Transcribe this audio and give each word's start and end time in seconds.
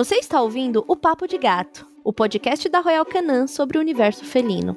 Você 0.00 0.14
está 0.14 0.40
ouvindo 0.40 0.82
o 0.88 0.96
Papo 0.96 1.26
de 1.26 1.36
Gato, 1.36 1.86
o 2.02 2.10
podcast 2.10 2.66
da 2.70 2.80
Royal 2.80 3.04
Canin 3.04 3.46
sobre 3.46 3.76
o 3.76 3.82
universo 3.82 4.24
felino. 4.24 4.74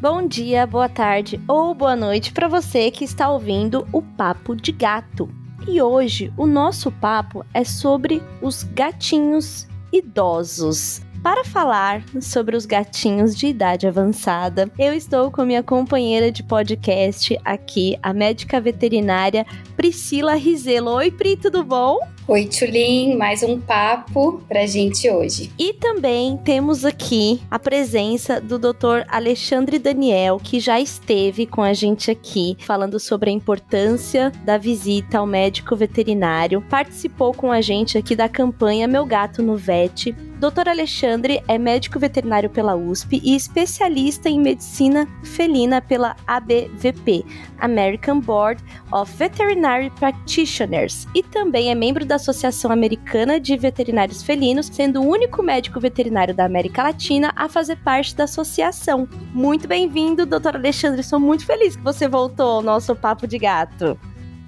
Bom 0.00 0.28
dia, 0.28 0.64
boa 0.64 0.88
tarde 0.88 1.40
ou 1.48 1.74
boa 1.74 1.96
noite 1.96 2.32
para 2.32 2.46
você 2.46 2.88
que 2.92 3.02
está 3.02 3.28
ouvindo 3.28 3.84
o 3.92 4.00
Papo 4.00 4.54
de 4.54 4.70
Gato. 4.70 5.28
E 5.66 5.82
hoje 5.82 6.32
o 6.36 6.46
nosso 6.46 6.92
papo 6.92 7.44
é 7.52 7.64
sobre 7.64 8.22
os 8.40 8.62
gatinhos 8.62 9.66
idosos. 9.92 11.03
Para 11.24 11.42
falar 11.42 12.04
sobre 12.20 12.54
os 12.54 12.66
gatinhos 12.66 13.34
de 13.34 13.46
idade 13.46 13.86
avançada, 13.86 14.70
eu 14.78 14.92
estou 14.92 15.30
com 15.30 15.42
minha 15.46 15.62
companheira 15.62 16.30
de 16.30 16.42
podcast 16.42 17.40
aqui, 17.42 17.98
a 18.02 18.12
médica 18.12 18.60
veterinária 18.60 19.46
Priscila 19.74 20.34
Rizelo. 20.34 20.90
Oi, 20.90 21.10
Pri, 21.10 21.38
tudo 21.38 21.64
bom? 21.64 21.98
Oi, 22.26 22.46
Tulin, 22.46 23.18
mais 23.18 23.42
um 23.42 23.60
papo 23.60 24.40
pra 24.48 24.64
gente 24.64 25.10
hoje. 25.10 25.52
E 25.58 25.74
também 25.74 26.38
temos 26.38 26.82
aqui 26.82 27.42
a 27.50 27.58
presença 27.58 28.40
do 28.40 28.58
Dr. 28.58 29.04
Alexandre 29.08 29.78
Daniel, 29.78 30.40
que 30.42 30.58
já 30.58 30.80
esteve 30.80 31.44
com 31.44 31.60
a 31.60 31.74
gente 31.74 32.10
aqui 32.10 32.56
falando 32.60 32.98
sobre 32.98 33.28
a 33.28 33.32
importância 33.32 34.32
da 34.42 34.56
visita 34.56 35.18
ao 35.18 35.26
médico 35.26 35.76
veterinário. 35.76 36.62
Participou 36.62 37.34
com 37.34 37.52
a 37.52 37.60
gente 37.60 37.98
aqui 37.98 38.16
da 38.16 38.26
campanha 38.26 38.88
Meu 38.88 39.04
Gato 39.04 39.42
no 39.42 39.54
Vet. 39.54 40.16
Dr. 40.44 40.68
Alexandre 40.68 41.42
é 41.48 41.56
médico 41.56 41.98
veterinário 41.98 42.50
pela 42.50 42.74
USP 42.74 43.20
e 43.24 43.34
especialista 43.34 44.28
em 44.28 44.40
medicina 44.40 45.08
felina 45.22 45.80
pela 45.80 46.16
ABVP, 46.26 47.24
American 47.58 48.20
Board 48.20 48.62
of 48.92 49.10
Veterinary 49.16 49.90
Practitioners, 49.90 51.06
e 51.14 51.22
também 51.22 51.70
é 51.70 51.74
membro 51.74 52.04
da 52.04 52.13
da 52.14 52.16
Associação 52.16 52.70
Americana 52.70 53.40
de 53.40 53.56
Veterinários 53.56 54.22
Felinos, 54.22 54.66
sendo 54.66 55.02
o 55.02 55.08
único 55.08 55.42
médico 55.42 55.80
veterinário 55.80 56.32
da 56.32 56.44
América 56.44 56.84
Latina 56.84 57.32
a 57.34 57.48
fazer 57.48 57.76
parte 57.76 58.14
da 58.14 58.22
associação. 58.22 59.08
Muito 59.32 59.66
bem-vindo, 59.66 60.24
doutor 60.24 60.54
Alexandre. 60.54 61.02
Sou 61.02 61.18
muito 61.18 61.44
feliz 61.44 61.74
que 61.74 61.82
você 61.82 62.06
voltou 62.06 62.46
ao 62.46 62.62
nosso 62.62 62.94
Papo 62.94 63.26
de 63.26 63.36
Gato. 63.36 63.98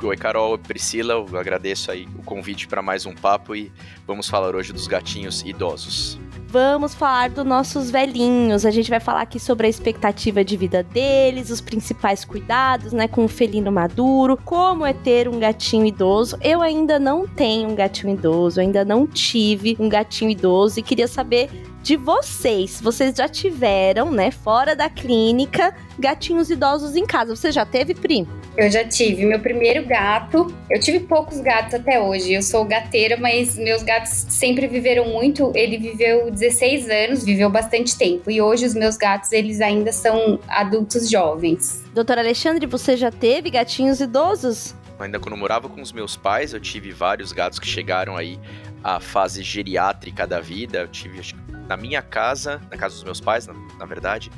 Oi, 0.01 0.17
Carol, 0.17 0.57
Priscila, 0.59 1.15
eu 1.15 1.37
agradeço 1.37 1.91
aí 1.91 2.07
o 2.17 2.23
convite 2.23 2.69
para 2.69 2.83
mais 2.83 3.05
um 3.05 3.15
papo 3.15 3.57
e 3.57 3.73
vamos 4.07 4.29
falar 4.29 4.55
hoje 4.55 4.73
dos 4.73 4.87
gatinhos 4.87 5.43
idosos 5.43 6.21
vamos 6.49 6.95
falar 6.95 7.31
dos 7.31 7.45
nossos 7.45 7.91
velhinhos. 7.91 8.65
A 8.65 8.71
gente 8.71 8.89
vai 8.89 9.01
falar 9.01 9.23
aqui 9.23 9.39
sobre 9.39 9.67
a 9.67 9.71
expectativa 9.71 10.45
de 10.45 10.57
vida 10.57 10.83
deles, 10.83 11.51
os 11.51 11.61
principais 11.61 12.25
cuidados, 12.25 12.93
né, 12.93 13.09
com 13.09 13.25
o 13.25 13.29
felino 13.29 13.73
maduro, 13.73 14.39
como 14.45 14.87
é 14.87 14.93
ter 14.93 15.29
um 15.29 15.39
gatinho 15.39 15.85
idoso. 15.87 16.39
Eu 16.41 16.63
ainda 16.63 16.99
não 16.99 17.27
tenho 17.27 17.71
um 17.71 17.75
gatinho 17.75 18.15
idoso, 18.15 18.61
ainda 18.61 18.85
não 18.85 19.07
tive 19.07 19.77
um 19.79 19.89
gatinho 19.89 20.31
idoso 20.31 20.79
e 20.79 20.83
queria 20.83 21.09
saber 21.09 21.51
de 21.83 21.97
vocês. 21.97 22.81
Vocês 22.81 23.15
já 23.17 23.29
tiveram, 23.29 24.11
né, 24.11 24.31
fora 24.31 24.75
da 24.75 24.89
clínica, 24.89 25.75
gatinhos 25.99 26.51
idosos 26.51 26.97
em 26.97 27.07
casa. 27.07 27.35
Você 27.35 27.53
já 27.53 27.65
teve, 27.65 27.95
Pri? 27.95 28.27
Eu 28.57 28.71
já 28.71 28.83
tive. 28.85 29.27
Meu 29.27 29.39
primeiro 29.39 29.87
gato. 29.87 30.47
Eu 30.71 30.81
tive 30.81 31.01
poucos 31.01 31.41
gatos 31.41 31.75
até 31.75 32.01
hoje. 32.01 32.33
Eu 32.33 32.43
sou 32.43 32.65
gateira, 32.65 33.17
mas 33.19 33.59
meus 33.59 33.83
gatos 33.83 34.11
sempre 34.31 34.67
viveram 34.67 35.09
muito. 35.09 35.53
Ele 35.55 35.77
viveu 35.77 36.31
16 36.31 36.89
anos, 36.89 37.25
viveu 37.25 37.51
bastante 37.51 37.97
tempo. 37.99 38.31
E 38.31 38.41
hoje 38.41 38.65
os 38.65 38.75
meus 38.75 38.97
gatos, 38.97 39.31
eles 39.33 39.61
ainda 39.61 39.93
são 39.93 40.41
adultos 40.49 41.11
jovens. 41.11 41.85
Doutor 41.93 42.19
Alexandre, 42.19 42.67
você 42.67 42.97
já 42.97 43.11
teve 43.11 43.51
gatinhos 43.51 44.01
idosos? 44.01 44.75
Ainda 44.99 45.21
quando 45.21 45.35
eu 45.35 45.39
morava 45.39 45.69
com 45.69 45.83
os 45.83 45.93
meus 45.93 46.17
pais, 46.17 46.55
eu 46.55 46.61
tive 46.61 46.93
vários 46.93 47.33
gatos 47.33 47.59
que 47.59 47.67
chegaram 47.67 48.17
aí 48.17 48.41
à 48.83 48.99
fase 48.99 49.43
geriátrica 49.43 50.27
da 50.27 50.41
vida. 50.41 50.79
Eu 50.79 50.89
tive, 50.89 51.21
acho, 51.21 51.37
na 51.69 51.77
minha 51.77 52.01
casa, 52.01 52.59
na 52.71 52.79
casa 52.79 52.95
dos 52.95 53.05
meus 53.05 53.21
pais, 53.21 53.47
na, 53.47 53.53
na 53.79 53.85
verdade, 53.85 54.31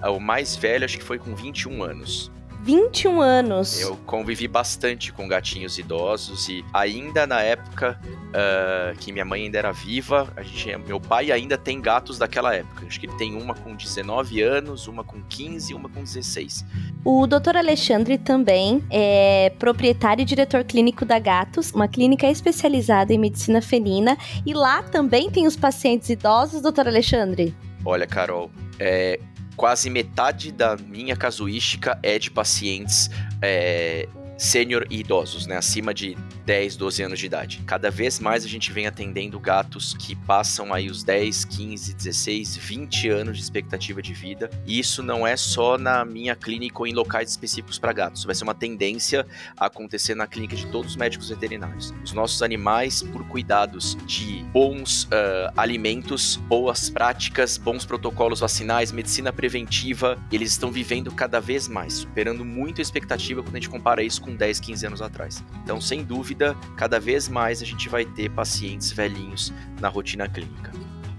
o 0.00 0.20
mais 0.20 0.54
velho 0.54 0.84
acho 0.84 0.96
que 0.96 1.04
foi 1.04 1.18
com 1.18 1.34
21 1.34 1.82
anos. 1.82 2.30
21 2.64 3.20
anos. 3.20 3.78
Eu 3.78 3.94
convivi 4.06 4.48
bastante 4.48 5.12
com 5.12 5.28
gatinhos 5.28 5.78
idosos 5.78 6.48
e 6.48 6.64
ainda 6.72 7.26
na 7.26 7.42
época 7.42 8.00
uh, 8.02 8.96
que 8.98 9.12
minha 9.12 9.24
mãe 9.24 9.42
ainda 9.42 9.58
era 9.58 9.70
viva, 9.70 10.32
a 10.34 10.42
gente, 10.42 10.74
meu 10.78 10.98
pai 10.98 11.30
ainda 11.30 11.58
tem 11.58 11.78
gatos 11.78 12.16
daquela 12.16 12.54
época. 12.54 12.86
Acho 12.86 12.98
que 12.98 13.04
ele 13.04 13.16
tem 13.18 13.36
uma 13.36 13.54
com 13.54 13.76
19 13.76 14.40
anos, 14.40 14.88
uma 14.88 15.04
com 15.04 15.22
15 15.24 15.72
e 15.72 15.74
uma 15.74 15.90
com 15.90 16.02
16. 16.02 16.64
O 17.04 17.26
Dr. 17.26 17.58
Alexandre 17.58 18.16
também 18.16 18.82
é 18.90 19.52
proprietário 19.58 20.22
e 20.22 20.24
diretor 20.24 20.64
clínico 20.64 21.04
da 21.04 21.18
Gatos, 21.18 21.70
uma 21.70 21.86
clínica 21.86 22.26
especializada 22.30 23.12
em 23.12 23.18
medicina 23.18 23.60
felina, 23.60 24.16
e 24.46 24.54
lá 24.54 24.82
também 24.82 25.30
tem 25.30 25.46
os 25.46 25.54
pacientes 25.54 26.08
idosos, 26.08 26.62
Dr. 26.62 26.88
Alexandre? 26.88 27.54
Olha, 27.84 28.06
Carol, 28.06 28.50
é, 28.78 29.20
quase 29.56 29.88
metade 29.88 30.50
da 30.52 30.76
minha 30.76 31.16
casuística 31.16 31.98
é 32.02 32.18
de 32.18 32.30
pacientes 32.30 33.10
é, 33.40 34.08
sênior 34.38 34.86
e 34.90 35.00
idosos, 35.00 35.46
né, 35.46 35.56
acima 35.56 35.94
de 35.94 36.16
10, 36.44 36.76
12 36.76 37.02
anos 37.02 37.18
de 37.18 37.26
idade. 37.26 37.62
Cada 37.66 37.90
vez 37.90 38.20
mais 38.20 38.44
a 38.44 38.48
gente 38.48 38.72
vem 38.72 38.86
atendendo 38.86 39.38
gatos 39.40 39.94
que 39.94 40.14
passam 40.14 40.72
aí 40.72 40.90
os 40.90 41.02
10, 41.02 41.44
15, 41.44 41.94
16, 41.94 42.56
20 42.56 43.08
anos 43.08 43.36
de 43.38 43.42
expectativa 43.42 44.02
de 44.02 44.12
vida. 44.12 44.50
E 44.66 44.78
isso 44.78 45.02
não 45.02 45.26
é 45.26 45.36
só 45.36 45.78
na 45.78 46.04
minha 46.04 46.36
clínica 46.36 46.80
ou 46.80 46.86
em 46.86 46.92
locais 46.92 47.30
específicos 47.30 47.78
para 47.78 47.92
gatos. 47.92 48.24
Vai 48.24 48.34
ser 48.34 48.44
uma 48.44 48.54
tendência 48.54 49.26
a 49.56 49.66
acontecer 49.66 50.14
na 50.14 50.26
clínica 50.26 50.56
de 50.56 50.66
todos 50.66 50.92
os 50.92 50.96
médicos 50.96 51.28
veterinários. 51.28 51.94
Os 52.04 52.12
nossos 52.12 52.42
animais, 52.42 53.02
por 53.02 53.26
cuidados 53.28 53.96
de 54.06 54.44
bons 54.52 55.04
uh, 55.04 55.52
alimentos, 55.56 56.36
boas 56.36 56.90
práticas, 56.90 57.56
bons 57.56 57.84
protocolos 57.84 58.40
vacinais, 58.40 58.92
medicina 58.92 59.32
preventiva, 59.32 60.18
eles 60.30 60.50
estão 60.52 60.70
vivendo 60.70 61.10
cada 61.12 61.40
vez 61.40 61.68
mais, 61.68 61.94
superando 61.94 62.44
muito 62.44 62.80
a 62.80 62.82
expectativa 62.82 63.42
quando 63.42 63.56
a 63.56 63.58
gente 63.58 63.70
compara 63.70 64.02
isso 64.02 64.20
com 64.20 64.34
10, 64.34 64.60
15 64.60 64.86
anos 64.86 65.02
atrás. 65.02 65.42
Então, 65.62 65.80
sem 65.80 66.04
dúvida, 66.04 66.33
cada 66.76 66.98
vez 66.98 67.28
mais 67.28 67.62
a 67.62 67.64
gente 67.64 67.88
vai 67.88 68.04
ter 68.04 68.30
pacientes 68.30 68.92
velhinhos 68.92 69.52
na 69.80 69.88
rotina 69.88 70.28
clínica. 70.28 70.72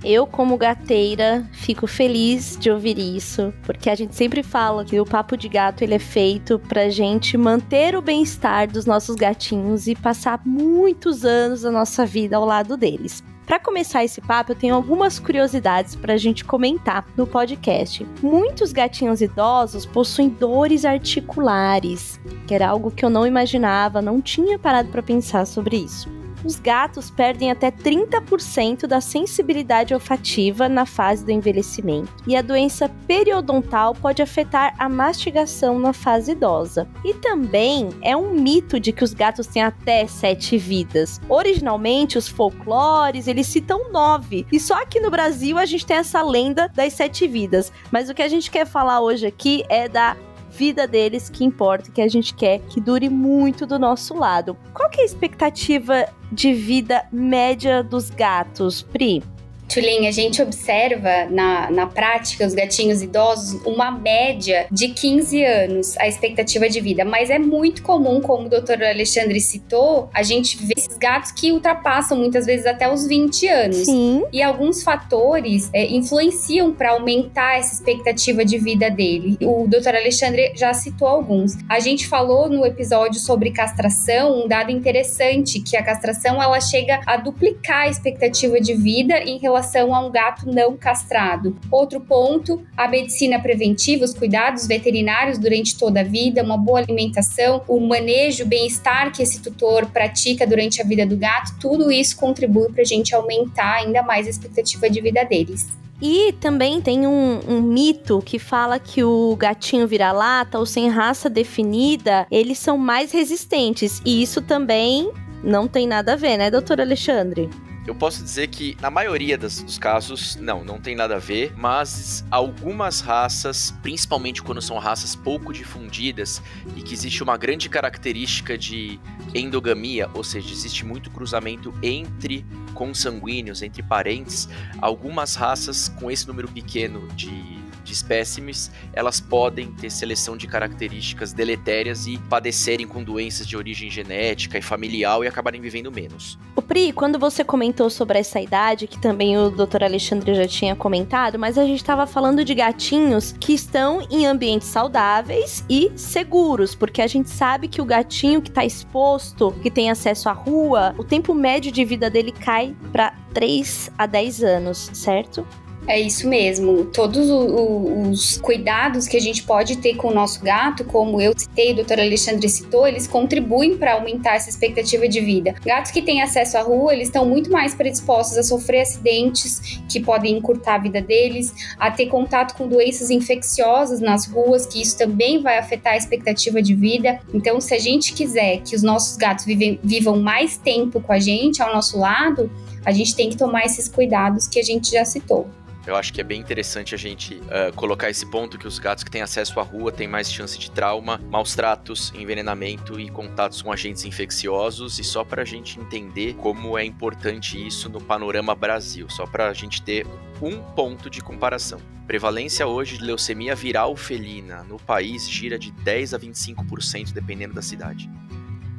Eu, 0.03 0.27
como 0.27 0.55
gateira, 0.55 1.49
fico 1.51 1.87
feliz 1.87 2.55
de 2.59 2.69
ouvir 2.69 2.99
isso, 2.99 3.51
porque 3.63 3.89
a 3.89 3.95
gente 3.95 4.13
sempre 4.13 4.43
fala 4.43 4.85
que 4.85 4.99
o 4.99 5.05
papo 5.05 5.35
de 5.35 5.49
gato 5.49 5.81
ele 5.81 5.95
é 5.95 5.99
feito 5.99 6.59
pra 6.59 6.89
gente 6.89 7.35
manter 7.35 7.95
o 7.95 8.03
bem-estar 8.03 8.71
dos 8.71 8.85
nossos 8.85 9.15
gatinhos 9.15 9.87
e 9.87 9.95
passar 9.95 10.39
muitos 10.45 11.25
anos 11.25 11.61
da 11.61 11.71
nossa 11.71 12.05
vida 12.05 12.37
ao 12.37 12.45
lado 12.45 12.77
deles. 12.77 13.23
Para 13.45 13.59
começar 13.59 14.03
esse 14.03 14.19
papo, 14.22 14.51
eu 14.51 14.56
tenho 14.56 14.73
algumas 14.73 15.19
curiosidades 15.19 15.95
para 15.95 16.13
a 16.13 16.17
gente 16.17 16.44
comentar 16.44 17.06
no 17.16 17.28
podcast. 17.28 18.06
Muitos 18.22 18.73
gatinhos 18.73 19.22
idosos 19.22 19.85
possuem 19.85 20.29
dores 20.29 20.83
articulares, 20.83 22.19
que 22.47 22.56
era 22.56 22.67
algo 22.67 22.89
que 22.89 23.06
eu 23.06 23.09
não 23.09 23.25
imaginava, 23.25 24.01
não 24.01 24.19
tinha 24.19 24.57
parado 24.57 24.89
para 24.89 25.03
pensar 25.03 25.45
sobre 25.45 25.78
isso 25.78 26.25
os 26.45 26.59
gatos 26.59 27.09
perdem 27.09 27.51
até 27.51 27.72
30% 27.72 28.88
da 28.88 29.01
sensibilidade 29.01 29.94
olfativa 29.94 30.69
na 30.69 30.85
fase 30.85 31.25
do 31.25 31.31
envelhecimento, 31.31 32.13
e 32.28 32.35
a 32.35 32.41
doença 32.41 32.88
periodontal 33.07 33.94
pode 33.95 34.22
afetar 34.22 34.75
a 34.78 34.88
mastigação 34.88 35.79
na 35.79 35.91
fase 35.91 36.33
idosa. 36.33 36.88
E 37.03 37.13
também 37.16 37.89
é 38.01 38.16
um 38.16 38.33
mito 38.33 38.79
de 38.79 38.91
que 38.91 39.03
os 39.03 39.13
gatos 39.13 39.47
têm 39.47 39.63
até 39.63 40.06
sete 40.07 40.57
vidas. 40.57 41.19
Originalmente, 41.28 42.17
os 42.17 42.28
folclores 42.28 43.27
eles 43.27 43.47
citam 43.47 43.91
nove, 43.91 44.45
e 44.51 44.59
só 44.59 44.75
aqui 44.81 45.00
no 45.00 45.09
Brasil 45.09 45.57
a 45.57 45.66
gente 45.66 45.85
tem 45.85 45.97
essa 45.97 46.22
lenda 46.22 46.69
das 46.73 46.94
sete 46.94 47.27
vidas. 47.27 47.72
Mas 47.91 48.09
o 48.09 48.13
que 48.13 48.22
a 48.22 48.27
gente 48.27 48.51
quer 48.51 48.66
falar 48.66 49.01
hoje 49.01 49.25
aqui 49.25 49.63
é 49.69 49.88
da 49.88 50.16
vida 50.56 50.88
deles 50.88 51.30
que 51.30 51.44
importa, 51.44 51.92
que 51.92 52.02
a 52.02 52.07
gente 52.07 52.34
quer 52.34 52.60
que 52.60 52.80
dure 52.80 53.10
muito 53.10 53.66
do 53.66 53.78
nosso 53.78 54.13
lado. 54.16 54.56
Qual 54.74 54.90
que 54.90 55.02
é 55.02 55.04
a 55.04 55.06
expectativa 55.06 56.07
de 56.31 56.54
vida 56.54 57.06
média 57.12 57.84
dos 57.84 58.10
gatos, 58.10 58.81
Pri? 58.81 59.22
Tulin, 59.67 60.07
a 60.07 60.12
gente 60.12 60.41
observa 60.41 61.25
na, 61.29 61.69
na 61.71 61.88
prática 61.88 62.45
os 62.45 62.53
gatinhos 62.53 63.01
idosos 63.01 63.59
uma 63.65 63.91
média 63.91 64.67
de 64.71 64.89
15 64.89 65.44
anos 65.44 65.97
a 65.97 66.07
expectativa 66.07 66.69
de 66.69 66.79
vida, 66.79 67.03
mas 67.03 67.29
é 67.29 67.39
muito 67.39 67.81
comum, 67.81 68.21
como 68.21 68.45
o 68.45 68.50
doutor 68.50 68.81
Alexandre 68.83 69.39
citou, 69.39 70.09
a 70.13 70.23
gente 70.23 70.57
vê 70.57 70.73
esses 70.77 70.97
gatos 70.97 71.31
que 71.31 71.51
ultrapassam 71.51 72.17
muitas 72.17 72.45
vezes 72.45 72.65
até 72.65 72.91
os 72.91 73.07
20 73.07 73.47
anos. 73.47 73.77
Sim. 73.77 74.23
E 74.31 74.41
alguns 74.41 74.83
fatores 74.83 75.69
é, 75.73 75.85
influenciam 75.85 76.73
para 76.73 76.91
aumentar 76.91 77.57
essa 77.57 77.73
expectativa 77.73 78.45
de 78.45 78.57
vida 78.57 78.89
dele. 78.89 79.38
O 79.41 79.68
doutor 79.68 79.95
Alexandre 79.95 80.53
já 80.56 80.73
citou 80.73 81.07
alguns. 81.07 81.57
A 81.69 81.79
gente 81.79 82.07
falou 82.07 82.50
no 82.50 82.65
episódio 82.65 83.19
sobre 83.19 83.51
castração 83.51 84.44
um 84.44 84.47
dado 84.47 84.71
interessante, 84.71 85.59
que 85.59 85.75
a 85.75 85.83
castração 85.83 86.41
ela 86.41 86.59
chega 86.59 87.00
a 87.06 87.18
duplicar 87.18 87.83
a 87.83 87.89
expectativa 87.89 88.59
de 88.59 88.73
vida 88.73 89.18
em 89.19 89.38
relação 89.38 89.55
relação 89.56 89.96
a 89.96 90.06
um 90.06 90.12
gato 90.12 90.46
não 90.46 90.75
castrado. 90.75 91.56
Outro 91.72 92.02
ponto, 92.02 92.62
a 92.75 92.88
medicina 92.88 93.40
preventiva, 93.40 94.04
os 94.04 94.13
cuidados 94.13 94.68
veterinários 94.68 95.38
durante 95.38 95.78
toda 95.78 96.02
a 96.02 96.04
vida, 96.04 96.44
uma 96.44 96.57
boa 96.57 96.80
alimentação, 96.80 97.62
o 97.68 97.80
manejo, 97.80 98.44
o 98.44 98.48
bem-estar 98.48 99.12
que 99.13 99.24
esse 99.24 99.42
tutor 99.42 99.86
pratica 99.88 100.46
durante 100.46 100.81
a 100.81 100.86
vida 100.86 101.06
do 101.06 101.16
gato, 101.16 101.56
tudo 101.60 101.92
isso 101.92 102.18
contribui 102.18 102.72
para 102.72 102.81
a 102.81 102.86
gente 102.86 103.16
aumentar 103.16 103.75
ainda 103.75 104.04
mais 104.04 104.28
a 104.28 104.30
expectativa 104.30 104.90
de 104.90 105.02
vida 105.02 105.24
deles. 105.24 105.68
E 106.02 106.34
também 106.42 106.81
tem 106.81 107.07
um, 107.07 107.40
um, 107.48 107.62
mito 107.62 108.22
que 108.25 108.38
fala 108.38 108.78
que 108.78 109.02
o 109.02 109.34
gatinho 109.38 109.88
vira-lata 109.88 110.60
ou 110.60 110.66
sem 110.66 110.90
raça 110.90 111.30
definida, 111.30 112.28
eles 112.30 112.60
são 112.60 112.78
mais 112.78 113.13
resistentes. 113.13 114.02
E 114.06 114.22
isso 114.22 114.42
também 114.42 115.10
não 115.42 115.69
tem 115.69 115.88
nada 115.88 116.13
a 116.13 116.16
ver, 116.18 116.38
né, 116.38 116.52
doutor 116.52 116.81
Alexandre? 116.81 117.50
Eu 117.87 117.93
posso 117.93 118.23
dizer 118.23 118.47
que 118.47 118.75
na 118.81 118.89
maioria 118.89 119.37
das, 119.37 119.61
dos 119.61 119.77
casos, 119.77 120.35
não, 120.37 120.63
não 120.63 120.79
tem 120.79 120.95
nada 120.95 121.17
a 121.17 121.19
ver, 121.19 121.53
mas 121.55 122.25
algumas 122.31 122.99
raças, 122.99 123.71
principalmente 123.83 124.41
quando 124.41 124.59
são 124.59 124.79
raças 124.79 125.15
pouco 125.15 125.53
difundidas 125.53 126.41
e 126.75 126.81
que 126.81 126.93
existe 126.93 127.21
uma 127.21 127.37
grande 127.37 127.69
característica 127.69 128.57
de 128.57 128.99
endogamia, 129.35 130.09
ou 130.15 130.23
seja, 130.23 130.51
existe 130.51 130.83
muito 130.83 131.11
cruzamento 131.11 131.71
entre 131.83 132.43
consanguíneos, 132.73 133.61
entre 133.61 133.83
parentes, 133.83 134.49
algumas 134.81 135.35
raças 135.35 135.87
com 135.87 136.09
esse 136.09 136.27
número 136.27 136.47
pequeno 136.47 137.07
de 137.09 137.64
de 137.85 137.93
espécimes, 137.93 138.71
elas 138.91 139.21
podem 139.21 139.71
ter 139.71 139.89
seleção 139.89 140.35
de 140.35 140.47
características 140.47 141.31
deletérias 141.31 142.07
e 142.07 142.17
padecerem 142.17 142.87
com 142.87 143.03
doenças 143.03 143.47
de 143.47 143.55
origem 143.55 143.89
genética 143.89 144.57
e 144.57 144.61
familiar 144.61 145.23
e 145.23 145.27
acabarem 145.27 145.61
vivendo 145.61 145.91
menos. 145.91 146.37
O 146.55 146.61
Pri, 146.61 146.91
quando 146.91 147.19
você 147.19 147.43
comentou 147.43 147.89
sobre 147.89 148.17
essa 148.19 148.41
idade, 148.41 148.87
que 148.87 148.99
também 148.99 149.37
o 149.37 149.49
Dr. 149.49 149.83
Alexandre 149.83 150.33
já 150.33 150.47
tinha 150.47 150.75
comentado, 150.75 151.37
mas 151.37 151.57
a 151.57 151.65
gente 151.65 151.77
estava 151.77 152.07
falando 152.07 152.43
de 152.43 152.55
gatinhos 152.55 153.33
que 153.33 153.53
estão 153.53 154.05
em 154.09 154.25
ambientes 154.25 154.67
saudáveis 154.67 155.63
e 155.69 155.91
seguros, 155.95 156.73
porque 156.73 157.01
a 157.01 157.07
gente 157.07 157.29
sabe 157.29 157.67
que 157.67 157.81
o 157.81 157.85
gatinho 157.85 158.41
que 158.41 158.49
está 158.49 158.65
exposto, 158.65 159.51
que 159.61 159.69
tem 159.69 159.91
acesso 159.91 160.27
à 160.27 160.31
rua, 160.31 160.95
o 160.97 161.03
tempo 161.03 161.33
médio 161.33 161.71
de 161.71 161.85
vida 161.85 162.09
dele 162.09 162.31
cai 162.31 162.75
para 162.91 163.13
3 163.33 163.91
a 163.97 164.05
10 164.05 164.43
anos, 164.43 164.89
certo? 164.93 165.45
É 165.87 165.99
isso 165.99 166.27
mesmo. 166.27 166.85
Todos 166.85 167.29
os 167.29 168.39
cuidados 168.39 169.07
que 169.07 169.15
a 169.15 169.19
gente 169.21 169.43
pode 169.43 169.77
ter 169.77 169.95
com 169.95 170.07
o 170.07 170.13
nosso 170.13 170.41
gato, 170.41 170.83
como 170.83 171.21
eu 171.21 171.31
citei, 171.37 171.73
o 171.73 171.75
doutor 171.75 171.99
Alexandre 171.99 172.49
citou, 172.49 172.87
eles 172.87 173.05
contribuem 173.05 173.77
para 173.77 173.93
aumentar 173.93 174.35
essa 174.35 174.49
expectativa 174.49 175.07
de 175.07 175.21
vida. 175.21 175.53
Gatos 175.63 175.91
que 175.91 176.01
têm 176.01 176.23
acesso 176.23 176.57
à 176.57 176.61
rua, 176.61 176.91
eles 176.91 177.07
estão 177.07 177.25
muito 177.25 177.51
mais 177.51 177.75
predispostos 177.75 178.35
a 178.35 178.41
sofrer 178.41 178.81
acidentes 178.81 179.79
que 179.87 179.99
podem 179.99 180.35
encurtar 180.35 180.75
a 180.75 180.79
vida 180.79 181.01
deles, 181.01 181.53
a 181.77 181.91
ter 181.91 182.07
contato 182.07 182.57
com 182.57 182.67
doenças 182.67 183.11
infecciosas 183.11 183.99
nas 183.99 184.25
ruas, 184.25 184.65
que 184.65 184.81
isso 184.81 184.97
também 184.97 185.39
vai 185.39 185.59
afetar 185.59 185.93
a 185.93 185.97
expectativa 185.97 186.63
de 186.63 186.73
vida. 186.73 187.19
Então, 187.31 187.61
se 187.61 187.75
a 187.75 187.79
gente 187.79 188.13
quiser 188.13 188.61
que 188.61 188.75
os 188.75 188.81
nossos 188.81 189.17
gatos 189.17 189.45
vivem, 189.45 189.79
vivam 189.83 190.19
mais 190.19 190.57
tempo 190.57 190.99
com 190.99 191.13
a 191.13 191.19
gente, 191.19 191.61
ao 191.61 191.71
nosso 191.71 191.99
lado, 191.99 192.49
a 192.83 192.91
gente 192.91 193.15
tem 193.15 193.29
que 193.29 193.37
tomar 193.37 193.65
esses 193.65 193.87
cuidados 193.87 194.47
que 194.47 194.59
a 194.59 194.63
gente 194.63 194.91
já 194.91 195.05
citou. 195.05 195.47
Eu 195.87 195.95
acho 195.95 196.11
que 196.11 196.19
é 196.19 196.23
bem 196.23 196.39
interessante 196.39 196.95
a 196.95 196.97
gente 196.97 197.35
uh, 197.35 197.71
colocar 197.75 198.09
esse 198.09 198.25
ponto 198.25 198.57
que 198.57 198.67
os 198.67 198.79
gatos 198.79 199.03
que 199.03 199.11
têm 199.11 199.21
acesso 199.21 199.59
à 199.59 199.63
rua 199.63 199.91
têm 199.91 200.07
mais 200.07 200.31
chance 200.31 200.57
de 200.57 200.71
trauma, 200.71 201.21
maus 201.29 201.53
tratos, 201.53 202.11
envenenamento 202.15 202.99
e 202.99 203.09
contatos 203.09 203.61
com 203.61 203.71
agentes 203.71 204.03
infecciosos. 204.03 204.97
E 204.97 205.03
só 205.03 205.23
para 205.23 205.43
a 205.43 205.45
gente 205.45 205.79
entender 205.79 206.33
como 206.35 206.75
é 206.75 206.83
importante 206.83 207.63
isso 207.65 207.87
no 207.87 208.01
panorama 208.01 208.55
Brasil, 208.55 209.07
só 209.09 209.27
para 209.27 209.47
a 209.47 209.53
gente 209.53 209.81
ter 209.83 210.07
um 210.41 210.59
ponto 210.73 211.07
de 211.07 211.21
comparação. 211.21 211.79
Prevalência 212.07 212.65
hoje 212.65 212.97
de 212.97 213.03
leucemia 213.03 213.55
viral 213.55 213.95
felina 213.95 214.63
no 214.63 214.79
país 214.79 215.29
gira 215.29 215.57
de 215.57 215.71
10 215.71 216.13
a 216.13 216.19
25% 216.19 217.13
dependendo 217.13 217.53
da 217.53 217.61
cidade. 217.61 218.09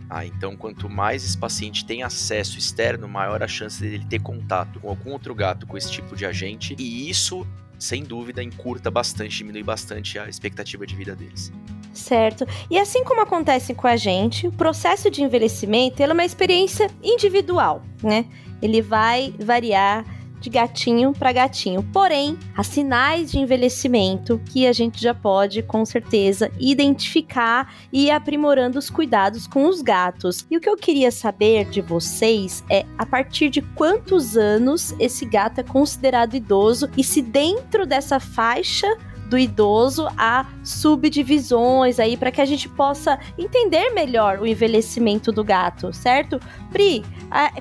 Ah, 0.09 0.25
então, 0.25 0.57
quanto 0.57 0.89
mais 0.89 1.25
esse 1.25 1.37
paciente 1.37 1.85
tem 1.85 2.03
acesso 2.03 2.59
externo, 2.59 3.09
maior 3.09 3.43
a 3.43 3.49
chance 3.49 3.81
dele 3.81 4.07
ter 4.09 4.21
contato 4.21 4.79
com 4.79 4.89
algum 4.89 5.13
outro 5.13 5.35
gato 5.35 5.67
com 5.67 5.77
esse 5.77 5.91
tipo 5.91 6.15
de 6.15 6.25
agente, 6.25 6.77
e 6.79 7.11
isso, 7.11 7.47
sem 7.79 8.05
dúvida, 8.05 8.43
encurta 8.43 8.91
bastante, 8.91 9.39
diminui 9.39 9.65
bastante 9.65 10.19
a 10.19 10.29
expectativa 10.29 10.87
de 10.87 10.95
vida 10.95 11.17
deles. 11.17 11.53
Certo. 11.93 12.47
E 12.71 12.79
assim 12.79 13.03
como 13.03 13.23
acontece 13.23 13.75
com 13.75 13.87
a 13.87 13.97
gente, 13.97 14.47
o 14.47 14.53
processo 14.53 15.11
de 15.11 15.23
envelhecimento 15.23 16.03
é 16.03 16.13
uma 16.13 16.25
experiência 16.25 16.89
individual, 17.03 17.83
né? 18.03 18.27
Ele 18.63 18.81
vai 18.81 19.35
variar 19.39 20.05
de 20.41 20.51
gatinho 20.51 21.13
para 21.13 21.33
gatinho. 21.33 21.83
Porém, 21.93 22.39
há 22.57 22.63
sinais 22.63 23.31
de 23.31 23.39
envelhecimento 23.39 24.41
que 24.47 24.67
a 24.67 24.73
gente 24.73 25.01
já 25.01 25.15
pode, 25.15 25.63
com 25.63 25.85
certeza, 25.85 26.51
identificar 26.59 27.75
e 27.93 28.07
ir 28.07 28.11
aprimorando 28.11 28.79
os 28.79 28.91
cuidados 28.91 29.47
com 29.47 29.67
os 29.67 29.83
gatos. 29.83 30.47
E 30.51 30.57
o 30.57 30.61
que 30.61 30.69
eu 30.69 30.77
queria 30.77 31.11
saber 31.11 31.69
de 31.71 31.81
vocês 31.81 32.65
é 32.71 32.85
a 32.99 33.07
partir 33.07 33.51
de 33.51 33.63
quantos 33.63 34.37
anos 34.37 34.95
esse 34.99 35.25
gato 35.25 35.61
é 35.61 35.65
considerado 35.65 36.35
idoso 36.35 36.89
e 36.97 37.05
se 37.05 37.23
dentro 37.23 37.87
dessa 37.87 38.21
faixa 38.21 38.87
do 39.29 39.39
idoso 39.39 40.07
a 40.17 40.47
subdivisões 40.63 41.99
aí 41.99 42.17
para 42.17 42.31
que 42.31 42.41
a 42.41 42.45
gente 42.45 42.69
possa 42.69 43.19
entender 43.37 43.91
melhor 43.91 44.39
o 44.39 44.47
envelhecimento 44.47 45.31
do 45.33 45.45
gato, 45.45 45.93
certo? 45.93 46.41
Pri, 46.71 47.05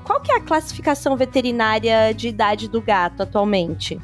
qual 0.04 0.22
que 0.22 0.32
é 0.32 0.38
a 0.38 0.42
classificação 0.42 1.18
veterinária 1.18 2.14
de 2.14 2.28
idade 2.28 2.70
do 2.70 2.82
gato 2.82 3.24
atualmente? 3.24 4.00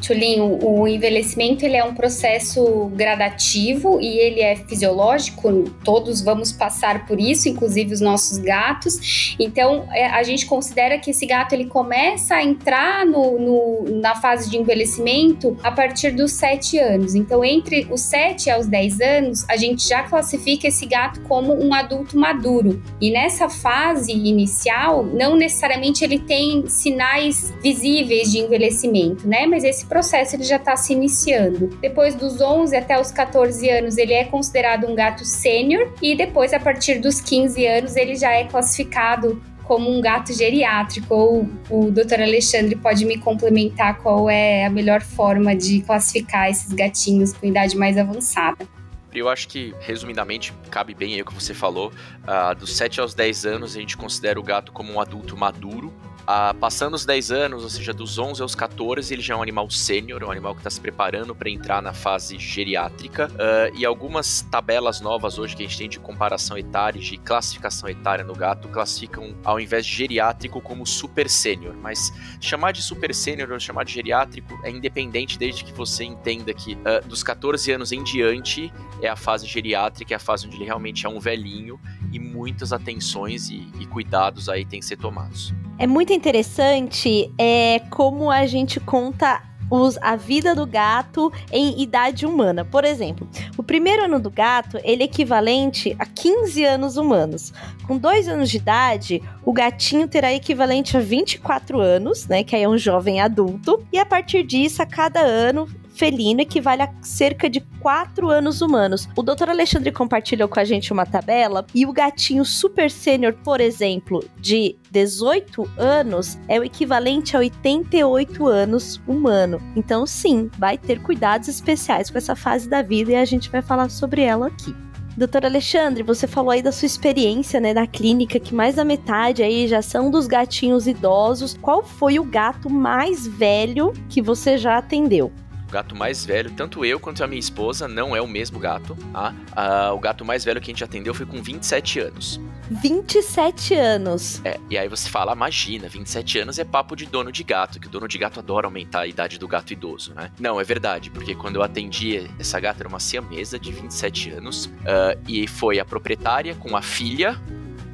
Tulinho, 0.00 0.58
o 0.62 0.86
envelhecimento 0.86 1.64
ele 1.64 1.76
é 1.76 1.84
um 1.84 1.94
processo 1.94 2.86
gradativo 2.94 4.00
e 4.00 4.18
ele 4.18 4.40
é 4.40 4.56
fisiológico, 4.56 5.64
todos 5.84 6.20
vamos 6.20 6.52
passar 6.52 7.06
por 7.06 7.20
isso, 7.20 7.48
inclusive 7.48 7.92
os 7.92 8.00
nossos 8.00 8.38
gatos. 8.38 9.34
Então, 9.38 9.86
é, 9.92 10.06
a 10.06 10.22
gente 10.22 10.46
considera 10.46 10.98
que 10.98 11.10
esse 11.10 11.26
gato 11.26 11.52
ele 11.52 11.66
começa 11.66 12.36
a 12.36 12.44
entrar 12.44 13.04
no, 13.06 13.38
no, 13.38 14.00
na 14.00 14.14
fase 14.14 14.50
de 14.50 14.56
envelhecimento 14.56 15.56
a 15.62 15.70
partir 15.70 16.10
dos 16.10 16.32
7 16.32 16.78
anos. 16.78 17.14
Então, 17.14 17.44
entre 17.44 17.86
os 17.90 18.00
7 18.02 18.50
aos 18.50 18.66
10 18.66 19.00
anos, 19.00 19.44
a 19.48 19.56
gente 19.56 19.86
já 19.86 20.02
classifica 20.02 20.68
esse 20.68 20.86
gato 20.86 21.20
como 21.22 21.54
um 21.54 21.72
adulto 21.72 22.18
maduro. 22.18 22.82
E 23.00 23.10
nessa 23.10 23.48
fase 23.48 24.12
inicial, 24.12 25.04
não 25.04 25.36
necessariamente 25.36 26.04
ele 26.04 26.18
tem 26.18 26.66
sinais 26.68 27.52
visíveis 27.62 28.30
de 28.30 28.38
envelhecimento, 28.38 29.26
né? 29.26 29.46
Mas 29.46 29.64
esse 29.64 29.86
processo 29.94 30.34
ele 30.34 30.42
já 30.42 30.56
está 30.56 30.76
se 30.76 30.92
iniciando. 30.92 31.68
Depois 31.80 32.16
dos 32.16 32.40
11 32.40 32.76
até 32.76 33.00
os 33.00 33.12
14 33.12 33.70
anos, 33.70 33.96
ele 33.96 34.12
é 34.12 34.24
considerado 34.24 34.88
um 34.88 34.94
gato 34.94 35.24
sênior 35.24 35.94
e 36.02 36.16
depois, 36.16 36.52
a 36.52 36.58
partir 36.58 36.98
dos 36.98 37.20
15 37.20 37.64
anos, 37.64 37.94
ele 37.94 38.16
já 38.16 38.32
é 38.32 38.42
classificado 38.42 39.40
como 39.62 39.88
um 39.88 40.00
gato 40.00 40.32
geriátrico, 40.32 41.14
ou 41.14 41.48
o 41.70 41.92
Dr. 41.92 42.22
Alexandre 42.22 42.74
pode 42.74 43.06
me 43.06 43.18
complementar 43.18 43.98
qual 43.98 44.28
é 44.28 44.66
a 44.66 44.70
melhor 44.70 45.00
forma 45.00 45.54
de 45.54 45.80
classificar 45.82 46.50
esses 46.50 46.72
gatinhos 46.72 47.32
com 47.32 47.46
idade 47.46 47.76
mais 47.76 47.96
avançada. 47.96 48.66
Eu 49.14 49.28
acho 49.28 49.46
que, 49.46 49.72
resumidamente, 49.78 50.52
cabe 50.72 50.92
bem 50.92 51.14
aí 51.14 51.22
o 51.22 51.24
que 51.24 51.32
você 51.32 51.54
falou. 51.54 51.92
Uh, 52.24 52.54
dos 52.56 52.76
7 52.76 53.00
aos 53.00 53.14
10 53.14 53.46
anos, 53.46 53.76
a 53.76 53.78
gente 53.80 53.96
considera 53.96 54.40
o 54.40 54.42
gato 54.42 54.72
como 54.72 54.92
um 54.92 55.00
adulto 55.00 55.36
maduro, 55.36 55.94
ah, 56.26 56.54
passando 56.58 56.94
os 56.94 57.04
10 57.04 57.30
anos, 57.30 57.64
ou 57.64 57.70
seja, 57.70 57.92
dos 57.92 58.18
11 58.18 58.40
aos 58.40 58.54
14, 58.54 59.12
ele 59.12 59.22
já 59.22 59.34
é 59.34 59.36
um 59.36 59.42
animal 59.42 59.70
sênior, 59.70 60.22
um 60.24 60.30
animal 60.30 60.54
que 60.54 60.60
está 60.60 60.70
se 60.70 60.80
preparando 60.80 61.34
para 61.34 61.50
entrar 61.50 61.82
na 61.82 61.92
fase 61.92 62.38
geriátrica. 62.38 63.28
Uh, 63.28 63.76
e 63.76 63.84
algumas 63.84 64.42
tabelas 64.50 65.00
novas 65.00 65.38
hoje 65.38 65.54
que 65.54 65.62
a 65.62 65.66
gente 65.66 65.78
tem 65.78 65.88
de 65.88 65.98
comparação 65.98 66.56
etária, 66.56 67.00
de 67.00 67.18
classificação 67.18 67.88
etária 67.88 68.24
no 68.24 68.34
gato, 68.34 68.68
classificam, 68.68 69.34
ao 69.44 69.60
invés 69.60 69.84
de 69.84 69.92
geriátrico, 69.92 70.60
como 70.60 70.86
super 70.86 71.28
sênior. 71.28 71.74
Mas 71.74 72.12
chamar 72.40 72.72
de 72.72 72.82
super 72.82 73.14
sênior 73.14 73.50
ou 73.52 73.60
chamar 73.60 73.84
de 73.84 73.92
geriátrico 73.92 74.58
é 74.64 74.70
independente 74.70 75.38
desde 75.38 75.62
que 75.64 75.72
você 75.72 76.04
entenda 76.04 76.54
que 76.54 76.72
uh, 76.74 77.06
dos 77.06 77.22
14 77.22 77.70
anos 77.72 77.92
em 77.92 78.02
diante 78.02 78.72
é 79.02 79.08
a 79.08 79.16
fase 79.16 79.46
geriátrica, 79.46 80.14
é 80.14 80.16
a 80.16 80.20
fase 80.20 80.46
onde 80.46 80.56
ele 80.56 80.64
realmente 80.64 81.04
é 81.04 81.08
um 81.08 81.20
velhinho 81.20 81.78
e 82.12 82.18
muitas 82.18 82.72
atenções 82.72 83.50
e, 83.50 83.68
e 83.78 83.86
cuidados 83.86 84.48
aí 84.48 84.64
têm 84.64 84.80
que 84.80 84.86
ser 84.86 84.96
tomados. 84.96 85.52
É 85.78 85.86
muito 85.86 86.12
interessante 86.12 87.32
é, 87.36 87.80
como 87.90 88.30
a 88.30 88.46
gente 88.46 88.78
conta 88.78 89.42
os, 89.70 89.98
a 90.00 90.14
vida 90.14 90.54
do 90.54 90.66
gato 90.66 91.32
em 91.50 91.82
idade 91.82 92.24
humana. 92.26 92.64
Por 92.64 92.84
exemplo, 92.84 93.28
o 93.56 93.62
primeiro 93.62 94.04
ano 94.04 94.20
do 94.20 94.30
gato 94.30 94.78
ele 94.84 95.02
é 95.02 95.06
equivalente 95.06 95.96
a 95.98 96.06
15 96.06 96.64
anos 96.64 96.96
humanos. 96.96 97.52
Com 97.86 97.98
dois 97.98 98.28
anos 98.28 98.50
de 98.50 98.58
idade, 98.58 99.22
o 99.44 99.52
gatinho 99.52 100.06
terá 100.06 100.32
equivalente 100.32 100.96
a 100.96 101.00
24 101.00 101.80
anos, 101.80 102.26
né? 102.26 102.44
Que 102.44 102.54
aí 102.54 102.62
é 102.62 102.68
um 102.68 102.78
jovem 102.78 103.20
adulto. 103.20 103.84
E 103.92 103.98
a 103.98 104.06
partir 104.06 104.44
disso, 104.44 104.80
a 104.80 104.86
cada 104.86 105.20
ano 105.20 105.68
felino 105.94 106.40
equivale 106.40 106.82
a 106.82 106.90
cerca 107.02 107.48
de 107.48 107.60
4 107.80 108.28
anos 108.28 108.60
humanos. 108.60 109.08
O 109.16 109.22
Dr. 109.22 109.48
Alexandre 109.48 109.92
compartilhou 109.92 110.48
com 110.48 110.60
a 110.60 110.64
gente 110.64 110.92
uma 110.92 111.06
tabela 111.06 111.66
e 111.74 111.86
o 111.86 111.92
gatinho 111.92 112.44
super 112.44 112.90
sênior, 112.90 113.34
por 113.44 113.60
exemplo, 113.60 114.24
de 114.38 114.76
18 114.90 115.68
anos 115.76 116.38
é 116.48 116.58
o 116.58 116.64
equivalente 116.64 117.36
a 117.36 117.40
88 117.40 118.46
anos 118.46 119.00
humano. 119.06 119.60
Então, 119.76 120.06
sim, 120.06 120.50
vai 120.58 120.76
ter 120.76 121.00
cuidados 121.00 121.48
especiais 121.48 122.10
com 122.10 122.18
essa 122.18 122.36
fase 122.36 122.68
da 122.68 122.82
vida 122.82 123.12
e 123.12 123.16
a 123.16 123.24
gente 123.24 123.50
vai 123.50 123.62
falar 123.62 123.88
sobre 123.90 124.22
ela 124.22 124.48
aqui. 124.48 124.74
Doutor 125.16 125.44
Alexandre, 125.44 126.02
você 126.02 126.26
falou 126.26 126.50
aí 126.50 126.60
da 126.60 126.72
sua 126.72 126.86
experiência, 126.86 127.60
né, 127.60 127.72
na 127.72 127.86
clínica, 127.86 128.40
que 128.40 128.52
mais 128.52 128.74
da 128.74 128.84
metade 128.84 129.44
aí 129.44 129.68
já 129.68 129.80
são 129.80 130.10
dos 130.10 130.26
gatinhos 130.26 130.88
idosos. 130.88 131.56
Qual 131.62 131.84
foi 131.84 132.18
o 132.18 132.24
gato 132.24 132.68
mais 132.68 133.24
velho 133.24 133.92
que 134.08 134.20
você 134.20 134.58
já 134.58 134.76
atendeu? 134.76 135.30
O 135.74 135.82
gato 135.82 135.96
mais 135.96 136.24
velho, 136.24 136.52
tanto 136.52 136.84
eu 136.84 137.00
quanto 137.00 137.24
a 137.24 137.26
minha 137.26 137.40
esposa, 137.40 137.88
não 137.88 138.14
é 138.14 138.22
o 138.22 138.28
mesmo 138.28 138.60
gato. 138.60 138.96
Tá? 139.12 139.34
Ah, 139.56 139.92
o 139.92 139.98
gato 139.98 140.24
mais 140.24 140.44
velho 140.44 140.60
que 140.60 140.70
a 140.70 140.72
gente 140.72 140.84
atendeu 140.84 141.12
foi 141.12 141.26
com 141.26 141.42
27 141.42 141.98
anos. 141.98 142.40
27 142.70 143.74
anos. 143.74 144.40
É, 144.44 144.60
e 144.70 144.78
aí 144.78 144.86
você 144.86 145.08
fala, 145.08 145.32
imagina, 145.32 145.88
27 145.88 146.38
anos 146.38 146.60
é 146.60 146.64
papo 146.64 146.94
de 146.94 147.06
dono 147.06 147.32
de 147.32 147.42
gato, 147.42 147.80
que 147.80 147.88
o 147.88 147.90
dono 147.90 148.06
de 148.06 148.16
gato 148.16 148.38
adora 148.38 148.68
aumentar 148.68 149.00
a 149.00 149.06
idade 149.08 149.36
do 149.36 149.48
gato 149.48 149.72
idoso, 149.72 150.14
né? 150.14 150.30
Não, 150.38 150.60
é 150.60 150.62
verdade, 150.62 151.10
porque 151.10 151.34
quando 151.34 151.56
eu 151.56 151.62
atendi 151.64 152.30
essa 152.38 152.60
gata 152.60 152.82
era 152.82 152.88
uma 152.88 153.00
siamesa 153.00 153.58
de 153.58 153.72
27 153.72 154.30
anos, 154.30 154.66
uh, 154.66 155.20
e 155.26 155.48
foi 155.48 155.80
a 155.80 155.84
proprietária 155.84 156.54
com 156.54 156.76
a 156.76 156.82
filha 156.82 157.36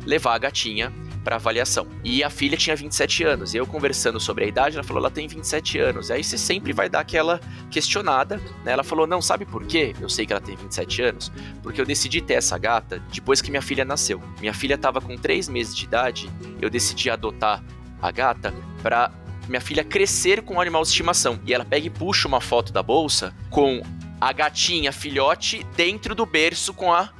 levar 0.04 0.34
a 0.34 0.38
gatinha 0.38 0.92
para 1.22 1.36
avaliação. 1.36 1.86
E 2.02 2.22
a 2.24 2.30
filha 2.30 2.56
tinha 2.56 2.74
27 2.74 3.24
anos. 3.24 3.54
E 3.54 3.56
eu 3.56 3.66
conversando 3.66 4.18
sobre 4.18 4.44
a 4.44 4.48
idade, 4.48 4.76
ela 4.76 4.84
falou: 4.84 5.02
ela 5.02 5.10
tem 5.10 5.26
27 5.26 5.78
anos. 5.78 6.10
Aí 6.10 6.24
você 6.24 6.38
sempre 6.38 6.72
vai 6.72 6.88
dar 6.88 7.00
aquela 7.00 7.40
questionada. 7.70 8.36
Né? 8.64 8.72
Ela 8.72 8.84
falou: 8.84 9.06
não, 9.06 9.20
sabe 9.20 9.44
por 9.44 9.66
quê? 9.66 9.94
Eu 10.00 10.08
sei 10.08 10.26
que 10.26 10.32
ela 10.32 10.40
tem 10.40 10.56
27 10.56 11.02
anos. 11.02 11.32
Porque 11.62 11.80
eu 11.80 11.86
decidi 11.86 12.20
ter 12.20 12.34
essa 12.34 12.56
gata 12.58 13.02
depois 13.12 13.40
que 13.40 13.50
minha 13.50 13.62
filha 13.62 13.84
nasceu. 13.84 14.22
Minha 14.40 14.54
filha 14.54 14.74
estava 14.74 15.00
com 15.00 15.16
3 15.16 15.48
meses 15.48 15.74
de 15.74 15.84
idade. 15.84 16.30
Eu 16.60 16.70
decidi 16.70 17.10
adotar 17.10 17.62
a 18.00 18.10
gata 18.10 18.54
para 18.82 19.10
minha 19.48 19.60
filha 19.60 19.82
crescer 19.82 20.42
com 20.42 20.54
um 20.54 20.60
animal 20.60 20.82
de 20.82 20.88
estimação. 20.88 21.40
E 21.44 21.52
ela 21.52 21.64
pega 21.64 21.86
e 21.86 21.90
puxa 21.90 22.28
uma 22.28 22.40
foto 22.40 22.72
da 22.72 22.82
bolsa 22.82 23.34
com 23.50 23.82
a 24.20 24.32
gatinha 24.32 24.92
filhote 24.92 25.66
dentro 25.76 26.14
do 26.14 26.26
berço 26.26 26.74
com 26.74 26.92
a 26.92 27.10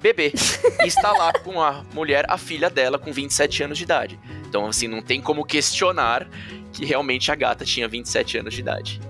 bebê. 0.00 0.32
E 0.82 0.86
está 0.86 1.12
lá 1.12 1.32
com 1.32 1.60
a 1.60 1.84
mulher, 1.92 2.24
a 2.28 2.38
filha 2.38 2.70
dela, 2.70 2.98
com 2.98 3.12
27 3.12 3.62
anos 3.64 3.78
de 3.78 3.84
idade. 3.84 4.18
Então, 4.48 4.66
assim, 4.66 4.88
não 4.88 5.02
tem 5.02 5.20
como 5.20 5.44
questionar 5.44 6.28
que 6.72 6.84
realmente 6.84 7.30
a 7.30 7.34
gata 7.34 7.64
tinha 7.64 7.88
27 7.88 8.38
anos 8.38 8.54
de 8.54 8.60
idade. 8.60 9.00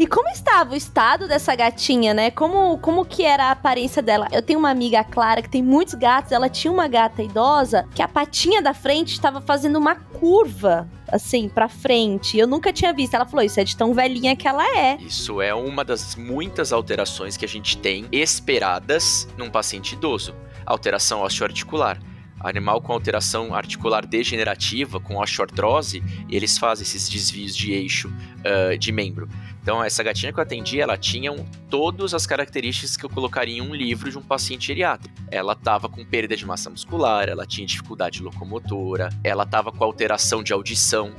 E 0.00 0.06
como 0.06 0.30
estava 0.30 0.72
o 0.72 0.76
estado 0.76 1.28
dessa 1.28 1.54
gatinha, 1.54 2.14
né? 2.14 2.30
Como, 2.30 2.78
como 2.78 3.04
que 3.04 3.22
era 3.22 3.48
a 3.48 3.50
aparência 3.50 4.00
dela? 4.00 4.28
Eu 4.32 4.40
tenho 4.40 4.58
uma 4.58 4.70
amiga, 4.70 5.04
Clara, 5.04 5.42
que 5.42 5.48
tem 5.50 5.62
muitos 5.62 5.92
gatos. 5.92 6.32
Ela 6.32 6.48
tinha 6.48 6.72
uma 6.72 6.88
gata 6.88 7.22
idosa 7.22 7.86
que 7.94 8.00
a 8.00 8.08
patinha 8.08 8.62
da 8.62 8.72
frente 8.72 9.12
estava 9.12 9.42
fazendo 9.42 9.78
uma 9.78 9.94
curva, 9.94 10.88
assim, 11.06 11.50
pra 11.50 11.68
frente. 11.68 12.38
Eu 12.38 12.46
nunca 12.46 12.72
tinha 12.72 12.94
visto. 12.94 13.12
Ela 13.12 13.26
falou: 13.26 13.44
Isso 13.44 13.60
é 13.60 13.64
de 13.64 13.76
tão 13.76 13.92
velhinha 13.92 14.34
que 14.34 14.48
ela 14.48 14.64
é. 14.74 14.96
Isso 15.02 15.42
é 15.42 15.52
uma 15.52 15.84
das 15.84 16.16
muitas 16.16 16.72
alterações 16.72 17.36
que 17.36 17.44
a 17.44 17.48
gente 17.48 17.76
tem 17.76 18.06
esperadas 18.10 19.28
num 19.36 19.50
paciente 19.50 19.92
idoso. 19.92 20.34
Alteração 20.64 21.20
osteoarticular 21.20 22.00
animal 22.40 22.80
com 22.80 22.92
alteração 22.92 23.54
articular 23.54 24.06
degenerativa, 24.06 24.98
com 24.98 25.16
osteoartrose, 25.18 26.02
eles 26.28 26.56
fazem 26.56 26.82
esses 26.82 27.08
desvios 27.08 27.54
de 27.54 27.72
eixo 27.72 28.08
uh, 28.08 28.76
de 28.78 28.90
membro. 28.90 29.28
Então, 29.62 29.84
essa 29.84 30.02
gatinha 30.02 30.32
que 30.32 30.38
eu 30.38 30.42
atendi, 30.42 30.80
ela 30.80 30.96
tinha 30.96 31.30
um, 31.30 31.44
todas 31.68 32.14
as 32.14 32.26
características 32.26 32.96
que 32.96 33.04
eu 33.04 33.10
colocaria 33.10 33.58
em 33.58 33.60
um 33.60 33.74
livro 33.74 34.10
de 34.10 34.16
um 34.16 34.22
paciente 34.22 34.68
geriátrico. 34.68 35.14
Ela 35.30 35.52
estava 35.52 35.88
com 35.88 36.04
perda 36.04 36.34
de 36.36 36.46
massa 36.46 36.70
muscular, 36.70 37.28
ela 37.28 37.46
tinha 37.46 37.66
dificuldade 37.66 38.22
locomotora, 38.22 39.10
ela 39.22 39.44
estava 39.44 39.70
com 39.70 39.84
alteração 39.84 40.42
de 40.42 40.52
audição. 40.52 41.12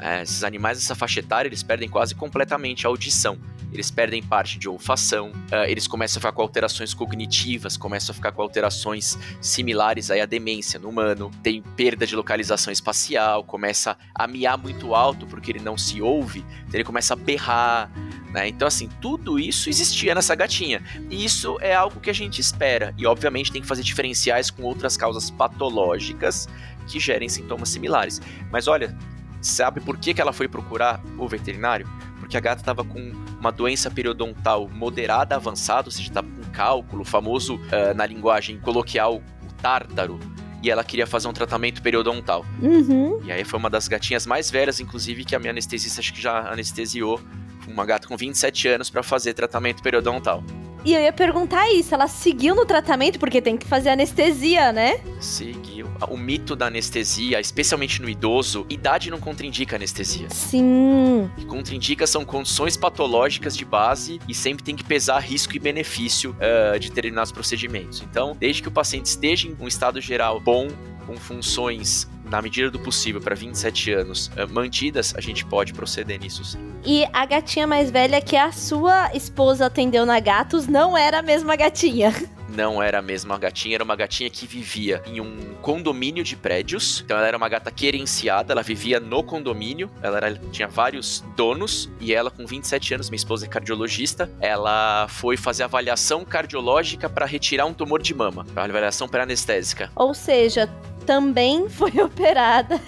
É, 0.00 0.22
esses 0.22 0.42
animais 0.42 0.78
dessa 0.78 0.94
faixa 0.94 1.20
etária, 1.20 1.48
eles 1.48 1.62
perdem 1.62 1.88
quase 1.88 2.14
completamente 2.14 2.86
a 2.86 2.88
audição 2.88 3.38
eles 3.72 3.90
perdem 3.90 4.22
parte 4.22 4.58
de 4.58 4.68
olfação, 4.68 5.30
uh, 5.30 5.64
eles 5.66 5.86
começam 5.86 6.18
a 6.18 6.20
ficar 6.20 6.32
com 6.32 6.42
alterações 6.42 6.92
cognitivas, 6.92 7.76
começam 7.76 8.12
a 8.12 8.14
ficar 8.14 8.32
com 8.32 8.42
alterações 8.42 9.18
similares 9.40 10.10
aí 10.10 10.20
à 10.20 10.26
demência 10.26 10.78
no 10.78 10.88
humano, 10.88 11.30
tem 11.42 11.62
perda 11.62 12.06
de 12.06 12.14
localização 12.14 12.72
espacial, 12.72 13.44
começa 13.44 13.96
a 14.14 14.26
miar 14.26 14.58
muito 14.58 14.94
alto 14.94 15.26
porque 15.26 15.50
ele 15.50 15.60
não 15.60 15.78
se 15.78 16.02
ouve, 16.02 16.40
então 16.66 16.74
ele 16.74 16.84
começa 16.84 17.14
a 17.14 17.16
berrar, 17.16 17.90
né? 18.32 18.48
Então, 18.48 18.66
assim, 18.66 18.88
tudo 19.00 19.38
isso 19.38 19.68
existia 19.68 20.14
nessa 20.14 20.34
gatinha. 20.34 20.82
E 21.10 21.24
isso 21.24 21.58
é 21.60 21.74
algo 21.74 22.00
que 22.00 22.08
a 22.08 22.14
gente 22.14 22.40
espera. 22.40 22.94
E, 22.96 23.06
obviamente, 23.06 23.52
tem 23.52 23.60
que 23.60 23.68
fazer 23.68 23.82
diferenciais 23.82 24.50
com 24.50 24.62
outras 24.62 24.96
causas 24.96 25.30
patológicas 25.30 26.48
que 26.88 26.98
gerem 26.98 27.28
sintomas 27.28 27.68
similares. 27.68 28.20
Mas 28.50 28.66
olha, 28.68 28.96
sabe 29.40 29.80
por 29.80 29.98
que, 29.98 30.14
que 30.14 30.20
ela 30.20 30.32
foi 30.32 30.48
procurar 30.48 31.02
o 31.18 31.28
veterinário? 31.28 31.86
Porque 32.32 32.38
a 32.38 32.50
gata 32.50 32.62
estava 32.62 32.82
com 32.82 33.12
uma 33.38 33.52
doença 33.52 33.90
periodontal 33.90 34.66
moderada 34.66 35.36
avançada, 35.36 35.88
ou 35.88 35.92
seja, 35.92 36.08
estava 36.08 36.26
com 36.26 36.50
cálculo, 36.50 37.04
famoso 37.04 37.56
uh, 37.56 37.94
na 37.94 38.06
linguagem 38.06 38.58
coloquial, 38.58 39.16
o 39.16 39.52
tártaro, 39.60 40.18
e 40.62 40.70
ela 40.70 40.82
queria 40.82 41.06
fazer 41.06 41.28
um 41.28 41.32
tratamento 41.34 41.82
periodontal. 41.82 42.46
Uhum. 42.62 43.20
E 43.22 43.30
aí 43.30 43.44
foi 43.44 43.58
uma 43.58 43.68
das 43.68 43.86
gatinhas 43.86 44.26
mais 44.26 44.50
velhas, 44.50 44.80
inclusive, 44.80 45.26
que 45.26 45.36
a 45.36 45.38
minha 45.38 45.50
anestesista 45.50 46.00
acho 46.00 46.14
que 46.14 46.22
já 46.22 46.50
anestesiou. 46.50 47.20
Uma 47.68 47.84
gata 47.84 48.08
com 48.08 48.16
27 48.16 48.66
anos 48.66 48.88
para 48.88 49.02
fazer 49.02 49.34
tratamento 49.34 49.82
periodontal. 49.82 50.42
E 50.84 50.94
eu 50.94 51.00
ia 51.00 51.12
perguntar 51.12 51.70
isso, 51.72 51.94
ela 51.94 52.08
seguiu 52.08 52.54
no 52.54 52.66
tratamento 52.66 53.18
porque 53.18 53.40
tem 53.40 53.56
que 53.56 53.66
fazer 53.66 53.90
anestesia, 53.90 54.72
né? 54.72 55.00
Seguiu. 55.20 55.88
O 56.08 56.16
mito 56.16 56.56
da 56.56 56.66
anestesia, 56.66 57.40
especialmente 57.40 58.02
no 58.02 58.08
idoso, 58.08 58.66
idade 58.68 59.10
não 59.10 59.20
contraindica 59.20 59.76
anestesia. 59.76 60.28
Sim. 60.30 61.30
Que 61.36 61.44
contraindica 61.44 62.06
são 62.06 62.24
condições 62.24 62.76
patológicas 62.76 63.56
de 63.56 63.64
base 63.64 64.20
e 64.28 64.34
sempre 64.34 64.64
tem 64.64 64.74
que 64.74 64.82
pesar 64.82 65.20
risco 65.20 65.54
e 65.54 65.60
benefício 65.60 66.34
uh, 66.36 66.78
de 66.78 66.88
determinados 66.88 67.30
procedimentos. 67.30 68.02
Então, 68.02 68.36
desde 68.38 68.62
que 68.62 68.68
o 68.68 68.72
paciente 68.72 69.06
esteja 69.06 69.46
em 69.46 69.56
um 69.60 69.68
estado 69.68 70.00
geral 70.00 70.40
bom, 70.40 70.68
com 71.06 71.16
funções 71.16 72.08
na 72.32 72.40
medida 72.40 72.70
do 72.70 72.78
possível, 72.78 73.20
para 73.20 73.34
27 73.34 73.92
anos 73.92 74.28
uh, 74.28 74.50
mantidas, 74.50 75.14
a 75.14 75.20
gente 75.20 75.44
pode 75.44 75.74
proceder 75.74 76.18
nisso 76.18 76.42
sim. 76.42 76.58
E 76.82 77.06
a 77.12 77.26
gatinha 77.26 77.66
mais 77.66 77.90
velha 77.90 78.22
que 78.22 78.36
a 78.38 78.50
sua 78.50 79.14
esposa 79.14 79.66
atendeu 79.66 80.06
na 80.06 80.18
Gatos 80.18 80.66
não 80.66 80.96
era 80.96 81.18
a 81.18 81.22
mesma 81.22 81.54
gatinha. 81.56 82.10
não 82.54 82.82
era 82.82 82.98
a 82.98 83.02
mesma 83.02 83.38
gatinha, 83.38 83.76
era 83.76 83.84
uma 83.84 83.96
gatinha 83.96 84.28
que 84.30 84.46
vivia 84.46 85.02
em 85.06 85.20
um 85.20 85.54
condomínio 85.60 86.22
de 86.22 86.36
prédios. 86.36 87.02
Então 87.04 87.16
ela 87.16 87.26
era 87.26 87.36
uma 87.36 87.48
gata 87.48 87.70
querenciada, 87.70 88.52
ela 88.52 88.62
vivia 88.62 89.00
no 89.00 89.22
condomínio, 89.22 89.90
ela 90.02 90.16
era, 90.18 90.34
tinha 90.50 90.68
vários 90.68 91.24
donos 91.36 91.90
e 92.00 92.14
ela 92.14 92.30
com 92.30 92.46
27 92.46 92.94
anos, 92.94 93.10
minha 93.10 93.16
esposa 93.16 93.46
é 93.46 93.48
cardiologista, 93.48 94.30
ela 94.40 95.06
foi 95.08 95.36
fazer 95.36 95.64
avaliação 95.64 96.24
cardiológica 96.24 97.08
para 97.08 97.26
retirar 97.26 97.66
um 97.66 97.74
tumor 97.74 98.02
de 98.02 98.14
mama, 98.14 98.46
avaliação 98.54 99.08
pré-anestésica. 99.08 99.90
Ou 99.94 100.14
seja, 100.14 100.68
também 101.06 101.68
foi 101.68 101.92
operada. 102.00 102.80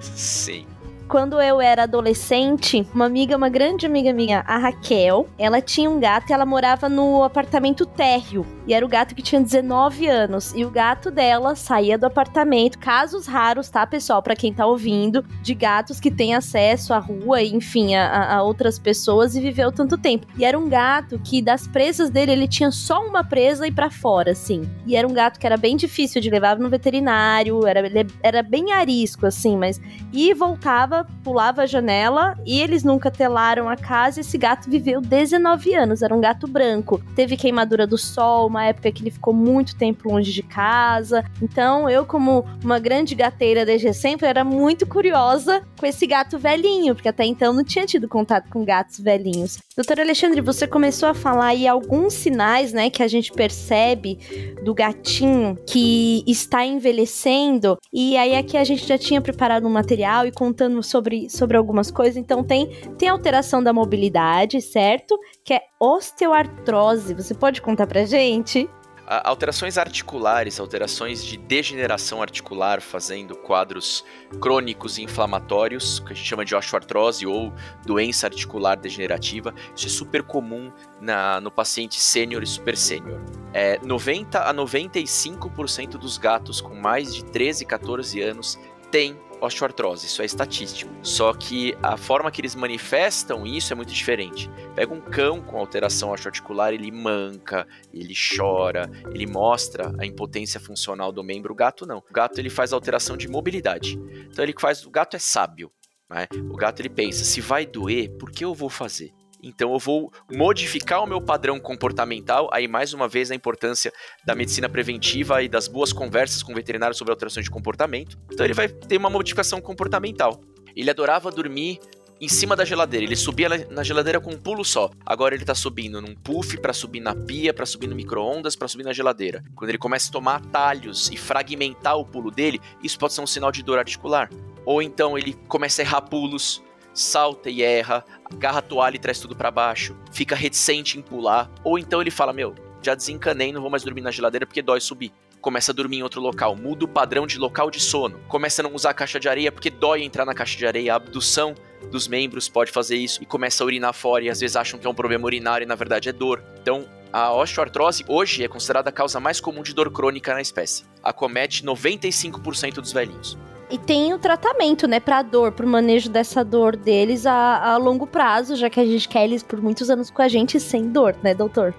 Sim 0.00 0.66
quando 1.08 1.40
eu 1.40 1.60
era 1.60 1.84
adolescente, 1.84 2.86
uma 2.94 3.06
amiga, 3.06 3.36
uma 3.36 3.48
grande 3.48 3.86
amiga 3.86 4.12
minha, 4.12 4.44
a 4.46 4.58
Raquel, 4.58 5.28
ela 5.38 5.60
tinha 5.60 5.88
um 5.90 6.00
gato 6.00 6.30
e 6.30 6.32
ela 6.32 6.46
morava 6.46 6.88
no 6.88 7.22
apartamento 7.22 7.86
térreo. 7.86 8.46
E 8.66 8.72
era 8.72 8.84
o 8.84 8.88
gato 8.88 9.14
que 9.14 9.22
tinha 9.22 9.40
19 9.40 10.08
anos. 10.08 10.52
E 10.54 10.64
o 10.64 10.70
gato 10.70 11.10
dela 11.10 11.54
saía 11.54 11.98
do 11.98 12.06
apartamento. 12.06 12.78
Casos 12.78 13.26
raros, 13.26 13.68
tá, 13.68 13.86
pessoal? 13.86 14.22
Para 14.22 14.34
quem 14.34 14.52
tá 14.52 14.64
ouvindo, 14.66 15.22
de 15.42 15.54
gatos 15.54 16.00
que 16.00 16.10
têm 16.10 16.34
acesso 16.34 16.94
à 16.94 16.98
rua, 16.98 17.42
enfim, 17.42 17.94
a, 17.94 18.36
a 18.36 18.42
outras 18.42 18.78
pessoas 18.78 19.36
e 19.36 19.40
viveu 19.40 19.70
tanto 19.70 19.98
tempo. 19.98 20.26
E 20.38 20.44
era 20.44 20.58
um 20.58 20.68
gato 20.68 21.18
que, 21.18 21.42
das 21.42 21.66
presas 21.66 22.08
dele, 22.08 22.32
ele 22.32 22.48
tinha 22.48 22.70
só 22.70 23.06
uma 23.06 23.22
presa 23.22 23.66
e 23.66 23.72
para 23.72 23.90
fora, 23.90 24.32
assim. 24.32 24.62
E 24.86 24.96
era 24.96 25.06
um 25.06 25.12
gato 25.12 25.38
que 25.38 25.46
era 25.46 25.56
bem 25.56 25.76
difícil 25.76 26.20
de 26.20 26.30
levar 26.30 26.58
no 26.58 26.70
veterinário, 26.70 27.66
era, 27.66 27.82
era 28.22 28.42
bem 28.42 28.72
arisco, 28.72 29.26
assim, 29.26 29.56
mas. 29.56 29.80
E 30.12 30.32
voltava, 30.32 31.03
pulava 31.22 31.62
a 31.62 31.66
janela 31.66 32.36
e 32.44 32.60
eles 32.60 32.84
nunca 32.84 33.10
telaram 33.10 33.68
a 33.68 33.76
casa. 33.76 34.20
Esse 34.20 34.36
gato 34.36 34.70
viveu 34.70 35.00
19 35.00 35.74
anos, 35.74 36.02
era 36.02 36.14
um 36.14 36.20
gato 36.20 36.46
branco. 36.46 37.02
Teve 37.16 37.36
queimadura 37.36 37.86
do 37.86 37.96
sol, 37.96 38.46
uma 38.46 38.64
época 38.64 38.92
que 38.92 39.02
ele 39.02 39.10
ficou 39.10 39.32
muito 39.32 39.76
tempo 39.76 40.08
longe 40.08 40.32
de 40.32 40.42
casa. 40.42 41.24
Então, 41.40 41.88
eu, 41.88 42.04
como 42.04 42.44
uma 42.62 42.78
grande 42.78 43.14
gateira 43.14 43.64
desde 43.64 43.92
sempre, 43.94 44.26
era 44.26 44.44
muito 44.44 44.86
curiosa 44.86 45.62
com 45.78 45.86
esse 45.86 46.06
gato 46.06 46.38
velhinho, 46.38 46.94
porque 46.94 47.08
até 47.08 47.24
então 47.24 47.52
não 47.52 47.64
tinha 47.64 47.86
tido 47.86 48.08
contato 48.08 48.48
com 48.50 48.64
gatos 48.64 49.00
velhinhos. 49.00 49.58
Doutor 49.76 50.00
Alexandre, 50.00 50.40
você 50.40 50.66
começou 50.66 51.08
a 51.08 51.14
falar 51.14 51.46
aí 51.46 51.66
alguns 51.66 52.14
sinais, 52.14 52.72
né, 52.72 52.90
que 52.90 53.02
a 53.02 53.08
gente 53.08 53.32
percebe 53.32 54.18
do 54.62 54.74
gatinho 54.74 55.58
que 55.66 56.22
está 56.26 56.64
envelhecendo. 56.64 57.76
E 57.92 58.16
aí 58.16 58.36
aqui 58.36 58.56
a 58.56 58.64
gente 58.64 58.86
já 58.86 58.96
tinha 58.96 59.20
preparado 59.20 59.66
um 59.66 59.70
material 59.70 60.26
e 60.26 60.32
contando 60.32 60.82
sobre, 60.84 61.28
sobre 61.28 61.56
algumas 61.56 61.90
coisas. 61.90 62.16
Então 62.16 62.44
tem, 62.44 62.68
tem 62.98 63.08
alteração 63.08 63.62
da 63.62 63.72
mobilidade, 63.72 64.60
certo? 64.60 65.18
Que 65.44 65.54
é 65.54 65.62
osteoartrose. 65.80 67.14
Você 67.14 67.34
pode 67.34 67.60
contar 67.60 67.86
pra 67.86 68.04
gente? 68.04 68.68
alterações 69.06 69.76
articulares, 69.76 70.58
alterações 70.58 71.24
de 71.24 71.36
degeneração 71.36 72.22
articular, 72.22 72.80
fazendo 72.80 73.36
quadros 73.36 74.04
crônicos 74.40 74.98
e 74.98 75.02
inflamatórios, 75.02 76.00
que 76.00 76.12
a 76.12 76.16
gente 76.16 76.26
chama 76.26 76.44
de 76.44 76.54
osteoartrose 76.54 77.26
ou 77.26 77.52
doença 77.84 78.26
articular 78.26 78.76
degenerativa. 78.76 79.54
Isso 79.76 79.86
é 79.86 79.90
super 79.90 80.22
comum 80.22 80.72
na, 81.00 81.40
no 81.40 81.50
paciente 81.50 82.00
sênior 82.00 82.42
e 82.42 82.46
super 82.46 82.76
sênior. 82.76 83.20
É, 83.52 83.78
90 83.84 84.40
a 84.40 84.54
95% 84.54 85.90
dos 85.98 86.16
gatos 86.16 86.60
com 86.60 86.74
mais 86.74 87.14
de 87.14 87.24
13, 87.24 87.64
14 87.66 88.20
anos 88.22 88.58
têm 88.94 89.18
osteoartrose, 89.40 90.06
isso 90.06 90.22
é 90.22 90.24
estatístico. 90.24 90.88
Só 91.02 91.34
que 91.34 91.76
a 91.82 91.96
forma 91.96 92.30
que 92.30 92.40
eles 92.40 92.54
manifestam 92.54 93.44
isso 93.44 93.72
é 93.72 93.76
muito 93.76 93.92
diferente. 93.92 94.48
Pega 94.76 94.94
um 94.94 95.00
cão 95.00 95.42
com 95.42 95.58
alteração 95.58 96.12
osteoarticular, 96.12 96.72
ele 96.72 96.92
manca, 96.92 97.66
ele 97.92 98.14
chora, 98.14 98.88
ele 99.12 99.26
mostra 99.26 99.92
a 99.98 100.06
impotência 100.06 100.60
funcional 100.60 101.10
do 101.10 101.24
membro. 101.24 101.52
O 101.52 101.56
gato 101.56 101.84
não. 101.84 101.98
O 101.98 102.12
gato 102.12 102.38
ele 102.38 102.48
faz 102.48 102.72
alteração 102.72 103.16
de 103.16 103.26
mobilidade. 103.26 103.98
Então 104.30 104.44
ele 104.44 104.54
faz, 104.56 104.86
o 104.86 104.90
gato 104.90 105.16
é 105.16 105.18
sábio, 105.18 105.72
né? 106.08 106.28
O 106.48 106.54
gato 106.54 106.80
ele 106.80 106.88
pensa, 106.88 107.24
se 107.24 107.40
vai 107.40 107.66
doer, 107.66 108.10
por 108.16 108.30
que 108.30 108.44
eu 108.44 108.54
vou 108.54 108.70
fazer? 108.70 109.12
Então 109.44 109.72
eu 109.72 109.78
vou 109.78 110.10
modificar 110.32 111.02
o 111.02 111.06
meu 111.06 111.20
padrão 111.20 111.60
comportamental. 111.60 112.48
Aí, 112.52 112.66
mais 112.66 112.94
uma 112.94 113.06
vez, 113.06 113.30
a 113.30 113.34
importância 113.34 113.92
da 114.24 114.34
medicina 114.34 114.68
preventiva 114.68 115.42
e 115.42 115.48
das 115.48 115.68
boas 115.68 115.92
conversas 115.92 116.42
com 116.42 116.52
o 116.52 116.54
veterinário 116.54 116.96
sobre 116.96 117.12
alterações 117.12 117.44
de 117.44 117.50
comportamento. 117.50 118.18
Então 118.32 118.44
ele 118.46 118.54
vai 118.54 118.68
ter 118.68 118.96
uma 118.96 119.10
modificação 119.10 119.60
comportamental. 119.60 120.40
Ele 120.74 120.90
adorava 120.90 121.30
dormir 121.30 121.78
em 122.20 122.28
cima 122.28 122.56
da 122.56 122.64
geladeira. 122.64 123.04
Ele 123.04 123.16
subia 123.16 123.48
na 123.70 123.82
geladeira 123.82 124.18
com 124.18 124.30
um 124.30 124.38
pulo 124.38 124.64
só. 124.64 124.90
Agora 125.04 125.34
ele 125.34 125.44
tá 125.44 125.54
subindo 125.54 126.00
num 126.00 126.14
puff 126.14 126.58
para 126.58 126.72
subir 126.72 127.00
na 127.00 127.14
pia, 127.14 127.52
para 127.52 127.66
subir 127.66 127.86
no 127.86 127.94
micro-ondas, 127.94 128.56
para 128.56 128.66
subir 128.66 128.84
na 128.84 128.92
geladeira. 128.92 129.44
Quando 129.54 129.68
ele 129.68 129.78
começa 129.78 130.08
a 130.08 130.12
tomar 130.12 130.36
atalhos 130.36 131.10
e 131.10 131.16
fragmentar 131.16 131.98
o 131.98 132.04
pulo 132.04 132.30
dele, 132.30 132.60
isso 132.82 132.98
pode 132.98 133.12
ser 133.12 133.20
um 133.20 133.26
sinal 133.26 133.52
de 133.52 133.62
dor 133.62 133.78
articular. 133.78 134.30
Ou 134.64 134.80
então 134.80 135.18
ele 135.18 135.34
começa 135.48 135.82
a 135.82 135.84
errar 135.84 136.00
pulos, 136.02 136.62
salta 136.94 137.50
e 137.50 137.62
erra, 137.62 138.04
agarra 138.32 138.60
a 138.60 138.62
toalha 138.62 138.96
e 138.96 138.98
traz 138.98 139.18
tudo 139.18 139.36
para 139.36 139.50
baixo, 139.50 139.96
fica 140.12 140.34
reticente 140.34 140.98
em 140.98 141.02
pular, 141.02 141.50
ou 141.62 141.78
então 141.78 142.00
ele 142.00 142.10
fala: 142.10 142.32
Meu, 142.32 142.54
já 142.82 142.94
desencanei, 142.94 143.52
não 143.52 143.60
vou 143.60 143.70
mais 143.70 143.82
dormir 143.82 144.00
na 144.00 144.10
geladeira 144.10 144.46
porque 144.46 144.62
dói 144.62 144.80
subir. 144.80 145.12
Começa 145.40 145.72
a 145.72 145.74
dormir 145.74 145.98
em 145.98 146.02
outro 146.02 146.22
local, 146.22 146.56
muda 146.56 146.86
o 146.86 146.88
padrão 146.88 147.26
de 147.26 147.38
local 147.38 147.70
de 147.70 147.78
sono, 147.78 148.18
começa 148.28 148.62
a 148.62 148.64
não 148.64 148.74
usar 148.74 148.90
a 148.90 148.94
caixa 148.94 149.20
de 149.20 149.28
areia 149.28 149.52
porque 149.52 149.68
dói 149.68 150.02
entrar 150.02 150.24
na 150.24 150.32
caixa 150.32 150.56
de 150.56 150.66
areia, 150.66 150.94
a 150.94 150.96
abdução 150.96 151.54
dos 151.90 152.08
membros 152.08 152.48
pode 152.48 152.70
fazer 152.70 152.96
isso 152.96 153.22
e 153.22 153.26
começa 153.26 153.62
a 153.62 153.66
urinar 153.66 153.92
fora 153.92 154.24
e 154.24 154.30
às 154.30 154.40
vezes 154.40 154.56
acham 154.56 154.78
que 154.78 154.86
é 154.86 154.90
um 154.90 154.94
problema 154.94 155.26
urinário 155.26 155.64
e 155.64 155.68
na 155.68 155.74
verdade 155.74 156.08
é 156.08 156.12
dor. 156.12 156.42
Então, 156.62 156.88
a 157.12 157.32
osteoartrose 157.32 158.04
hoje 158.08 158.42
é 158.42 158.48
considerada 158.48 158.88
a 158.88 158.92
causa 158.92 159.20
mais 159.20 159.40
comum 159.40 159.62
de 159.62 159.72
dor 159.72 159.90
crônica 159.90 160.34
na 160.34 160.40
espécie. 160.40 160.84
Acomete 161.02 161.62
95% 161.62 162.80
dos 162.80 162.92
velhinhos. 162.92 163.38
E 163.70 163.78
tem 163.78 164.12
o 164.12 164.18
tratamento, 164.18 164.86
né, 164.86 165.00
pra 165.00 165.22
dor, 165.22 165.52
pro 165.52 165.66
manejo 165.66 166.10
dessa 166.10 166.44
dor 166.44 166.76
deles 166.76 167.24
a, 167.26 167.72
a 167.72 167.76
longo 167.76 168.06
prazo, 168.06 168.56
já 168.56 168.68
que 168.68 168.78
a 168.78 168.84
gente 168.84 169.08
quer 169.08 169.24
eles 169.24 169.42
por 169.42 169.60
muitos 169.60 169.88
anos 169.88 170.10
com 170.10 170.20
a 170.20 170.28
gente 170.28 170.60
sem 170.60 170.90
dor, 170.90 171.16
né, 171.22 171.34
doutor? 171.34 171.74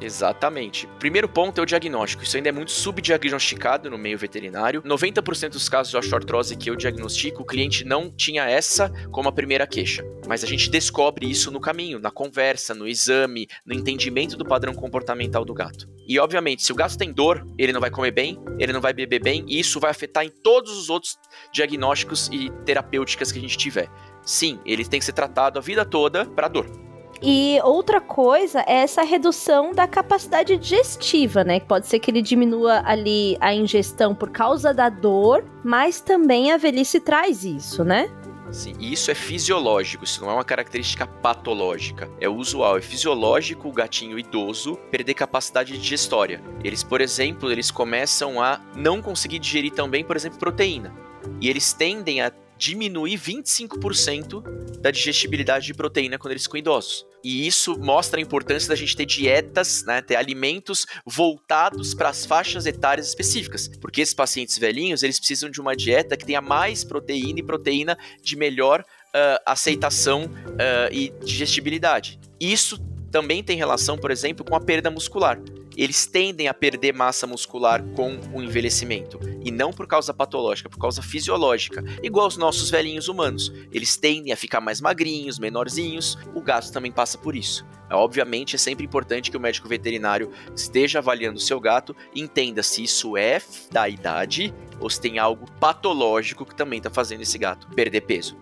Exatamente. 0.00 0.88
Primeiro 0.98 1.28
ponto 1.28 1.58
é 1.58 1.62
o 1.62 1.66
diagnóstico. 1.66 2.22
Isso 2.22 2.36
ainda 2.36 2.48
é 2.48 2.52
muito 2.52 2.72
subdiagnosticado 2.72 3.90
no 3.90 3.98
meio 3.98 4.18
veterinário. 4.18 4.82
90% 4.82 5.50
dos 5.50 5.68
casos 5.68 5.90
de 5.90 5.96
osteoartrose 5.96 6.56
que 6.56 6.68
eu 6.68 6.76
diagnostico, 6.76 7.42
o 7.42 7.46
cliente 7.46 7.84
não 7.84 8.10
tinha 8.10 8.48
essa 8.48 8.90
como 9.10 9.28
a 9.28 9.32
primeira 9.32 9.66
queixa. 9.66 10.04
Mas 10.26 10.42
a 10.42 10.46
gente 10.46 10.70
descobre 10.70 11.30
isso 11.30 11.50
no 11.50 11.60
caminho, 11.60 11.98
na 11.98 12.10
conversa, 12.10 12.74
no 12.74 12.88
exame, 12.88 13.46
no 13.64 13.74
entendimento 13.74 14.36
do 14.36 14.44
padrão 14.44 14.74
comportamental 14.74 15.44
do 15.44 15.54
gato. 15.54 15.88
E 16.06 16.18
obviamente, 16.18 16.62
se 16.62 16.72
o 16.72 16.76
gato 16.76 16.98
tem 16.98 17.12
dor, 17.12 17.46
ele 17.56 17.72
não 17.72 17.80
vai 17.80 17.90
comer 17.90 18.10
bem, 18.10 18.38
ele 18.58 18.72
não 18.72 18.80
vai 18.80 18.92
beber 18.92 19.22
bem, 19.22 19.44
e 19.48 19.58
isso 19.58 19.80
vai 19.80 19.90
afetar 19.90 20.24
em 20.24 20.28
todos 20.28 20.76
os 20.76 20.90
outros 20.90 21.18
diagnósticos 21.52 22.28
e 22.30 22.50
terapêuticas 22.64 23.32
que 23.32 23.38
a 23.38 23.40
gente 23.40 23.56
tiver. 23.56 23.88
Sim, 24.22 24.58
ele 24.66 24.84
tem 24.84 25.00
que 25.00 25.06
ser 25.06 25.12
tratado 25.12 25.58
a 25.58 25.62
vida 25.62 25.84
toda 25.84 26.26
para 26.26 26.48
dor. 26.48 26.93
E 27.26 27.58
outra 27.64 28.02
coisa 28.02 28.60
é 28.66 28.82
essa 28.82 29.02
redução 29.02 29.72
da 29.72 29.86
capacidade 29.86 30.58
digestiva, 30.58 31.42
né? 31.42 31.58
Pode 31.58 31.86
ser 31.86 31.98
que 31.98 32.10
ele 32.10 32.20
diminua 32.20 32.82
ali 32.84 33.38
a 33.40 33.54
ingestão 33.54 34.14
por 34.14 34.28
causa 34.28 34.74
da 34.74 34.90
dor, 34.90 35.42
mas 35.64 36.02
também 36.02 36.52
a 36.52 36.58
velhice 36.58 37.00
traz 37.00 37.42
isso, 37.42 37.82
né? 37.82 38.10
Sim, 38.52 38.74
e 38.78 38.92
isso 38.92 39.10
é 39.10 39.14
fisiológico, 39.14 40.04
isso 40.04 40.20
não 40.20 40.30
é 40.30 40.34
uma 40.34 40.44
característica 40.44 41.06
patológica. 41.06 42.10
É 42.20 42.28
usual, 42.28 42.76
é 42.76 42.82
fisiológico 42.82 43.68
o 43.68 43.72
gatinho 43.72 44.18
idoso 44.18 44.76
perder 44.90 45.14
capacidade 45.14 45.78
digestória. 45.78 46.42
Eles, 46.62 46.84
por 46.84 47.00
exemplo, 47.00 47.50
eles 47.50 47.70
começam 47.70 48.38
a 48.38 48.60
não 48.76 49.00
conseguir 49.00 49.38
digerir 49.38 49.72
tão 49.72 49.88
bem, 49.88 50.04
por 50.04 50.14
exemplo, 50.14 50.38
proteína. 50.38 50.92
E 51.40 51.48
eles 51.48 51.72
tendem 51.72 52.20
a 52.20 52.30
diminuir 52.64 53.18
25% 53.18 54.42
da 54.80 54.90
digestibilidade 54.90 55.66
de 55.66 55.74
proteína 55.74 56.18
quando 56.18 56.32
eles 56.32 56.44
ficam 56.44 56.58
idosos. 56.58 57.04
E 57.22 57.46
isso 57.46 57.78
mostra 57.78 58.18
a 58.18 58.22
importância 58.22 58.68
da 58.68 58.74
gente 58.74 58.96
ter 58.96 59.04
dietas, 59.04 59.84
né, 59.84 60.00
ter 60.00 60.16
alimentos 60.16 60.86
voltados 61.04 61.94
para 61.94 62.08
as 62.08 62.24
faixas 62.24 62.64
etárias 62.64 63.08
específicas. 63.08 63.68
Porque 63.80 64.00
esses 64.00 64.14
pacientes 64.14 64.58
velhinhos, 64.58 65.02
eles 65.02 65.18
precisam 65.18 65.50
de 65.50 65.60
uma 65.60 65.76
dieta 65.76 66.16
que 66.16 66.24
tenha 66.24 66.40
mais 66.40 66.84
proteína 66.84 67.40
e 67.40 67.42
proteína 67.42 67.98
de 68.22 68.36
melhor 68.36 68.80
uh, 68.80 69.42
aceitação 69.44 70.24
uh, 70.24 70.92
e 70.92 71.12
digestibilidade. 71.22 72.18
Isso 72.40 72.78
também 73.10 73.42
tem 73.42 73.56
relação, 73.56 73.98
por 73.98 74.10
exemplo, 74.10 74.44
com 74.44 74.56
a 74.56 74.60
perda 74.60 74.90
muscular 74.90 75.38
eles 75.76 76.06
tendem 76.06 76.48
a 76.48 76.54
perder 76.54 76.92
massa 76.92 77.26
muscular 77.26 77.82
com 77.94 78.18
o 78.32 78.42
envelhecimento. 78.42 79.18
E 79.44 79.50
não 79.50 79.72
por 79.72 79.86
causa 79.86 80.14
patológica, 80.14 80.68
por 80.68 80.78
causa 80.78 81.02
fisiológica. 81.02 81.84
Igual 82.02 82.26
os 82.26 82.36
nossos 82.36 82.70
velhinhos 82.70 83.08
humanos. 83.08 83.52
Eles 83.72 83.96
tendem 83.96 84.32
a 84.32 84.36
ficar 84.36 84.60
mais 84.60 84.80
magrinhos, 84.80 85.38
menorzinhos. 85.38 86.16
O 86.34 86.40
gato 86.40 86.72
também 86.72 86.92
passa 86.92 87.18
por 87.18 87.36
isso. 87.36 87.66
Obviamente, 87.90 88.56
é 88.56 88.58
sempre 88.58 88.84
importante 88.84 89.30
que 89.30 89.36
o 89.36 89.40
médico 89.40 89.68
veterinário 89.68 90.30
esteja 90.54 90.98
avaliando 90.98 91.38
o 91.38 91.42
seu 91.42 91.60
gato 91.60 91.94
e 92.14 92.20
entenda 92.20 92.62
se 92.62 92.82
isso 92.82 93.16
é 93.16 93.40
da 93.70 93.88
idade 93.88 94.54
ou 94.80 94.88
se 94.88 95.00
tem 95.00 95.18
algo 95.18 95.46
patológico 95.60 96.44
que 96.44 96.54
também 96.54 96.78
está 96.78 96.90
fazendo 96.90 97.22
esse 97.22 97.38
gato 97.38 97.68
perder 97.68 98.02
peso. 98.02 98.36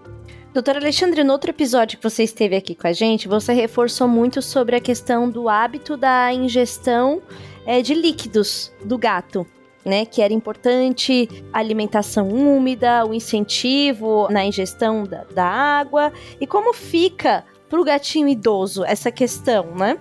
Doutor 0.52 0.76
Alexandre, 0.76 1.24
no 1.24 1.32
outro 1.32 1.48
episódio 1.48 1.96
que 1.96 2.02
você 2.02 2.24
esteve 2.24 2.54
aqui 2.54 2.74
com 2.74 2.86
a 2.86 2.92
gente, 2.92 3.26
você 3.26 3.54
reforçou 3.54 4.06
muito 4.06 4.42
sobre 4.42 4.76
a 4.76 4.80
questão 4.80 5.30
do 5.30 5.48
hábito 5.48 5.96
da 5.96 6.30
ingestão 6.30 7.22
é, 7.64 7.80
de 7.80 7.94
líquidos 7.94 8.70
do 8.84 8.98
gato. 8.98 9.46
Né, 9.84 10.06
que 10.06 10.22
era 10.22 10.32
importante 10.32 11.28
a 11.52 11.58
alimentação 11.58 12.28
úmida, 12.28 13.04
o 13.04 13.12
incentivo 13.12 14.28
na 14.30 14.44
ingestão 14.44 15.02
da, 15.02 15.24
da 15.24 15.44
água. 15.44 16.12
E 16.40 16.46
como 16.46 16.72
fica 16.72 17.44
para 17.68 17.80
o 17.80 17.84
gatinho 17.84 18.28
idoso 18.28 18.84
essa 18.84 19.10
questão, 19.10 19.74
né? 19.74 19.98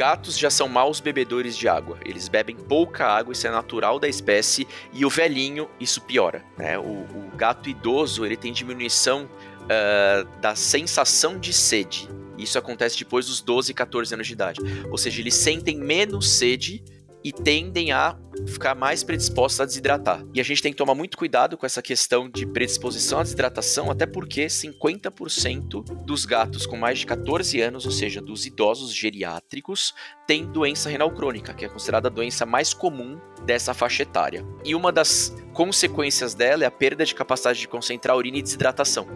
gatos 0.00 0.38
já 0.38 0.48
são 0.48 0.66
maus 0.66 0.98
bebedores 0.98 1.54
de 1.54 1.68
água. 1.68 1.98
Eles 2.02 2.26
bebem 2.26 2.56
pouca 2.56 3.06
água, 3.06 3.32
isso 3.32 3.46
é 3.46 3.50
natural 3.50 3.98
da 3.98 4.08
espécie. 4.08 4.66
E 4.94 5.04
o 5.04 5.10
velhinho, 5.10 5.68
isso 5.78 6.00
piora. 6.00 6.42
Né? 6.56 6.78
O, 6.78 6.82
o 6.82 7.30
gato 7.36 7.68
idoso 7.68 8.24
ele 8.24 8.34
tem 8.34 8.50
diminuição 8.50 9.28
uh, 9.64 10.40
da 10.40 10.54
sensação 10.54 11.38
de 11.38 11.52
sede. 11.52 12.08
Isso 12.38 12.58
acontece 12.58 12.98
depois 12.98 13.26
dos 13.26 13.40
12, 13.40 13.74
14 13.74 14.14
anos 14.14 14.26
de 14.26 14.32
idade. 14.32 14.60
Ou 14.90 14.96
seja, 14.96 15.20
eles 15.20 15.34
sentem 15.34 15.78
menos 15.78 16.30
sede 16.30 16.82
e 17.22 17.32
tendem 17.32 17.92
a 17.92 18.16
ficar 18.46 18.74
mais 18.74 19.04
predispostos 19.04 19.60
a 19.60 19.66
desidratar. 19.66 20.24
E 20.32 20.40
a 20.40 20.42
gente 20.42 20.62
tem 20.62 20.72
que 20.72 20.78
tomar 20.78 20.94
muito 20.94 21.18
cuidado 21.18 21.56
com 21.56 21.66
essa 21.66 21.82
questão 21.82 22.28
de 22.30 22.46
predisposição 22.46 23.18
à 23.18 23.22
desidratação, 23.22 23.90
até 23.90 24.06
porque 24.06 24.46
50% 24.46 26.04
dos 26.04 26.24
gatos 26.24 26.66
com 26.66 26.76
mais 26.76 27.00
de 27.00 27.06
14 27.06 27.60
anos, 27.60 27.84
ou 27.84 27.92
seja, 27.92 28.20
dos 28.20 28.46
idosos 28.46 28.94
geriátricos, 28.94 29.94
têm 30.26 30.46
doença 30.46 30.88
renal 30.88 31.10
crônica, 31.10 31.52
que 31.52 31.64
é 31.64 31.68
considerada 31.68 32.08
a 32.08 32.10
doença 32.10 32.46
mais 32.46 32.72
comum 32.72 33.20
dessa 33.44 33.74
faixa 33.74 34.02
etária. 34.02 34.44
E 34.64 34.74
uma 34.74 34.90
das 34.90 35.34
consequências 35.52 36.34
dela 36.34 36.64
é 36.64 36.66
a 36.66 36.70
perda 36.70 37.04
de 37.04 37.14
capacidade 37.14 37.60
de 37.60 37.68
concentrar 37.68 38.16
urina 38.16 38.38
e 38.38 38.42
desidratação. 38.42 39.06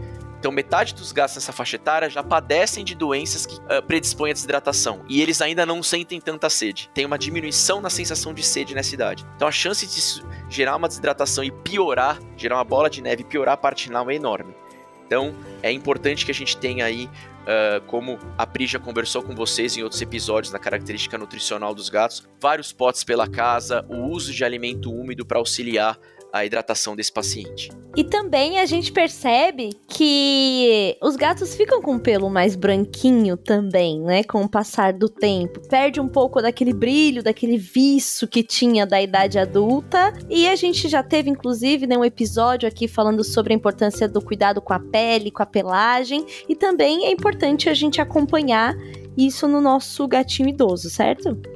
Então, 0.44 0.52
metade 0.52 0.94
dos 0.94 1.10
gatos 1.10 1.36
nessa 1.36 1.54
faixa 1.54 1.76
etária 1.76 2.10
já 2.10 2.22
padecem 2.22 2.84
de 2.84 2.94
doenças 2.94 3.46
que 3.46 3.54
uh, 3.54 3.82
predispõem 3.86 4.30
à 4.30 4.34
desidratação. 4.34 5.02
E 5.08 5.22
eles 5.22 5.40
ainda 5.40 5.64
não 5.64 5.82
sentem 5.82 6.20
tanta 6.20 6.50
sede. 6.50 6.90
Tem 6.92 7.06
uma 7.06 7.18
diminuição 7.18 7.80
na 7.80 7.88
sensação 7.88 8.34
de 8.34 8.42
sede 8.42 8.74
nessa 8.74 8.92
idade. 8.92 9.24
Então, 9.36 9.48
a 9.48 9.50
chance 9.50 9.86
de 9.86 10.22
gerar 10.54 10.76
uma 10.76 10.86
desidratação 10.86 11.42
e 11.42 11.50
piorar, 11.50 12.18
gerar 12.36 12.56
uma 12.56 12.64
bola 12.64 12.90
de 12.90 13.00
neve 13.00 13.22
e 13.22 13.24
piorar 13.24 13.54
a 13.54 13.56
parte 13.56 13.84
final 13.84 14.10
é 14.10 14.16
enorme. 14.16 14.54
Então, 15.06 15.34
é 15.62 15.72
importante 15.72 16.26
que 16.26 16.30
a 16.30 16.34
gente 16.34 16.58
tenha 16.58 16.84
aí, 16.84 17.06
uh, 17.06 17.80
como 17.86 18.18
a 18.36 18.46
Pri 18.46 18.66
já 18.66 18.78
conversou 18.78 19.22
com 19.22 19.34
vocês 19.34 19.78
em 19.78 19.82
outros 19.82 20.02
episódios 20.02 20.52
na 20.52 20.58
característica 20.58 21.16
nutricional 21.16 21.74
dos 21.74 21.88
gatos, 21.88 22.28
vários 22.38 22.70
potes 22.70 23.02
pela 23.02 23.26
casa, 23.26 23.82
o 23.88 24.10
uso 24.10 24.30
de 24.30 24.44
alimento 24.44 24.92
úmido 24.92 25.24
para 25.24 25.38
auxiliar 25.38 25.98
a 26.34 26.44
hidratação 26.44 26.96
desse 26.96 27.12
paciente. 27.12 27.70
E 27.96 28.02
também 28.02 28.58
a 28.58 28.66
gente 28.66 28.90
percebe 28.90 29.70
que 29.86 30.96
os 31.00 31.14
gatos 31.14 31.54
ficam 31.54 31.80
com 31.80 31.94
o 31.94 32.00
pelo 32.00 32.28
mais 32.28 32.56
branquinho 32.56 33.36
também, 33.36 34.00
né? 34.00 34.24
Com 34.24 34.42
o 34.42 34.48
passar 34.48 34.92
do 34.92 35.08
tempo. 35.08 35.60
Perde 35.68 36.00
um 36.00 36.08
pouco 36.08 36.42
daquele 36.42 36.72
brilho, 36.72 37.22
daquele 37.22 37.56
viço 37.56 38.26
que 38.26 38.42
tinha 38.42 38.84
da 38.84 39.00
idade 39.00 39.38
adulta. 39.38 40.12
E 40.28 40.48
a 40.48 40.56
gente 40.56 40.88
já 40.88 41.04
teve, 41.04 41.30
inclusive, 41.30 41.86
né, 41.86 41.96
um 41.96 42.04
episódio 42.04 42.68
aqui 42.68 42.88
falando 42.88 43.22
sobre 43.22 43.52
a 43.52 43.56
importância 43.56 44.08
do 44.08 44.20
cuidado 44.20 44.60
com 44.60 44.72
a 44.72 44.80
pele, 44.80 45.30
com 45.30 45.44
a 45.44 45.46
pelagem. 45.46 46.26
E 46.48 46.56
também 46.56 47.06
é 47.06 47.12
importante 47.12 47.68
a 47.68 47.74
gente 47.74 48.00
acompanhar 48.00 48.74
isso 49.16 49.46
no 49.46 49.60
nosso 49.60 50.08
gatinho 50.08 50.48
idoso, 50.48 50.90
certo? 50.90 51.53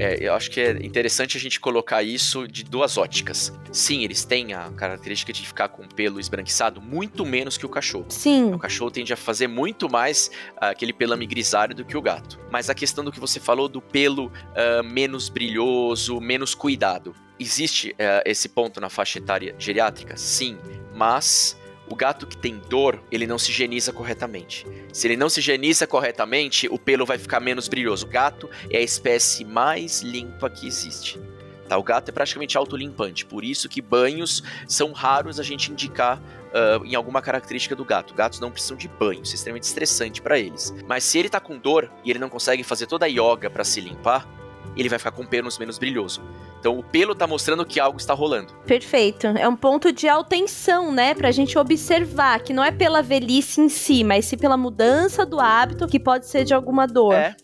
É, 0.00 0.16
eu 0.18 0.32
acho 0.32 0.50
que 0.50 0.58
é 0.58 0.70
interessante 0.82 1.36
a 1.36 1.40
gente 1.40 1.60
colocar 1.60 2.02
isso 2.02 2.48
de 2.48 2.64
duas 2.64 2.96
óticas. 2.96 3.52
Sim, 3.70 4.02
eles 4.02 4.24
têm 4.24 4.54
a 4.54 4.70
característica 4.70 5.30
de 5.30 5.46
ficar 5.46 5.68
com 5.68 5.82
o 5.82 5.88
pelo 5.94 6.18
esbranquiçado 6.18 6.80
muito 6.80 7.26
menos 7.26 7.58
que 7.58 7.66
o 7.66 7.68
cachorro. 7.68 8.06
Sim. 8.08 8.54
O 8.54 8.58
cachorro 8.58 8.90
tende 8.90 9.12
a 9.12 9.16
fazer 9.16 9.46
muito 9.46 9.90
mais 9.90 10.30
uh, 10.56 10.66
aquele 10.70 10.94
pelame 10.94 11.26
grisalho 11.26 11.74
do 11.74 11.84
que 11.84 11.98
o 11.98 12.00
gato. 12.00 12.40
Mas 12.50 12.70
a 12.70 12.74
questão 12.74 13.04
do 13.04 13.12
que 13.12 13.20
você 13.20 13.38
falou 13.38 13.68
do 13.68 13.82
pelo 13.82 14.28
uh, 14.28 14.82
menos 14.82 15.28
brilhoso, 15.28 16.18
menos 16.18 16.54
cuidado. 16.54 17.14
Existe 17.38 17.90
uh, 17.90 18.22
esse 18.24 18.48
ponto 18.48 18.80
na 18.80 18.88
faixa 18.88 19.18
etária 19.18 19.54
geriátrica? 19.58 20.16
Sim, 20.16 20.58
mas 20.94 21.59
o 21.90 21.96
gato 21.96 22.24
que 22.24 22.36
tem 22.36 22.56
dor, 22.68 23.02
ele 23.10 23.26
não 23.26 23.36
se 23.36 23.50
higieniza 23.50 23.92
corretamente. 23.92 24.64
Se 24.92 25.08
ele 25.08 25.16
não 25.16 25.28
se 25.28 25.40
higieniza 25.40 25.88
corretamente, 25.88 26.68
o 26.70 26.78
pelo 26.78 27.04
vai 27.04 27.18
ficar 27.18 27.40
menos 27.40 27.66
brilhoso. 27.66 28.06
O 28.06 28.08
gato 28.08 28.48
é 28.70 28.78
a 28.78 28.80
espécie 28.80 29.44
mais 29.44 30.00
limpa 30.00 30.48
que 30.48 30.68
existe. 30.68 31.20
Tá? 31.68 31.76
O 31.76 31.82
gato 31.82 32.08
é 32.08 32.12
praticamente 32.12 32.56
autolimpante, 32.56 33.26
por 33.26 33.44
isso 33.44 33.68
que 33.68 33.82
banhos 33.82 34.40
são 34.68 34.92
raros 34.92 35.40
a 35.40 35.42
gente 35.42 35.72
indicar 35.72 36.18
uh, 36.20 36.84
em 36.84 36.94
alguma 36.94 37.20
característica 37.20 37.74
do 37.74 37.84
gato. 37.84 38.14
Gatos 38.14 38.38
não 38.38 38.52
precisam 38.52 38.76
de 38.76 38.86
banho, 38.86 39.22
isso 39.22 39.32
é 39.32 39.34
extremamente 39.34 39.64
estressante 39.64 40.22
para 40.22 40.38
eles. 40.38 40.72
Mas 40.86 41.02
se 41.02 41.18
ele 41.18 41.28
tá 41.28 41.40
com 41.40 41.58
dor 41.58 41.90
e 42.04 42.10
ele 42.10 42.20
não 42.20 42.28
consegue 42.28 42.62
fazer 42.62 42.86
toda 42.86 43.06
a 43.06 43.08
yoga 43.08 43.50
para 43.50 43.64
se 43.64 43.80
limpar, 43.80 44.28
ele 44.76 44.88
vai 44.88 44.98
ficar 44.98 45.10
com 45.10 45.24
pelos 45.26 45.58
menos 45.58 45.78
brilhoso. 45.78 46.22
Então 46.58 46.78
o 46.78 46.82
pelo 46.82 47.14
tá 47.14 47.26
mostrando 47.26 47.64
que 47.64 47.80
algo 47.80 47.98
está 47.98 48.14
rolando. 48.14 48.52
Perfeito. 48.66 49.26
É 49.26 49.48
um 49.48 49.56
ponto 49.56 49.92
de 49.92 50.08
atenção, 50.08 50.92
né? 50.92 51.14
Pra 51.14 51.30
gente 51.30 51.58
observar 51.58 52.40
que 52.40 52.52
não 52.52 52.62
é 52.62 52.70
pela 52.70 53.02
velhice 53.02 53.60
em 53.60 53.68
si, 53.68 54.04
mas 54.04 54.26
sim 54.26 54.36
pela 54.36 54.56
mudança 54.56 55.24
do 55.24 55.40
hábito, 55.40 55.86
que 55.86 55.98
pode 55.98 56.26
ser 56.26 56.44
de 56.44 56.54
alguma 56.54 56.86
dor. 56.86 57.14
É. 57.14 57.34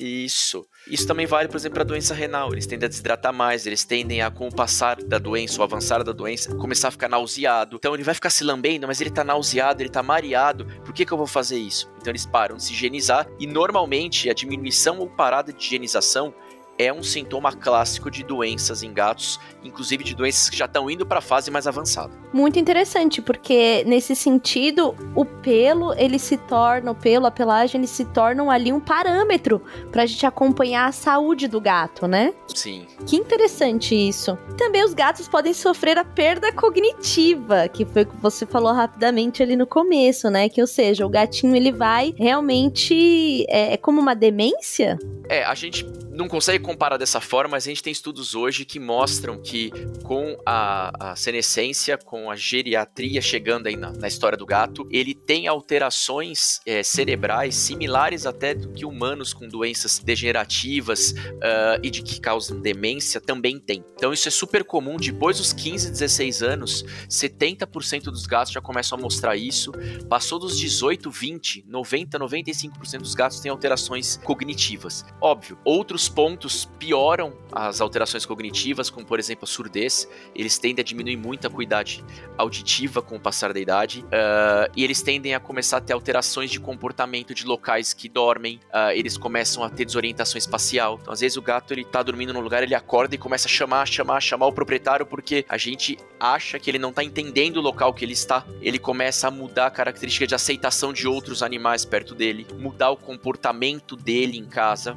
Isso. 0.00 0.66
Isso 0.90 1.06
também 1.06 1.26
vale, 1.26 1.48
por 1.48 1.56
exemplo, 1.56 1.74
para 1.74 1.82
a 1.82 1.86
doença 1.86 2.12
renal. 2.12 2.52
Eles 2.52 2.66
tendem 2.66 2.86
a 2.86 2.88
desidratar 2.88 3.32
mais, 3.32 3.66
eles 3.66 3.84
tendem 3.84 4.20
a, 4.20 4.30
com 4.30 4.48
o 4.48 4.54
passar 4.54 4.96
da 4.96 5.18
doença, 5.18 5.60
o 5.60 5.62
avançar 5.62 6.02
da 6.02 6.12
doença, 6.12 6.54
começar 6.56 6.88
a 6.88 6.90
ficar 6.90 7.08
nauseado. 7.08 7.76
Então 7.76 7.94
ele 7.94 8.02
vai 8.02 8.14
ficar 8.14 8.30
se 8.30 8.42
lambendo, 8.42 8.86
mas 8.86 9.00
ele 9.00 9.10
tá 9.10 9.22
nauseado, 9.22 9.80
ele 9.80 9.90
tá 9.90 10.02
mareado. 10.02 10.66
Por 10.84 10.92
que, 10.92 11.06
que 11.06 11.12
eu 11.12 11.18
vou 11.18 11.26
fazer 11.26 11.58
isso? 11.58 11.88
Então 12.00 12.10
eles 12.10 12.26
param 12.26 12.56
de 12.56 12.64
se 12.64 12.72
higienizar 12.72 13.28
e 13.38 13.46
normalmente 13.46 14.28
a 14.28 14.34
diminuição 14.34 14.98
ou 14.98 15.08
parada 15.08 15.52
de 15.52 15.64
higienização 15.64 16.34
é 16.78 16.92
um 16.92 17.02
sintoma 17.02 17.52
clássico 17.52 18.10
de 18.10 18.22
doenças 18.22 18.82
em 18.82 18.92
gatos, 18.92 19.38
inclusive 19.62 20.02
de 20.02 20.14
doenças 20.14 20.48
que 20.48 20.56
já 20.56 20.64
estão 20.64 20.90
indo 20.90 21.06
para 21.06 21.18
a 21.18 21.22
fase 21.22 21.50
mais 21.50 21.66
avançada. 21.66 22.12
Muito 22.32 22.58
interessante, 22.58 23.20
porque 23.20 23.84
nesse 23.86 24.16
sentido, 24.16 24.94
o 25.14 25.24
pelo, 25.24 25.92
ele 25.94 26.18
se 26.18 26.36
torna, 26.36 26.90
o 26.90 26.94
pelo, 26.94 27.26
a 27.26 27.30
pelagem, 27.30 27.80
eles 27.80 27.90
se 27.90 28.04
tornam 28.06 28.50
ali 28.50 28.72
um 28.72 28.80
parâmetro 28.80 29.62
para 29.90 30.02
a 30.02 30.06
gente 30.06 30.24
acompanhar 30.24 30.88
a 30.88 30.92
saúde 30.92 31.46
do 31.46 31.60
gato, 31.60 32.06
né? 32.06 32.32
Sim. 32.54 32.86
Que 33.06 33.16
interessante 33.16 33.94
isso. 33.94 34.36
Também 34.56 34.84
os 34.84 34.94
gatos 34.94 35.28
podem 35.28 35.52
sofrer 35.52 35.98
a 35.98 36.04
perda 36.04 36.52
cognitiva, 36.52 37.68
que 37.68 37.84
foi 37.84 38.02
o 38.02 38.06
que 38.06 38.16
você 38.16 38.46
falou 38.46 38.72
rapidamente 38.72 39.42
ali 39.42 39.56
no 39.56 39.66
começo, 39.66 40.30
né? 40.30 40.48
Que, 40.48 40.60
ou 40.60 40.66
seja, 40.66 41.06
o 41.06 41.08
gatinho 41.08 41.54
ele 41.54 41.70
vai 41.70 42.14
realmente 42.16 43.44
é, 43.48 43.74
é 43.74 43.76
como 43.76 44.00
uma 44.00 44.14
demência? 44.14 44.98
É, 45.28 45.44
a 45.44 45.54
gente 45.54 45.86
não 46.22 46.28
consegue 46.28 46.62
comparar 46.62 46.96
dessa 46.96 47.20
forma, 47.20 47.52
mas 47.52 47.66
a 47.66 47.70
gente 47.70 47.82
tem 47.82 47.92
estudos 47.92 48.34
hoje 48.34 48.64
que 48.64 48.78
mostram 48.78 49.42
que 49.42 49.72
com 50.04 50.36
a, 50.46 51.10
a 51.10 51.16
senescência, 51.16 51.98
com 51.98 52.30
a 52.30 52.36
geriatria 52.36 53.20
chegando 53.20 53.66
aí 53.66 53.76
na, 53.76 53.90
na 53.92 54.06
história 54.06 54.38
do 54.38 54.46
gato, 54.46 54.86
ele 54.90 55.14
tem 55.14 55.48
alterações 55.48 56.60
é, 56.64 56.82
cerebrais 56.82 57.56
similares 57.56 58.24
até 58.24 58.54
do 58.54 58.68
que 58.72 58.86
humanos 58.86 59.34
com 59.34 59.48
doenças 59.48 59.98
degenerativas 59.98 61.10
uh, 61.10 61.80
e 61.82 61.90
de 61.90 62.02
que 62.02 62.20
causam 62.20 62.60
demência 62.60 63.20
também 63.20 63.58
tem. 63.58 63.84
Então 63.96 64.12
isso 64.12 64.28
é 64.28 64.30
super 64.30 64.62
comum, 64.62 64.96
depois 64.96 65.38
dos 65.38 65.52
15, 65.52 65.90
16 65.90 66.42
anos, 66.42 66.84
70% 67.08 68.04
dos 68.04 68.26
gatos 68.26 68.52
já 68.52 68.60
começam 68.60 68.96
a 68.96 69.00
mostrar 69.00 69.36
isso. 69.36 69.72
Passou 70.08 70.38
dos 70.38 70.56
18, 70.56 71.10
20, 71.10 71.64
90, 71.66 72.18
95% 72.18 72.98
dos 72.98 73.14
gatos 73.14 73.40
têm 73.40 73.50
alterações 73.50 74.18
cognitivas. 74.22 75.04
Óbvio, 75.20 75.58
outros 75.64 76.11
pontos 76.12 76.64
pioram 76.78 77.32
as 77.50 77.80
alterações 77.80 78.24
cognitivas, 78.24 78.88
como 78.88 79.06
por 79.06 79.18
exemplo 79.18 79.44
a 79.44 79.46
surdez. 79.46 80.08
Eles 80.34 80.58
tendem 80.58 80.82
a 80.82 80.84
diminuir 80.84 81.16
muito 81.16 81.46
a 81.46 81.48
acuidade 81.48 82.04
auditiva 82.38 83.02
com 83.02 83.16
o 83.16 83.20
passar 83.20 83.52
da 83.52 83.60
idade. 83.60 84.04
Uh, 84.04 84.72
e 84.76 84.84
eles 84.84 85.02
tendem 85.02 85.34
a 85.34 85.40
começar 85.40 85.78
a 85.78 85.80
ter 85.80 85.92
alterações 85.92 86.50
de 86.50 86.60
comportamento 86.60 87.34
de 87.34 87.44
locais 87.44 87.92
que 87.92 88.08
dormem. 88.08 88.56
Uh, 88.72 88.92
eles 88.94 89.16
começam 89.16 89.62
a 89.64 89.70
ter 89.70 89.84
desorientação 89.84 90.38
espacial. 90.38 90.98
Então, 91.00 91.12
às 91.12 91.20
vezes, 91.20 91.36
o 91.36 91.42
gato 91.42 91.72
ele 91.72 91.84
tá 91.84 92.02
dormindo 92.02 92.32
num 92.32 92.40
lugar, 92.40 92.62
ele 92.62 92.74
acorda 92.74 93.14
e 93.14 93.18
começa 93.18 93.48
a 93.48 93.50
chamar, 93.50 93.86
chamar, 93.86 94.20
chamar 94.20 94.46
o 94.46 94.52
proprietário 94.52 95.06
porque 95.06 95.44
a 95.48 95.58
gente 95.58 95.98
acha 96.18 96.58
que 96.58 96.70
ele 96.70 96.78
não 96.78 96.92
tá 96.92 97.02
entendendo 97.02 97.56
o 97.56 97.60
local 97.60 97.92
que 97.92 98.04
ele 98.04 98.12
está. 98.12 98.44
Ele 98.60 98.78
começa 98.78 99.28
a 99.28 99.30
mudar 99.30 99.66
a 99.66 99.70
característica 99.70 100.26
de 100.26 100.34
aceitação 100.34 100.92
de 100.92 101.06
outros 101.08 101.42
animais 101.42 101.84
perto 101.84 102.14
dele, 102.14 102.46
mudar 102.58 102.90
o 102.90 102.96
comportamento 102.96 103.96
dele 103.96 104.38
em 104.38 104.44
casa. 104.44 104.96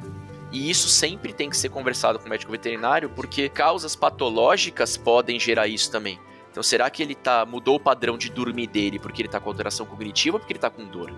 E 0.52 0.70
isso 0.70 0.88
sempre 0.88 1.32
tem 1.32 1.50
que 1.50 1.56
ser 1.56 1.68
conversado 1.68 2.18
com 2.18 2.26
o 2.26 2.28
médico 2.28 2.52
veterinário, 2.52 3.10
porque 3.10 3.48
causas 3.48 3.96
patológicas 3.96 4.96
podem 4.96 5.38
gerar 5.40 5.66
isso 5.66 5.90
também. 5.90 6.18
Então, 6.50 6.62
será 6.62 6.88
que 6.88 7.02
ele 7.02 7.14
tá 7.14 7.44
mudou 7.44 7.76
o 7.76 7.80
padrão 7.80 8.16
de 8.16 8.30
dormir 8.30 8.66
dele 8.66 8.98
porque 8.98 9.20
ele 9.20 9.28
tá 9.28 9.38
com 9.38 9.50
alteração 9.50 9.84
cognitiva 9.84 10.36
ou 10.36 10.40
porque 10.40 10.52
ele 10.52 10.60
tá 10.60 10.70
com 10.70 10.86
dor? 10.86 11.12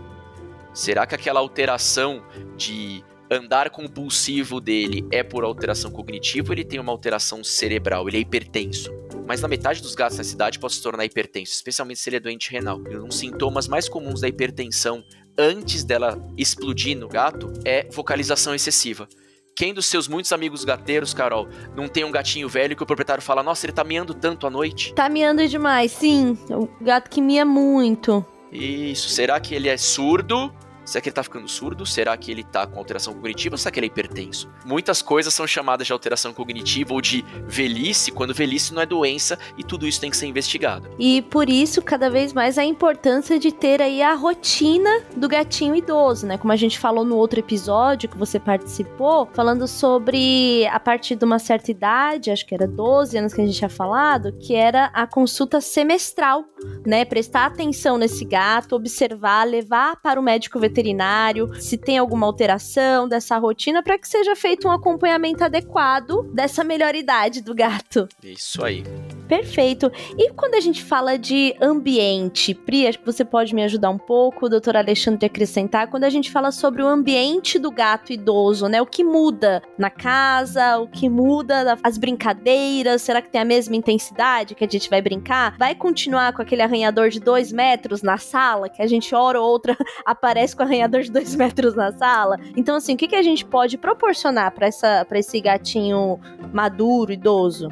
Será 0.75 1.07
que 1.07 1.15
aquela 1.15 1.41
alteração 1.41 2.25
de 2.57 3.05
andar 3.31 3.71
compulsivo 3.71 4.61
dele 4.61 5.07
é 5.13 5.23
por 5.23 5.45
alteração 5.45 5.91
cognitiva 5.91 6.49
ou 6.49 6.55
ele 6.55 6.65
tem 6.65 6.81
uma 6.81 6.91
alteração 6.91 7.45
cerebral? 7.45 8.09
Ele 8.09 8.17
é 8.17 8.21
hipertenso? 8.21 8.93
Mas 9.29 9.41
na 9.41 9.47
metade 9.47 9.83
dos 9.83 9.95
gatos 9.95 10.19
na 10.19 10.25
cidade 10.25 10.59
pode 10.59 10.75
se 10.75 10.83
tornar 10.83 11.05
hipertenso, 11.05 11.53
especialmente 11.53 12.01
se 12.01 12.09
ele 12.09 12.17
é 12.17 12.21
doente 12.21 12.51
renal. 12.51 12.83
E 12.91 12.97
um 12.97 13.07
dos 13.07 13.19
sintomas 13.19 13.69
mais 13.69 13.89
comuns 13.89 14.23
da 14.23 14.29
hipertensão 14.29 15.05
antes 15.39 15.85
dela 15.85 16.19
explodir 16.37 16.99
no 16.99 17.09
gato 17.09 17.53
é 17.65 17.89
vocalização 17.93 18.55
excessiva. 18.55 19.09
Quem 19.55 19.75
dos 19.75 19.87
seus 19.87 20.07
muitos 20.07 20.33
amigos 20.33 20.65
gateiros, 20.65 21.13
Carol, 21.13 21.49
não 21.75 21.89
tem 21.89 22.05
um 22.05 22.13
gatinho 22.13 22.49
velho 22.49 22.77
que 22.77 22.83
o 22.83 22.87
proprietário 22.87 23.23
fala: 23.23 23.43
Nossa, 23.43 23.67
ele 23.67 23.73
tá 23.73 23.83
miando 23.83 24.15
tanto 24.15 24.47
à 24.47 24.51
noite? 24.51 24.95
Tá 24.95 25.09
miando 25.09 25.47
demais, 25.49 25.93
sim. 25.93 26.39
O 26.51 26.69
gato 26.81 27.11
que 27.11 27.21
mia 27.21 27.45
muito. 27.45 28.25
Isso. 28.53 29.09
Será 29.09 29.41
que 29.41 29.55
ele 29.55 29.69
é 29.69 29.77
surdo? 29.77 30.53
Será 30.89 31.03
que 31.03 31.11
ele 31.11 31.15
tá 31.15 31.23
ficando 31.23 31.47
surdo? 31.47 31.85
Será 31.85 32.17
que 32.17 32.31
ele 32.31 32.43
tá 32.43 32.67
com 32.67 32.79
alteração 32.79 33.13
cognitiva? 33.13 33.59
Será 33.59 33.71
que 33.71 33.79
ele 33.79 33.89
é 33.89 33.89
hipertenso? 33.89 34.49
Muitas 34.65 35.03
coisas 35.03 35.35
são 35.35 35.47
chamadas 35.47 35.87
de 35.87 35.93
alteração 35.93 36.33
cognitiva 36.33 36.95
ou 36.95 37.01
de 37.03 37.23
velhice, 37.47 38.11
quando 38.11 38.33
velhice 38.33 38.73
não 38.73 38.81
é 38.81 38.87
doença 38.87 39.39
e 39.59 39.63
tudo 39.63 39.87
isso 39.87 40.01
tem 40.01 40.11
que 40.11 40.17
ser 40.17 40.25
investigado. 40.25 40.89
E 40.99 41.21
por 41.21 41.51
isso, 41.51 41.83
cada 41.83 42.09
vez 42.09 42.33
mais 42.33 42.57
a 42.57 42.65
importância 42.65 43.39
de 43.39 43.53
ter 43.53 43.83
aí 43.83 44.01
a 44.01 44.15
rotina 44.15 45.03
do 45.15 45.29
gatinho 45.29 45.77
idoso, 45.77 46.27
né? 46.27 46.39
Como 46.39 46.55
a 46.55 46.57
gente 46.57 46.79
falou 46.79 47.05
no 47.05 47.17
outro 47.17 47.39
episódio 47.39 48.09
que 48.09 48.17
você 48.17 48.41
participou, 48.41 49.29
falando 49.35 49.69
sobre 49.69 50.67
a 50.69 50.81
partir 50.81 51.17
de 51.17 51.25
uma 51.27 51.39
certa 51.39 51.71
idade, 51.71 52.31
acho 52.31 52.47
que 52.47 52.55
era 52.55 52.67
12 52.67 53.19
anos 53.19 53.35
que 53.35 53.43
a 53.43 53.45
gente 53.45 53.59
tinha 53.59 53.69
falado, 53.69 54.33
que 54.39 54.55
era 54.55 54.87
a 54.95 55.07
consulta 55.07 55.61
semestral, 55.61 56.47
né? 56.87 57.05
Prestar 57.05 57.45
atenção 57.45 57.99
nesse 57.99 58.25
gato, 58.25 58.75
observar, 58.75 59.45
levar 59.45 59.97
para 60.01 60.19
o 60.19 60.23
médico 60.23 60.59
veterinário 60.59 60.78
veterinário, 60.79 61.51
se 61.61 61.77
tem 61.77 61.99
alguma 61.99 62.27
alteração 62.27 63.09
dessa 63.09 63.37
rotina, 63.39 63.83
para 63.83 63.99
que 63.99 64.09
seja 64.09 64.37
feito 64.37 64.69
um 64.69 64.71
acompanhamento 64.71 65.43
adequado 65.43 66.23
dessa 66.33 66.63
melhor 66.63 66.95
idade 66.95 67.43
do 67.43 67.55
gato. 67.55 68.09
Isso 68.23 68.65
aí. 68.65 68.85
Perfeito. 69.29 69.93
E 70.17 70.33
quando 70.33 70.55
a 70.55 70.61
gente 70.61 70.83
fala 70.83 71.19
de 71.19 71.55
ambiente, 71.61 72.55
Pri, 72.55 72.87
acho 72.87 72.99
que 72.99 73.05
você 73.05 73.25
pode 73.25 73.55
me 73.55 73.63
ajudar 73.63 73.91
um 73.91 73.99
pouco, 73.99 74.47
o 74.47 74.49
doutor 74.49 74.75
Alexandre 74.75 75.27
acrescentar, 75.27 75.89
quando 75.89 76.05
a 76.05 76.11
gente 76.11 76.31
fala 76.31 76.51
sobre 76.51 76.83
o 76.83 76.87
ambiente 76.87 77.59
do 77.59 77.71
gato 77.71 78.11
idoso, 78.11 78.67
né? 78.69 78.81
O 78.81 78.87
que 78.87 79.05
muda 79.05 79.63
na 79.77 79.91
casa, 79.91 80.79
o 80.79 80.89
que 80.89 81.09
muda 81.11 81.77
as 81.83 81.99
brincadeiras, 81.99 83.03
será 83.03 83.21
que 83.21 83.29
tem 83.29 83.41
a 83.41 83.45
mesma 83.45 83.77
intensidade 83.77 84.55
que 84.55 84.65
a 84.65 84.69
gente 84.69 84.89
vai 84.89 85.03
brincar? 85.03 85.57
Vai 85.59 85.75
continuar 85.75 86.33
com 86.33 86.41
aquele 86.41 86.63
arranhador 86.63 87.11
de 87.11 87.21
dois 87.21 87.53
metros 87.53 88.03
na 88.03 88.17
sala, 88.17 88.71
que 88.71 88.81
a 88.81 88.87
gente 88.87 89.15
hora 89.15 89.39
ou 89.39 89.47
outra 89.47 89.77
aparece 90.07 90.57
com 90.57 90.63
arranhador 90.63 91.03
de 91.03 91.13
dois 91.13 91.35
metros 91.35 91.75
na 91.75 91.93
sala? 91.93 92.39
Então, 92.57 92.77
assim, 92.77 92.95
o 92.95 92.97
que, 92.97 93.09
que 93.09 93.17
a 93.17 93.23
gente 93.23 93.45
pode 93.45 93.77
proporcionar 93.77 94.53
para 94.53 95.19
esse 95.19 95.41
gatinho 95.41 96.19
maduro, 96.51 97.13
idoso? 97.13 97.69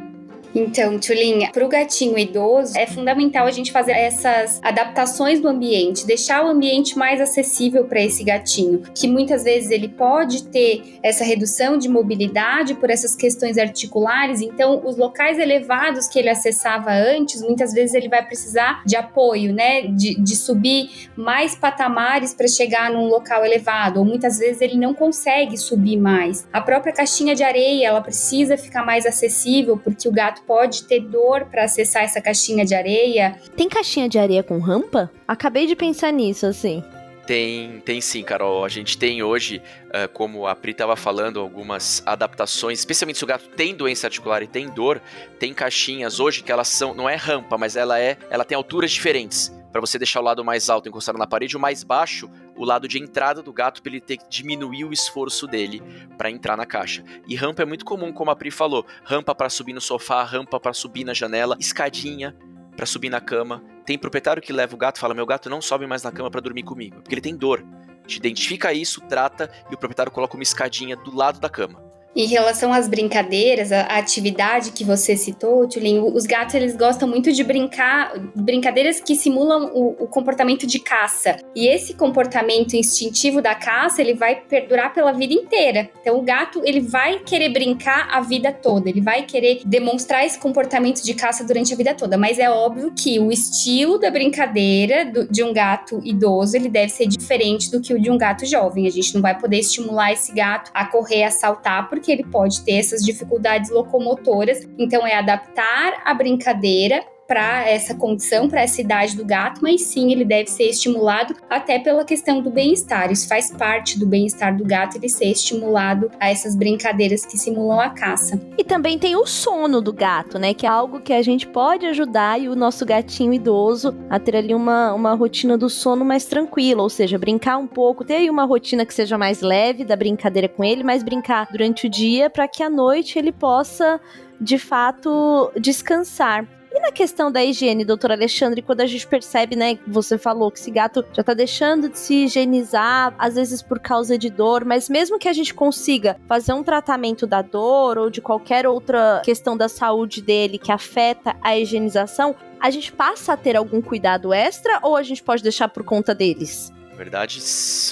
Então, 0.59 0.99
Tulinha, 0.99 1.51
para 1.53 1.66
o 1.66 1.69
gatinho 1.69 2.19
idoso, 2.19 2.79
é 2.79 2.87
fundamental 2.87 3.47
a 3.47 3.51
gente 3.51 3.71
fazer 3.71 3.92
essas 3.92 4.59
adaptações 4.62 5.38
do 5.38 5.49
ambiente, 5.49 6.07
deixar 6.07 6.42
o 6.42 6.49
ambiente 6.49 6.97
mais 6.97 7.21
acessível 7.21 7.85
para 7.85 8.01
esse 8.01 8.25
gatinho, 8.25 8.83
que 8.95 9.07
muitas 9.07 9.45
vezes 9.45 9.71
ele 9.71 9.87
pode 9.87 10.45
ter 10.45 10.99
essa 11.03 11.25
redução 11.25 11.77
de 11.77 11.90
mobilidade 11.90 12.75
por 12.75 12.88
essas 12.88 13.14
questões 13.14 13.59
articulares, 13.59 14.40
então 14.40 14.81
os 14.83 14.97
locais 14.97 15.38
elevados 15.38 16.09
que 16.09 16.19
ele 16.19 16.31
acessava 16.31 16.90
antes, 16.90 17.42
muitas 17.42 17.75
vezes 17.75 17.95
ele 17.95 18.09
vai 18.09 18.25
precisar 18.25 18.83
de 18.87 18.97
apoio, 18.97 19.53
né, 19.53 19.83
de, 19.83 20.19
de 20.19 20.37
subir 20.37 21.11
mais 21.14 21.55
patamares 21.55 22.33
para 22.33 22.49
chegar 22.49 22.90
num 22.90 23.09
local 23.09 23.45
elevado, 23.45 23.99
ou 23.99 24.07
muitas 24.07 24.38
vezes 24.38 24.62
ele 24.62 24.79
não 24.79 24.95
consegue 24.95 25.59
subir 25.59 25.99
mais. 25.99 26.49
A 26.51 26.62
própria 26.62 26.95
caixinha 26.95 27.35
de 27.35 27.42
areia, 27.42 27.88
ela 27.88 28.01
precisa 28.01 28.57
ficar 28.57 28.87
mais 28.87 29.05
acessível 29.05 29.77
porque 29.77 30.09
o 30.09 30.12
gato 30.12 30.45
pode 30.46 30.85
ter 30.85 31.00
dor 31.00 31.46
para 31.46 31.64
acessar 31.64 32.04
essa 32.04 32.20
caixinha 32.20 32.64
de 32.64 32.74
areia. 32.74 33.38
Tem 33.56 33.68
caixinha 33.68 34.09
de 34.09 34.18
areia 34.18 34.42
com 34.42 34.59
rampa? 34.59 35.11
Acabei 35.26 35.66
de 35.66 35.74
pensar 35.74 36.12
nisso, 36.12 36.46
assim. 36.46 36.82
Tem, 37.26 37.80
tem 37.80 38.00
sim, 38.00 38.22
Carol. 38.22 38.64
A 38.64 38.68
gente 38.68 38.96
tem 38.96 39.20
hoje, 39.22 39.61
uh, 39.88 40.09
como 40.12 40.46
a 40.46 40.54
Pri 40.54 40.70
estava 40.70 40.94
falando, 40.94 41.40
algumas 41.40 42.00
adaptações, 42.06 42.78
especialmente 42.78 43.18
se 43.18 43.24
o 43.24 43.26
gato 43.26 43.48
tem 43.48 43.74
doença 43.74 44.06
articular 44.06 44.42
e 44.42 44.46
tem 44.46 44.68
dor, 44.68 45.02
tem 45.38 45.52
caixinhas 45.52 46.20
hoje 46.20 46.44
que 46.44 46.52
elas 46.52 46.68
são, 46.68 46.94
não 46.94 47.09
é 47.09 47.16
rampa, 47.16 47.59
mas 47.59 47.74
ela 47.74 47.98
é, 47.98 48.16
ela 48.30 48.44
tem 48.44 48.54
alturas 48.54 48.92
diferentes 48.92 49.52
para 49.72 49.80
você 49.80 49.98
deixar 49.98 50.20
o 50.20 50.24
lado 50.24 50.44
mais 50.44 50.70
alto 50.70 50.88
encostado 50.88 51.18
na 51.18 51.26
parede, 51.26 51.56
o 51.56 51.61
mais 51.61 51.82
baixo, 51.82 52.30
o 52.57 52.64
lado 52.64 52.88
de 52.88 52.99
entrada 52.99 53.42
do 53.42 53.53
gato, 53.53 53.83
para 53.83 53.92
ele 53.92 54.01
ter 54.01 54.16
que 54.16 54.29
diminuir 54.29 54.85
o 54.85 54.92
esforço 54.92 55.47
dele 55.47 55.83
para 56.16 56.31
entrar 56.31 56.57
na 56.57 56.66
caixa. 56.66 57.05
E 57.27 57.35
rampa 57.35 57.62
é 57.62 57.64
muito 57.66 57.85
comum, 57.85 58.12
como 58.12 58.31
a 58.31 58.37
Pri 58.37 58.51
falou, 58.51 58.87
rampa 59.05 59.35
para 59.35 59.49
subir 59.49 59.73
no 59.73 59.81
sofá, 59.81 60.23
rampa 60.23 60.59
para 60.59 60.73
subir 60.73 61.05
na 61.05 61.14
janela, 61.14 61.57
escadinha 61.59 62.37
para 62.77 62.87
subir 62.87 63.11
na 63.11 63.21
cama. 63.21 63.62
Tem 63.85 63.99
proprietário 63.99 64.42
que 64.42 64.53
leva 64.53 64.75
o 64.75 64.79
gato 64.79 64.97
e 64.97 65.01
fala: 65.01 65.14
"Meu 65.14 65.27
gato 65.27 65.49
não 65.49 65.62
sobe 65.62 65.87
mais 65.87 66.03
na 66.03 66.12
cama 66.12 66.31
para 66.31 66.40
dormir 66.40 66.62
comigo, 66.62 66.97
porque 66.97 67.14
ele 67.14 67.21
tem 67.21 67.37
dor". 67.37 67.64
Te 68.07 68.19
identifica 68.19 68.73
isso, 68.73 69.01
trata 69.03 69.51
e 69.71 69.75
o 69.75 69.79
proprietário 69.79 70.12
coloca 70.12 70.37
uma 70.37 70.42
escadinha 70.42 70.97
do 70.97 71.14
lado 71.14 71.40
da 71.40 71.49
cama. 71.49 71.86
Em 72.16 72.24
relação 72.24 72.72
às 72.72 72.88
brincadeiras, 72.88 73.70
a, 73.70 73.83
atividade 73.83 74.72
que 74.72 74.83
você 74.83 75.14
citou, 75.14 75.68
Tulin, 75.68 75.98
os 75.98 76.24
gatos 76.24 76.55
eles 76.55 76.74
gostam 76.74 77.07
muito 77.07 77.31
de 77.31 77.44
brincar, 77.44 78.11
brincadeiras 78.35 78.98
que 78.98 79.14
simulam 79.14 79.70
o, 79.74 80.05
o, 80.05 80.07
comportamento 80.07 80.66
de 80.66 80.79
caça. 80.79 81.37
E 81.55 81.68
esse 81.68 81.92
comportamento 81.92 82.74
instintivo 82.74 83.42
da 83.42 83.55
caça, 83.55 84.00
ele 84.00 84.14
vai 84.14 84.37
perdurar 84.37 84.94
pela 84.94 85.12
vida 85.12 85.35
inteira. 85.35 85.90
Então 86.00 86.18
o 86.18 86.22
gato, 86.22 86.62
ele 86.64 86.81
vai 86.81 87.18
querer 87.18 87.50
brincar 87.50 88.09
a 88.11 88.22
vida 88.22 88.50
toda, 88.50 88.88
ele 88.88 89.02
vai 89.02 89.24
querer 89.24 89.61
demonstrar 89.66 90.24
esse 90.24 90.38
comportamento 90.38 91.02
de 91.02 91.12
caça 91.12 91.44
durante 91.44 91.74
a 91.74 91.76
vida 91.76 91.92
toda. 91.92 92.16
Mas 92.16 92.38
é 92.38 92.48
óbvio 92.48 92.94
que 92.96 93.18
o 93.20 93.31
estilo 93.31 93.98
da 93.98 94.11
brincadeira 94.11 95.05
do, 95.05 95.31
de 95.31 95.44
um 95.44 95.52
gato 95.52 96.00
idoso, 96.02 96.57
ele 96.57 96.70
deve 96.70 96.88
ser 96.88 97.07
diferente 97.09 97.70
do 97.70 97.79
que 97.79 97.92
o 97.92 98.00
de 98.00 98.11
um 98.11 98.16
gato 98.16 98.46
jovem. 98.46 98.87
A 98.87 98.90
gente 98.90 99.14
não 99.14 99.20
vai 99.20 99.38
poder 99.38 99.59
estimular 99.59 100.12
esse 100.12 100.33
gato 100.33 100.70
a 100.72 100.87
correr, 100.87 101.24
a 101.24 101.31
saltar, 101.31 101.90
porque 101.90 102.06
que 102.07 102.12
ele 102.12 102.25
pode 102.25 102.62
ter 102.64 102.75
essas 102.75 103.03
dificuldades 103.03 103.69
locomotoras. 103.71 104.66
Então, 104.79 105.05
é 105.05 105.16
adaptar 105.16 106.01
a 106.05 106.14
brincadeira 106.14 107.05
para 107.26 107.68
essa 107.68 107.94
condição, 107.94 108.48
para 108.48 108.62
essa 108.62 108.80
idade 108.80 109.16
do 109.16 109.24
gato, 109.24 109.60
mas 109.62 109.82
sim 109.82 110.12
ele 110.12 110.24
deve 110.24 110.50
ser 110.50 110.64
estimulado 110.64 111.34
até 111.48 111.78
pela 111.78 112.04
questão 112.04 112.40
do 112.40 112.50
bem-estar. 112.50 113.10
Isso 113.10 113.28
faz 113.28 113.50
parte 113.50 113.98
do 113.98 114.06
bem-estar 114.06 114.56
do 114.56 114.64
gato, 114.64 114.96
ele 114.96 115.08
ser 115.08 115.26
estimulado 115.26 116.10
a 116.20 116.30
essas 116.30 116.54
brincadeiras 116.54 117.24
que 117.24 117.36
simulam 117.36 117.80
a 117.80 117.90
caça. 117.90 118.40
E 118.56 118.64
também 118.64 118.98
tem 118.98 119.16
o 119.16 119.26
sono 119.26 119.80
do 119.80 119.92
gato, 119.92 120.38
né? 120.38 120.54
Que 120.54 120.66
é 120.66 120.68
algo 120.68 121.00
que 121.00 121.12
a 121.12 121.22
gente 121.22 121.46
pode 121.46 121.86
ajudar 121.86 122.40
e 122.40 122.48
o 122.48 122.54
nosso 122.54 122.84
gatinho 122.84 123.32
idoso 123.32 123.94
a 124.08 124.18
ter 124.18 124.36
ali 124.36 124.54
uma, 124.54 124.94
uma 124.94 125.14
rotina 125.14 125.58
do 125.58 125.68
sono 125.68 126.04
mais 126.04 126.24
tranquila, 126.24 126.82
ou 126.82 126.88
seja, 126.88 127.18
brincar 127.18 127.58
um 127.58 127.66
pouco, 127.66 128.04
ter 128.04 128.14
aí 128.14 128.30
uma 128.30 128.44
rotina 128.44 128.86
que 128.86 128.94
seja 128.94 129.18
mais 129.18 129.40
leve 129.40 129.84
da 129.84 129.96
brincadeira 129.96 130.48
com 130.48 130.64
ele, 130.64 130.82
mas 130.82 131.02
brincar 131.02 131.48
durante 131.50 131.86
o 131.86 131.90
dia 131.90 132.30
para 132.30 132.48
que 132.48 132.62
à 132.62 132.70
noite 132.70 133.18
ele 133.18 133.32
possa 133.32 134.00
de 134.40 134.58
fato 134.58 135.50
descansar. 135.58 136.46
E 136.76 136.80
na 136.80 136.92
questão 136.92 137.32
da 137.32 137.42
higiene, 137.42 137.86
doutor 137.86 138.12
Alexandre, 138.12 138.60
quando 138.60 138.82
a 138.82 138.86
gente 138.86 139.06
percebe, 139.06 139.56
né, 139.56 139.78
você 139.86 140.18
falou 140.18 140.50
que 140.50 140.58
esse 140.58 140.70
gato 140.70 141.02
já 141.10 141.24
tá 141.24 141.32
deixando 141.32 141.88
de 141.88 141.98
se 141.98 142.24
higienizar, 142.24 143.14
às 143.18 143.34
vezes 143.34 143.62
por 143.62 143.80
causa 143.80 144.18
de 144.18 144.28
dor, 144.28 144.62
mas 144.62 144.90
mesmo 144.90 145.18
que 145.18 145.26
a 145.26 145.32
gente 145.32 145.54
consiga 145.54 146.18
fazer 146.28 146.52
um 146.52 146.62
tratamento 146.62 147.26
da 147.26 147.40
dor 147.40 147.96
ou 147.96 148.10
de 148.10 148.20
qualquer 148.20 148.66
outra 148.66 149.22
questão 149.24 149.56
da 149.56 149.70
saúde 149.70 150.20
dele 150.20 150.58
que 150.58 150.70
afeta 150.70 151.34
a 151.40 151.58
higienização, 151.58 152.36
a 152.60 152.68
gente 152.68 152.92
passa 152.92 153.32
a 153.32 153.36
ter 153.38 153.56
algum 153.56 153.80
cuidado 153.80 154.30
extra 154.34 154.78
ou 154.82 154.96
a 154.96 155.02
gente 155.02 155.22
pode 155.22 155.42
deixar 155.42 155.68
por 155.68 155.82
conta 155.82 156.14
deles? 156.14 156.70
Na 156.90 156.96
verdade, 156.96 157.40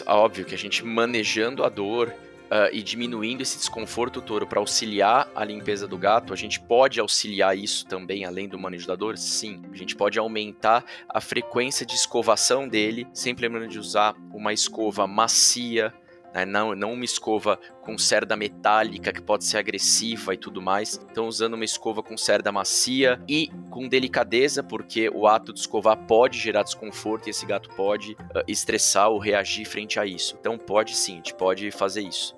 óbvio 0.07 0.45
que 0.45 0.55
a 0.55 0.59
gente 0.59 0.85
manejando 0.85 1.65
a 1.65 1.71
dor, 1.71 2.13
uh, 2.45 2.73
e 2.73 2.83
diminuindo 2.83 3.43
esse 3.43 3.59
desconforto 3.59 4.21
todo 4.21 4.47
para 4.47 4.61
auxiliar 4.61 5.29
a 5.35 5.45
limpeza 5.45 5.87
do 5.87 5.99
gato, 5.99 6.33
a 6.33 6.37
gente 6.37 6.61
pode 6.61 7.01
auxiliar 7.01 7.57
isso 7.57 7.87
também, 7.87 8.25
além 8.25 8.49
do 8.49 8.59
manejo 8.59 8.87
da 8.87 8.95
dor? 8.95 9.17
Sim. 9.17 9.63
A 9.73 9.77
gente 9.77 9.97
pode 9.97 10.19
aumentar 10.19 10.85
a 11.09 11.21
frequência 11.21 11.85
de 11.85 11.95
escovação 11.95 12.69
dele, 12.69 13.07
sempre 13.13 13.47
lembrando 13.47 13.69
de 13.69 13.79
usar 13.79 14.15
uma 14.33 14.53
escova 14.53 15.07
macia, 15.07 15.93
né? 16.35 16.45
não, 16.45 16.75
não 16.75 16.93
uma 16.93 17.05
escova 17.05 17.59
com 17.81 17.97
cerda 17.97 18.37
metálica 18.37 19.13
que 19.13 19.23
pode 19.23 19.45
ser 19.45 19.59
agressiva 19.59 20.35
e 20.35 20.37
tudo 20.37 20.61
mais. 20.61 21.01
Então, 21.11 21.29
usando 21.29 21.55
uma 21.55 21.65
escova 21.65 22.03
com 22.03 22.17
cerda 22.17 22.51
macia 22.51 23.21
e 23.29 23.51
com 23.71 23.89
delicadeza, 23.89 24.63
porque 24.63 25.09
o 25.09 25.27
ato 25.27 25.53
de 25.53 25.61
escovar 25.61 25.97
pode 26.07 26.39
gerar 26.39 26.65
desconforto 26.65 27.27
e 27.27 27.31
esse 27.31 27.47
gato 27.47 27.69
pode 27.71 28.13
uh, 28.13 28.43
estressar 28.49 29.11
ou 29.11 29.19
reagir 29.19 29.65
frente 29.65 30.01
a 30.01 30.05
isso. 30.05 30.37
Então, 30.41 30.59
pode 30.59 30.97
sim, 30.97 31.13
a 31.13 31.17
gente 31.17 31.35
pode 31.35 31.71
fazer 31.71 32.03
isso. 32.03 32.35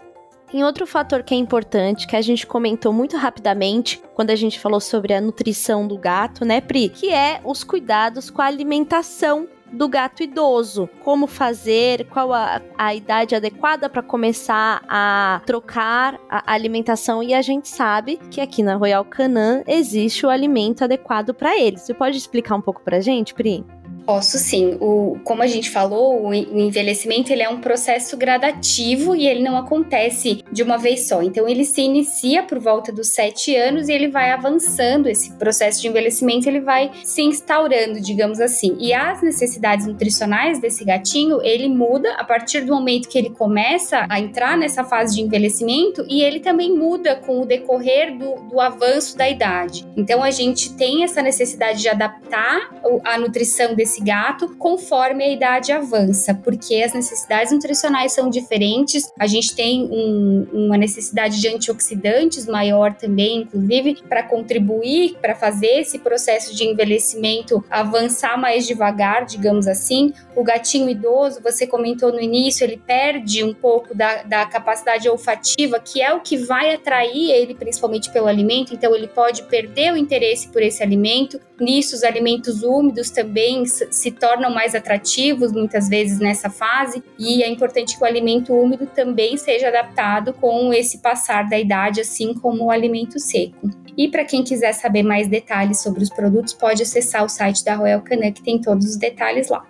Tem 0.51 0.63
outro 0.63 0.87
fator 0.87 1.25
que 1.25 1.35
é 1.35 1.37
importante, 1.37 2.07
que 2.07 2.15
a 2.15 2.23
gente 2.23 2.47
comentou 2.47 2.93
muito 2.93 3.17
rapidamente 3.17 4.01
quando 4.15 4.31
a 4.31 4.37
gente 4.37 4.61
falou 4.61 4.81
sobre 4.81 5.13
a 5.13 5.21
nutrição 5.21 5.89
do 5.89 5.99
gato, 5.99 6.45
né, 6.45 6.61
Pri? 6.61 6.89
Que 6.89 7.13
é 7.13 7.41
os 7.45 7.65
cuidados 7.65 8.31
com 8.31 8.41
a 8.41 8.47
alimentação 8.47 9.49
do 9.73 9.89
gato 9.89 10.23
idoso. 10.23 10.89
Como 11.03 11.27
fazer, 11.27 12.07
qual 12.07 12.33
a, 12.33 12.61
a 12.77 12.95
idade 12.95 13.35
adequada 13.35 13.89
para 13.89 14.03
começar 14.03 14.83
a 14.89 15.41
trocar 15.47 16.19
a 16.29 16.53
alimentação. 16.53 17.23
E 17.23 17.35
a 17.35 17.43
gente 17.43 17.69
sabe 17.69 18.19
que 18.31 18.41
aqui 18.41 18.63
na 18.63 18.77
Royal 18.77 19.05
Canin 19.05 19.63
existe 19.67 20.25
o 20.25 20.31
alimento 20.31 20.85
adequado 20.85 21.35
para 21.35 21.59
eles. 21.59 21.83
Você 21.83 21.95
pode 21.95 22.17
explicar 22.17 22.57
um 22.57 22.61
pouco 22.61 22.83
para 22.83 23.01
gente, 23.01 23.35
Pri? 23.35 23.65
Posso 24.07 24.39
sim. 24.39 24.79
O, 24.81 25.19
como 25.25 25.43
a 25.43 25.49
gente 25.49 25.69
falou, 25.69 26.29
o 26.29 26.33
envelhecimento 26.33 27.33
ele 27.33 27.43
é 27.43 27.49
um 27.49 27.61
processo 27.61 28.17
gradativo 28.17 29.17
e 29.17 29.27
ele 29.27 29.43
não 29.43 29.57
acontece 29.57 30.45
de 30.51 30.63
uma 30.63 30.79
vez 30.79 31.09
só. 31.09 31.23
Então 31.23 31.49
ele 31.49 31.65
se 31.65 31.81
inicia 31.81 32.45
por 32.45 32.61
volta 32.61 32.93
dos 32.93 33.09
sete 33.09 33.57
anos 33.57 33.89
e 33.89 33.93
ele 33.93 34.07
vai 34.07 34.31
avançando. 34.31 35.09
Esse 35.09 35.33
processo 35.33 35.83
de 35.83 35.89
envelhecimento 35.89 36.49
ele 36.49 36.61
vai 36.61 36.93
se 37.03 37.21
instaurando, 37.21 38.01
digamos 38.01 38.41
assim. 38.41 38.77
E 38.79 38.95
as 38.95 39.21
necessidades 39.23 39.87
nutricionais 39.87 40.61
desse 40.61 40.85
gatinho 40.85 41.43
ele 41.43 41.69
muda 41.69 42.13
a 42.13 42.23
partir 42.23 42.61
do 42.61 42.73
momento 42.73 43.09
que 43.09 43.19
ele 43.19 43.31
começa 43.31 44.07
a 44.09 44.21
entrar 44.21 44.57
nessa 44.57 44.85
fase 44.85 45.17
de 45.17 45.23
envelhecimento 45.23 46.07
e 46.09 46.23
ele 46.23 46.39
também 46.39 46.73
muda 46.73 47.17
com 47.17 47.41
o 47.41 47.45
decorrer 47.45 48.17
do, 48.17 48.37
do 48.49 48.61
avanço 48.61 49.17
da 49.17 49.29
idade. 49.29 49.85
Então 49.97 50.23
a 50.23 50.31
gente 50.31 50.75
tem 50.75 51.03
essa 51.03 51.21
necessidade 51.21 51.81
de 51.81 51.89
adaptar 51.89 52.71
a 53.03 53.19
nutrição 53.19 53.75
desse 53.75 53.96
desse 53.97 54.03
gato 54.03 54.55
conforme 54.57 55.25
a 55.25 55.29
idade 55.29 55.73
avança, 55.73 56.35
porque 56.35 56.83
as 56.83 56.93
necessidades 56.93 57.53
nutricionais 57.53 58.13
são 58.13 58.29
diferentes. 58.29 59.11
A 59.19 59.27
gente 59.27 59.55
tem 59.55 59.85
um, 59.91 60.47
uma 60.53 60.77
necessidade 60.77 61.41
de 61.41 61.49
antioxidantes 61.49 62.47
maior 62.47 62.95
também, 62.95 63.39
inclusive, 63.39 64.03
para 64.09 64.23
contribuir 64.23 65.17
para 65.21 65.35
fazer 65.35 65.81
esse 65.81 65.99
processo 65.99 66.55
de 66.55 66.65
envelhecimento 66.65 67.65
avançar 67.71 68.39
mais 68.39 68.67
devagar, 68.67 69.25
digamos 69.25 69.67
assim. 69.67 70.13
O 70.35 70.43
gatinho 70.43 70.89
idoso, 70.89 71.41
você 71.43 71.67
comentou 71.67 72.13
no 72.13 72.21
início, 72.21 72.65
ele 72.65 72.77
perde 72.77 73.43
um 73.43 73.55
pouco 73.55 73.95
da, 73.95 74.23
da 74.23 74.47
capacidade 74.47 75.09
olfativa, 75.09 75.81
que 75.81 76.03
é 76.03 76.13
o 76.13 76.21
que 76.21 76.37
vai 76.37 76.75
atrair 76.75 77.31
ele, 77.31 77.55
principalmente 77.55 78.11
pelo 78.11 78.27
alimento, 78.27 78.75
então 78.75 78.95
ele 78.95 79.09
pode 79.09 79.45
perder 79.45 79.93
o 79.93 79.97
interesse 79.97 80.49
por 80.49 80.63
esse 80.63 80.83
alimento. 80.83 81.41
Nisso, 81.59 81.97
os 81.97 82.05
alimentos 82.05 82.63
úmidos 82.63 83.11
também 83.11 83.65
se 83.91 84.11
tornam 84.11 84.51
mais 84.51 84.75
atrativos 84.75 85.53
muitas 85.53 85.89
vezes 85.89 86.19
nessa 86.19 86.51
fase 86.51 87.03
e 87.19 87.43
é 87.43 87.49
importante 87.49 87.97
que 87.97 88.03
o 88.03 88.07
alimento 88.07 88.53
úmido 88.53 88.87
também 88.87 89.37
seja 89.37 89.69
adaptado 89.69 90.33
com 90.33 90.73
esse 90.73 90.99
passar 90.99 91.49
da 91.49 91.59
idade, 91.59 92.01
assim 92.01 92.35
como 92.35 92.65
o 92.65 92.71
alimento 92.71 93.19
seco. 93.19 93.71
E 93.97 94.09
para 94.09 94.25
quem 94.25 94.45
quiser 94.45 94.73
saber 94.73 95.03
mais 95.03 95.27
detalhes 95.27 95.81
sobre 95.81 96.03
os 96.03 96.11
produtos, 96.11 96.53
pode 96.53 96.83
acessar 96.83 97.25
o 97.25 97.29
site 97.29 97.65
da 97.65 97.75
Royal 97.75 98.03
Canin, 98.03 98.33
que 98.33 98.43
tem 98.43 98.61
todos 98.61 98.87
os 98.87 98.97
detalhes 98.97 99.49
lá. 99.49 99.65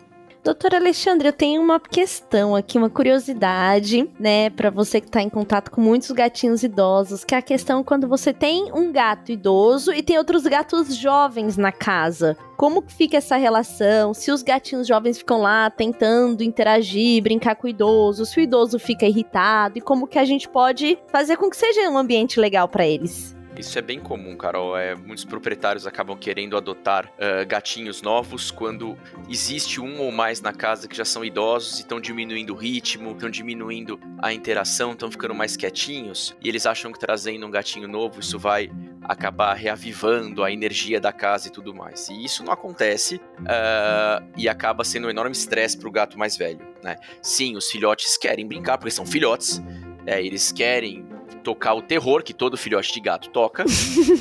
Doutor 0.46 0.76
Alexandre, 0.76 1.26
eu 1.26 1.32
tenho 1.32 1.60
uma 1.60 1.80
questão 1.80 2.54
aqui, 2.54 2.78
uma 2.78 2.88
curiosidade, 2.88 4.08
né, 4.16 4.48
para 4.48 4.70
você 4.70 5.00
que 5.00 5.10
tá 5.10 5.20
em 5.20 5.28
contato 5.28 5.72
com 5.72 5.80
muitos 5.80 6.12
gatinhos 6.12 6.62
idosos, 6.62 7.24
que 7.24 7.34
é 7.34 7.38
a 7.38 7.42
questão 7.42 7.82
quando 7.82 8.06
você 8.06 8.32
tem 8.32 8.70
um 8.72 8.92
gato 8.92 9.32
idoso 9.32 9.92
e 9.92 10.04
tem 10.04 10.16
outros 10.16 10.44
gatos 10.44 10.94
jovens 10.94 11.56
na 11.56 11.72
casa. 11.72 12.36
Como 12.56 12.84
fica 12.86 13.16
essa 13.16 13.34
relação? 13.34 14.14
Se 14.14 14.30
os 14.30 14.40
gatinhos 14.40 14.86
jovens 14.86 15.18
ficam 15.18 15.42
lá 15.42 15.68
tentando 15.68 16.44
interagir, 16.44 17.24
brincar 17.24 17.56
com 17.56 17.66
o 17.66 17.70
idoso, 17.70 18.24
se 18.24 18.38
o 18.38 18.40
idoso 18.40 18.78
fica 18.78 19.04
irritado 19.04 19.78
e 19.78 19.80
como 19.80 20.06
que 20.06 20.16
a 20.16 20.24
gente 20.24 20.48
pode 20.48 20.96
fazer 21.08 21.36
com 21.38 21.50
que 21.50 21.56
seja 21.56 21.90
um 21.90 21.98
ambiente 21.98 22.38
legal 22.38 22.68
para 22.68 22.86
eles? 22.86 23.35
Isso 23.58 23.78
é 23.78 23.82
bem 23.82 23.98
comum, 23.98 24.36
Carol. 24.36 24.76
É, 24.76 24.94
muitos 24.94 25.24
proprietários 25.24 25.86
acabam 25.86 26.16
querendo 26.16 26.56
adotar 26.56 27.06
uh, 27.06 27.46
gatinhos 27.46 28.02
novos 28.02 28.50
quando 28.50 28.98
existe 29.30 29.80
um 29.80 30.00
ou 30.00 30.12
mais 30.12 30.42
na 30.42 30.52
casa 30.52 30.86
que 30.86 30.96
já 30.96 31.04
são 31.04 31.24
idosos 31.24 31.78
e 31.78 31.82
estão 31.82 31.98
diminuindo 31.98 32.52
o 32.52 32.56
ritmo, 32.56 33.12
estão 33.12 33.30
diminuindo 33.30 33.98
a 34.20 34.32
interação, 34.32 34.92
estão 34.92 35.10
ficando 35.10 35.34
mais 35.34 35.56
quietinhos 35.56 36.36
e 36.42 36.48
eles 36.48 36.66
acham 36.66 36.92
que 36.92 36.98
trazendo 36.98 37.46
um 37.46 37.50
gatinho 37.50 37.88
novo 37.88 38.20
isso 38.20 38.38
vai 38.38 38.70
acabar 39.02 39.54
reavivando 39.54 40.44
a 40.44 40.52
energia 40.52 41.00
da 41.00 41.12
casa 41.12 41.48
e 41.48 41.50
tudo 41.50 41.74
mais. 41.74 42.08
E 42.08 42.24
isso 42.24 42.44
não 42.44 42.52
acontece 42.52 43.16
uh, 43.16 44.26
e 44.36 44.48
acaba 44.48 44.84
sendo 44.84 45.06
um 45.06 45.10
enorme 45.10 45.32
estresse 45.32 45.78
para 45.78 45.88
o 45.88 45.92
gato 45.92 46.18
mais 46.18 46.36
velho. 46.36 46.60
Né? 46.82 46.96
Sim, 47.22 47.56
os 47.56 47.70
filhotes 47.70 48.18
querem 48.18 48.46
brincar 48.46 48.76
porque 48.76 48.90
são 48.90 49.06
filhotes. 49.06 49.62
É, 50.04 50.24
eles 50.24 50.52
querem 50.52 51.05
tocar 51.46 51.74
o 51.74 51.80
terror 51.80 52.24
que 52.24 52.34
todo 52.34 52.56
filhote 52.56 52.92
de 52.92 52.98
gato 52.98 53.30
toca. 53.30 53.64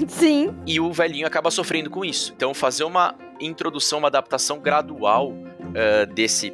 Sim. 0.07 0.55
E 0.67 0.79
o 0.79 0.93
velhinho 0.93 1.25
acaba 1.25 1.49
sofrendo 1.49 1.89
com 1.89 2.05
isso. 2.05 2.31
Então, 2.35 2.53
fazer 2.53 2.83
uma 2.83 3.15
introdução, 3.39 3.97
uma 3.97 4.09
adaptação 4.09 4.59
gradual 4.59 5.31
uh, 5.31 6.13
desse 6.13 6.53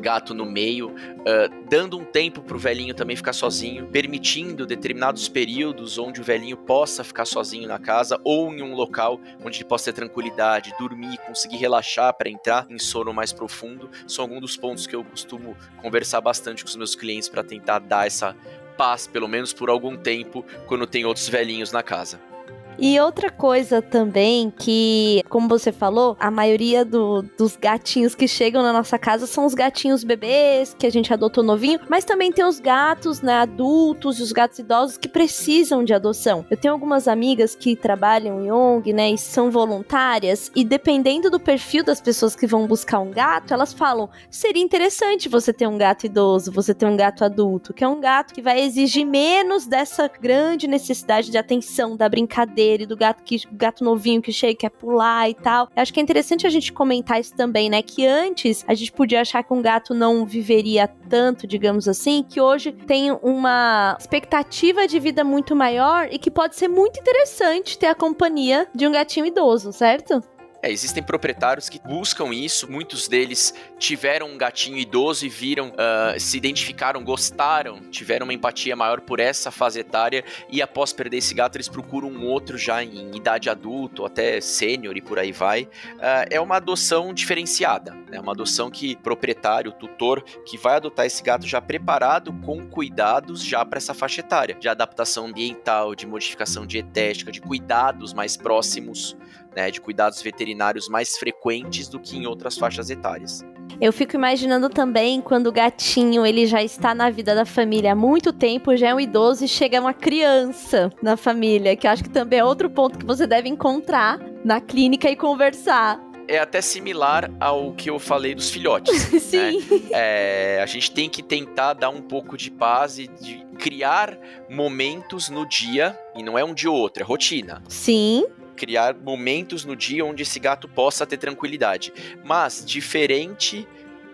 gato 0.00 0.32
no 0.32 0.46
meio, 0.46 0.88
uh, 0.88 1.66
dando 1.68 1.98
um 1.98 2.04
tempo 2.04 2.40
pro 2.40 2.58
velhinho 2.58 2.94
também 2.94 3.14
ficar 3.14 3.34
sozinho, 3.34 3.86
permitindo 3.86 4.66
determinados 4.66 5.28
períodos 5.28 5.98
onde 5.98 6.22
o 6.22 6.24
velhinho 6.24 6.56
possa 6.56 7.04
ficar 7.04 7.26
sozinho 7.26 7.68
na 7.68 7.78
casa 7.78 8.18
ou 8.24 8.52
em 8.52 8.62
um 8.62 8.74
local 8.74 9.20
onde 9.44 9.58
ele 9.58 9.64
possa 9.64 9.92
ter 9.92 9.92
tranquilidade, 9.92 10.74
dormir, 10.78 11.18
conseguir 11.18 11.58
relaxar 11.58 12.14
para 12.14 12.30
entrar 12.30 12.66
em 12.68 12.78
sono 12.78 13.12
mais 13.12 13.32
profundo, 13.32 13.90
são 14.06 14.24
alguns 14.24 14.40
dos 14.40 14.56
pontos 14.56 14.86
que 14.86 14.96
eu 14.96 15.04
costumo 15.04 15.54
conversar 15.82 16.20
bastante 16.22 16.64
com 16.64 16.68
os 16.68 16.76
meus 16.76 16.96
clientes 16.96 17.28
para 17.28 17.44
tentar 17.44 17.78
dar 17.78 18.06
essa 18.06 18.34
paz, 18.72 19.06
pelo 19.06 19.28
menos 19.28 19.52
por 19.52 19.70
algum 19.70 19.96
tempo, 19.96 20.44
quando 20.66 20.86
tem 20.86 21.04
outros 21.04 21.28
velhinhos 21.28 21.70
na 21.70 21.82
casa. 21.82 22.31
E 22.78 22.98
outra 22.98 23.30
coisa 23.30 23.82
também 23.82 24.50
que, 24.50 25.22
como 25.28 25.48
você 25.48 25.70
falou, 25.70 26.16
a 26.18 26.30
maioria 26.30 26.84
do, 26.84 27.22
dos 27.36 27.56
gatinhos 27.56 28.14
que 28.14 28.26
chegam 28.26 28.62
na 28.62 28.72
nossa 28.72 28.98
casa 28.98 29.26
são 29.26 29.44
os 29.44 29.54
gatinhos 29.54 30.02
bebês 30.02 30.74
que 30.78 30.86
a 30.86 30.90
gente 30.90 31.12
adotou 31.12 31.44
novinho, 31.44 31.80
mas 31.88 32.04
também 32.04 32.32
tem 32.32 32.44
os 32.44 32.58
gatos, 32.58 33.20
né, 33.20 33.34
adultos 33.34 34.18
e 34.18 34.22
os 34.22 34.32
gatos 34.32 34.58
idosos 34.58 34.96
que 34.96 35.08
precisam 35.08 35.84
de 35.84 35.92
adoção. 35.92 36.44
Eu 36.50 36.56
tenho 36.56 36.72
algumas 36.72 37.06
amigas 37.06 37.54
que 37.54 37.76
trabalham 37.76 38.44
em 38.44 38.50
ONG, 38.50 38.92
né, 38.92 39.10
e 39.10 39.18
são 39.18 39.50
voluntárias 39.50 40.50
e 40.56 40.64
dependendo 40.64 41.30
do 41.30 41.38
perfil 41.38 41.84
das 41.84 42.00
pessoas 42.00 42.34
que 42.34 42.46
vão 42.46 42.66
buscar 42.66 43.00
um 43.00 43.10
gato, 43.10 43.52
elas 43.52 43.72
falam: 43.72 44.08
"Seria 44.30 44.62
interessante 44.62 45.28
você 45.28 45.52
ter 45.52 45.66
um 45.66 45.78
gato 45.78 46.06
idoso, 46.06 46.50
você 46.50 46.74
ter 46.74 46.86
um 46.86 46.96
gato 46.96 47.24
adulto, 47.24 47.74
que 47.74 47.84
é 47.84 47.88
um 47.88 48.00
gato 48.00 48.34
que 48.34 48.42
vai 48.42 48.60
exigir 48.60 49.06
menos 49.06 49.66
dessa 49.66 50.08
grande 50.08 50.66
necessidade 50.66 51.30
de 51.30 51.38
atenção 51.38 51.96
da 51.96 52.08
brincadeira 52.08 52.61
dele, 52.62 52.86
do 52.86 52.96
gato 52.96 53.22
que 53.22 53.42
gato 53.52 53.82
novinho 53.82 54.22
que 54.22 54.32
chega, 54.32 54.54
quer 54.54 54.70
pular 54.70 55.28
e 55.28 55.34
tal. 55.34 55.68
Eu 55.74 55.82
acho 55.82 55.92
que 55.92 55.98
é 55.98 56.02
interessante 56.02 56.46
a 56.46 56.50
gente 56.50 56.72
comentar 56.72 57.20
isso 57.20 57.34
também, 57.34 57.68
né? 57.68 57.82
Que 57.82 58.06
antes 58.06 58.64
a 58.68 58.74
gente 58.74 58.92
podia 58.92 59.20
achar 59.20 59.42
que 59.42 59.52
um 59.52 59.60
gato 59.60 59.92
não 59.94 60.24
viveria 60.24 60.88
tanto, 61.08 61.46
digamos 61.46 61.88
assim, 61.88 62.24
que 62.28 62.40
hoje 62.40 62.72
tem 62.72 63.10
uma 63.22 63.96
expectativa 63.98 64.86
de 64.86 64.98
vida 64.98 65.24
muito 65.24 65.54
maior 65.56 66.08
e 66.10 66.18
que 66.18 66.30
pode 66.30 66.56
ser 66.56 66.68
muito 66.68 67.00
interessante 67.00 67.78
ter 67.78 67.86
a 67.86 67.94
companhia 67.94 68.66
de 68.74 68.86
um 68.86 68.92
gatinho 68.92 69.26
idoso, 69.26 69.72
certo? 69.72 70.22
É, 70.62 70.70
existem 70.70 71.02
proprietários 71.02 71.68
que 71.68 71.80
buscam 71.80 72.32
isso, 72.32 72.70
muitos 72.70 73.08
deles 73.08 73.52
tiveram 73.80 74.28
um 74.28 74.38
gatinho 74.38 74.78
idoso 74.78 75.26
e 75.26 75.28
viram, 75.28 75.70
uh, 75.70 76.20
se 76.20 76.36
identificaram, 76.36 77.02
gostaram, 77.02 77.80
tiveram 77.90 78.22
uma 78.22 78.32
empatia 78.32 78.76
maior 78.76 79.00
por 79.00 79.18
essa 79.18 79.50
fase 79.50 79.80
etária 79.80 80.24
e 80.48 80.62
após 80.62 80.92
perder 80.92 81.16
esse 81.16 81.34
gato 81.34 81.56
eles 81.56 81.68
procuram 81.68 82.08
um 82.08 82.28
outro 82.28 82.56
já 82.56 82.80
em 82.80 83.16
idade 83.16 83.50
adulta 83.50 84.02
ou 84.02 84.06
até 84.06 84.40
sênior 84.40 84.96
e 84.96 85.00
por 85.00 85.18
aí 85.18 85.32
vai. 85.32 85.64
Uh, 85.64 86.30
é 86.30 86.40
uma 86.40 86.58
adoção 86.58 87.12
diferenciada, 87.12 87.98
é 88.06 88.12
né? 88.12 88.20
uma 88.20 88.30
adoção 88.30 88.70
que 88.70 88.94
proprietário, 88.94 89.72
tutor, 89.72 90.22
que 90.46 90.56
vai 90.56 90.76
adotar 90.76 91.06
esse 91.06 91.24
gato 91.24 91.44
já 91.44 91.60
preparado 91.60 92.32
com 92.34 92.68
cuidados 92.68 93.44
já 93.44 93.64
para 93.64 93.78
essa 93.78 93.94
faixa 93.94 94.20
etária, 94.20 94.54
de 94.54 94.68
adaptação 94.68 95.26
ambiental, 95.26 95.96
de 95.96 96.06
modificação 96.06 96.64
dietética, 96.64 97.32
de 97.32 97.40
cuidados 97.40 98.14
mais 98.14 98.36
próximos 98.36 99.16
né, 99.54 99.70
de 99.70 99.80
cuidados 99.80 100.20
veterinários 100.22 100.88
mais 100.88 101.16
frequentes 101.16 101.88
do 101.88 101.98
que 102.00 102.16
em 102.16 102.26
outras 102.26 102.56
faixas 102.56 102.90
etárias. 102.90 103.44
Eu 103.80 103.92
fico 103.92 104.14
imaginando 104.14 104.68
também 104.68 105.20
quando 105.20 105.48
o 105.48 105.52
gatinho 105.52 106.24
ele 106.24 106.46
já 106.46 106.62
está 106.62 106.94
na 106.94 107.10
vida 107.10 107.34
da 107.34 107.44
família 107.44 107.92
há 107.92 107.96
muito 107.96 108.32
tempo, 108.32 108.76
já 108.76 108.88
é 108.88 108.94
um 108.94 109.00
idoso 109.00 109.44
e 109.44 109.48
chega 109.48 109.80
uma 109.80 109.94
criança 109.94 110.90
na 111.02 111.16
família, 111.16 111.74
que 111.76 111.86
eu 111.86 111.90
acho 111.90 112.02
que 112.02 112.10
também 112.10 112.38
é 112.38 112.44
outro 112.44 112.70
ponto 112.70 112.98
que 112.98 113.06
você 113.06 113.26
deve 113.26 113.48
encontrar 113.48 114.20
na 114.44 114.60
clínica 114.60 115.10
e 115.10 115.16
conversar 115.16 116.00
é 116.28 116.38
até 116.38 116.60
similar 116.60 117.30
ao 117.40 117.72
que 117.72 117.90
eu 117.90 117.98
falei 117.98 118.34
dos 118.34 118.50
filhotes. 118.50 118.94
Sim. 119.22 119.58
Né? 119.58 119.80
É, 119.90 120.60
a 120.62 120.66
gente 120.66 120.90
tem 120.90 121.08
que 121.08 121.22
tentar 121.22 121.74
dar 121.74 121.90
um 121.90 122.00
pouco 122.00 122.36
de 122.36 122.50
paz 122.50 122.98
e 122.98 123.06
de 123.06 123.44
criar 123.58 124.18
momentos 124.48 125.28
no 125.28 125.46
dia, 125.46 125.98
e 126.16 126.22
não 126.22 126.38
é 126.38 126.44
um 126.44 126.54
dia 126.54 126.70
ou 126.70 126.76
outro, 126.76 127.02
é 127.02 127.06
rotina. 127.06 127.62
Sim 127.68 128.24
criar 128.62 128.94
momentos 128.94 129.64
no 129.64 129.74
dia 129.74 130.04
onde 130.04 130.22
esse 130.22 130.38
gato 130.38 130.68
possa 130.68 131.04
ter 131.04 131.16
tranquilidade. 131.16 131.92
Mas, 132.22 132.64
diferente 132.64 133.66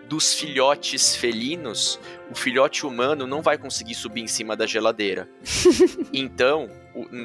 dos 0.07 0.33
filhotes 0.33 1.15
felinos, 1.15 1.99
o 2.31 2.35
filhote 2.35 2.83
humano 2.83 3.27
não 3.27 3.43
vai 3.43 3.59
conseguir 3.59 3.93
subir 3.93 4.21
em 4.21 4.27
cima 4.27 4.55
da 4.55 4.65
geladeira. 4.65 5.29
então, 6.11 6.67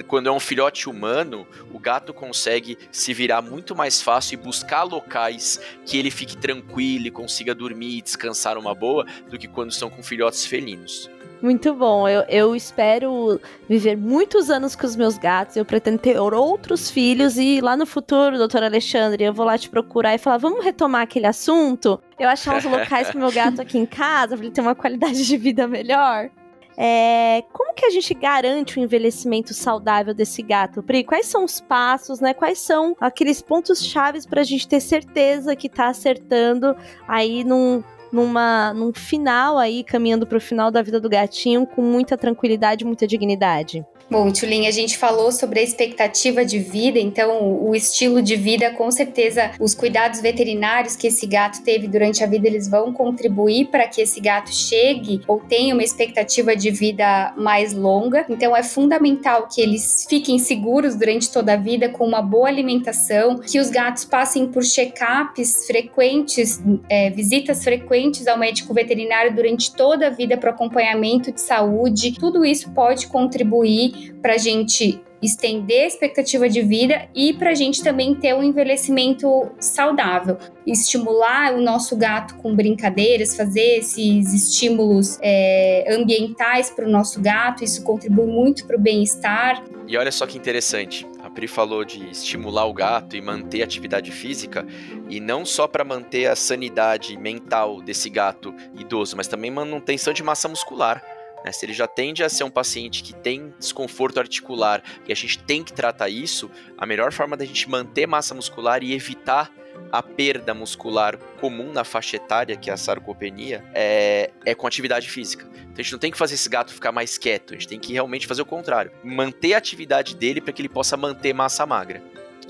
quando 0.06 0.28
é 0.28 0.32
um 0.32 0.38
filhote 0.38 0.86
humano, 0.86 1.46
o 1.72 1.78
gato 1.78 2.12
consegue 2.12 2.76
se 2.92 3.14
virar 3.14 3.40
muito 3.40 3.74
mais 3.74 4.02
fácil 4.02 4.34
e 4.34 4.42
buscar 4.42 4.82
locais 4.82 5.58
que 5.86 5.96
ele 5.96 6.10
fique 6.10 6.36
tranquilo 6.36 7.06
e 7.06 7.10
consiga 7.10 7.54
dormir 7.54 7.96
e 7.96 8.02
descansar 8.02 8.58
uma 8.58 8.74
boa 8.74 9.06
do 9.30 9.38
que 9.38 9.48
quando 9.48 9.70
estão 9.70 9.88
com 9.88 10.02
filhotes 10.02 10.44
felinos. 10.44 11.08
Muito 11.44 11.74
bom. 11.74 12.08
Eu, 12.08 12.22
eu 12.22 12.56
espero 12.56 13.38
viver 13.68 13.98
muitos 13.98 14.48
anos 14.48 14.74
com 14.74 14.86
os 14.86 14.96
meus 14.96 15.18
gatos. 15.18 15.56
Eu 15.56 15.64
pretendo 15.66 15.98
ter 15.98 16.18
outros 16.18 16.90
filhos 16.90 17.36
e 17.36 17.60
lá 17.60 17.76
no 17.76 17.84
futuro, 17.84 18.38
doutor 18.38 18.62
Alexandre, 18.62 19.24
eu 19.24 19.34
vou 19.34 19.44
lá 19.44 19.58
te 19.58 19.68
procurar 19.68 20.14
e 20.14 20.18
falar: 20.18 20.38
vamos 20.38 20.64
retomar 20.64 21.02
aquele 21.02 21.26
assunto? 21.26 22.00
Eu 22.18 22.30
achar 22.30 22.56
uns 22.56 22.64
locais 22.64 23.10
pro 23.10 23.18
meu 23.18 23.30
gato 23.30 23.60
aqui 23.60 23.76
em 23.76 23.84
casa, 23.84 24.38
pra 24.38 24.46
ele 24.46 24.54
ter 24.54 24.62
uma 24.62 24.74
qualidade 24.74 25.22
de 25.22 25.36
vida 25.36 25.68
melhor. 25.68 26.30
É, 26.78 27.44
como 27.52 27.74
que 27.74 27.84
a 27.84 27.90
gente 27.90 28.14
garante 28.14 28.78
o 28.78 28.82
envelhecimento 28.82 29.52
saudável 29.52 30.14
desse 30.14 30.40
gato, 30.40 30.82
Pri? 30.82 31.04
Quais 31.04 31.26
são 31.26 31.44
os 31.44 31.60
passos, 31.60 32.20
né? 32.20 32.32
Quais 32.32 32.58
são 32.58 32.96
aqueles 32.98 33.42
pontos 33.42 33.84
chaves 33.84 34.24
para 34.24 34.40
a 34.40 34.44
gente 34.44 34.66
ter 34.66 34.80
certeza 34.80 35.54
que 35.54 35.66
está 35.66 35.88
acertando 35.88 36.74
aí 37.06 37.44
num, 37.44 37.84
numa, 38.14 38.72
num 38.72 38.92
final 38.94 39.58
aí, 39.58 39.82
caminhando 39.82 40.26
para 40.26 40.38
o 40.38 40.40
final 40.40 40.70
da 40.70 40.80
vida 40.80 41.00
do 41.00 41.08
gatinho 41.08 41.66
com 41.66 41.82
muita 41.82 42.16
tranquilidade, 42.16 42.84
muita 42.84 43.06
dignidade. 43.06 43.84
Bom, 44.14 44.30
Tulin, 44.30 44.68
a 44.68 44.70
gente 44.70 44.96
falou 44.96 45.32
sobre 45.32 45.58
a 45.58 45.62
expectativa 45.64 46.44
de 46.44 46.60
vida, 46.60 47.00
então 47.00 47.60
o 47.60 47.74
estilo 47.74 48.22
de 48.22 48.36
vida, 48.36 48.70
com 48.70 48.88
certeza, 48.88 49.50
os 49.58 49.74
cuidados 49.74 50.20
veterinários 50.20 50.94
que 50.94 51.08
esse 51.08 51.26
gato 51.26 51.64
teve 51.64 51.88
durante 51.88 52.22
a 52.22 52.26
vida, 52.28 52.46
eles 52.46 52.68
vão 52.68 52.92
contribuir 52.92 53.70
para 53.72 53.88
que 53.88 54.00
esse 54.00 54.20
gato 54.20 54.54
chegue 54.54 55.20
ou 55.26 55.40
tenha 55.40 55.74
uma 55.74 55.82
expectativa 55.82 56.54
de 56.54 56.70
vida 56.70 57.34
mais 57.36 57.72
longa. 57.72 58.24
Então 58.28 58.56
é 58.56 58.62
fundamental 58.62 59.48
que 59.52 59.60
eles 59.60 60.06
fiquem 60.08 60.38
seguros 60.38 60.94
durante 60.94 61.28
toda 61.32 61.54
a 61.54 61.56
vida 61.56 61.88
com 61.88 62.06
uma 62.06 62.22
boa 62.22 62.46
alimentação, 62.46 63.40
que 63.40 63.58
os 63.58 63.68
gatos 63.68 64.04
passem 64.04 64.46
por 64.46 64.62
check-ups 64.62 65.66
frequentes, 65.66 66.62
é, 66.88 67.10
visitas 67.10 67.64
frequentes 67.64 68.28
ao 68.28 68.38
médico 68.38 68.72
veterinário 68.72 69.34
durante 69.34 69.74
toda 69.74 70.06
a 70.06 70.10
vida 70.10 70.36
para 70.36 70.50
acompanhamento 70.50 71.32
de 71.32 71.40
saúde. 71.40 72.12
Tudo 72.12 72.44
isso 72.44 72.70
pode 72.70 73.08
contribuir 73.08 74.03
para 74.20 74.34
a 74.34 74.38
gente 74.38 75.00
estender 75.22 75.84
a 75.84 75.86
expectativa 75.86 76.48
de 76.48 76.60
vida 76.60 77.08
e 77.14 77.32
para 77.32 77.50
a 77.50 77.54
gente 77.54 77.82
também 77.82 78.14
ter 78.14 78.34
um 78.34 78.42
envelhecimento 78.42 79.50
saudável. 79.58 80.36
Estimular 80.66 81.54
o 81.54 81.62
nosso 81.62 81.96
gato 81.96 82.34
com 82.36 82.54
brincadeiras, 82.54 83.34
fazer 83.34 83.78
esses 83.78 84.34
estímulos 84.34 85.18
é, 85.22 85.86
ambientais 85.88 86.70
para 86.70 86.86
o 86.86 86.90
nosso 86.90 87.20
gato, 87.22 87.64
isso 87.64 87.82
contribui 87.82 88.26
muito 88.26 88.66
para 88.66 88.76
o 88.76 88.80
bem-estar. 88.80 89.64
E 89.86 89.96
olha 89.96 90.12
só 90.12 90.26
que 90.26 90.36
interessante, 90.36 91.06
Pri 91.34 91.48
falou 91.48 91.84
de 91.84 92.08
estimular 92.10 92.64
o 92.64 92.72
gato 92.72 93.16
e 93.16 93.20
manter 93.20 93.60
a 93.62 93.64
atividade 93.64 94.12
física, 94.12 94.64
e 95.10 95.18
não 95.18 95.44
só 95.44 95.66
para 95.66 95.84
manter 95.84 96.26
a 96.26 96.36
sanidade 96.36 97.16
mental 97.16 97.82
desse 97.82 98.08
gato 98.08 98.54
idoso, 98.78 99.16
mas 99.16 99.26
também 99.26 99.50
manutenção 99.50 100.12
de 100.12 100.22
massa 100.22 100.48
muscular. 100.48 101.02
Né? 101.44 101.52
Se 101.52 101.66
ele 101.66 101.72
já 101.72 101.86
tende 101.86 102.24
a 102.24 102.28
ser 102.28 102.44
um 102.44 102.50
paciente 102.50 103.02
que 103.02 103.12
tem 103.12 103.52
desconforto 103.58 104.18
articular 104.18 104.82
e 105.06 105.12
a 105.12 105.16
gente 105.16 105.38
tem 105.38 105.62
que 105.62 105.72
tratar 105.72 106.08
isso, 106.08 106.50
a 106.78 106.86
melhor 106.86 107.12
forma 107.12 107.36
da 107.36 107.44
gente 107.44 107.68
manter 107.68 108.06
massa 108.06 108.34
muscular 108.34 108.82
e 108.82 108.94
evitar 108.94 109.52
a 109.92 110.02
perda 110.02 110.54
muscular 110.54 111.16
comum 111.40 111.72
na 111.72 111.84
faixa 111.84 112.16
etária, 112.16 112.56
que 112.56 112.70
é 112.70 112.72
a 112.72 112.76
sarcopenia, 112.76 113.64
é, 113.74 114.30
é 114.44 114.54
com 114.54 114.66
atividade 114.66 115.08
física. 115.08 115.46
Então 115.46 115.74
a 115.78 115.82
gente 115.82 115.92
não 115.92 115.98
tem 115.98 116.10
que 116.10 116.18
fazer 116.18 116.34
esse 116.34 116.48
gato 116.48 116.72
ficar 116.72 116.92
mais 116.92 117.18
quieto, 117.18 117.54
a 117.54 117.56
gente 117.56 117.68
tem 117.68 117.78
que 117.78 117.92
realmente 117.92 118.26
fazer 118.26 118.42
o 118.42 118.46
contrário. 118.46 118.90
Manter 119.02 119.54
a 119.54 119.58
atividade 119.58 120.16
dele 120.16 120.40
para 120.40 120.52
que 120.52 120.62
ele 120.62 120.68
possa 120.68 120.96
manter 120.96 121.32
massa 121.32 121.66
magra 121.66 122.02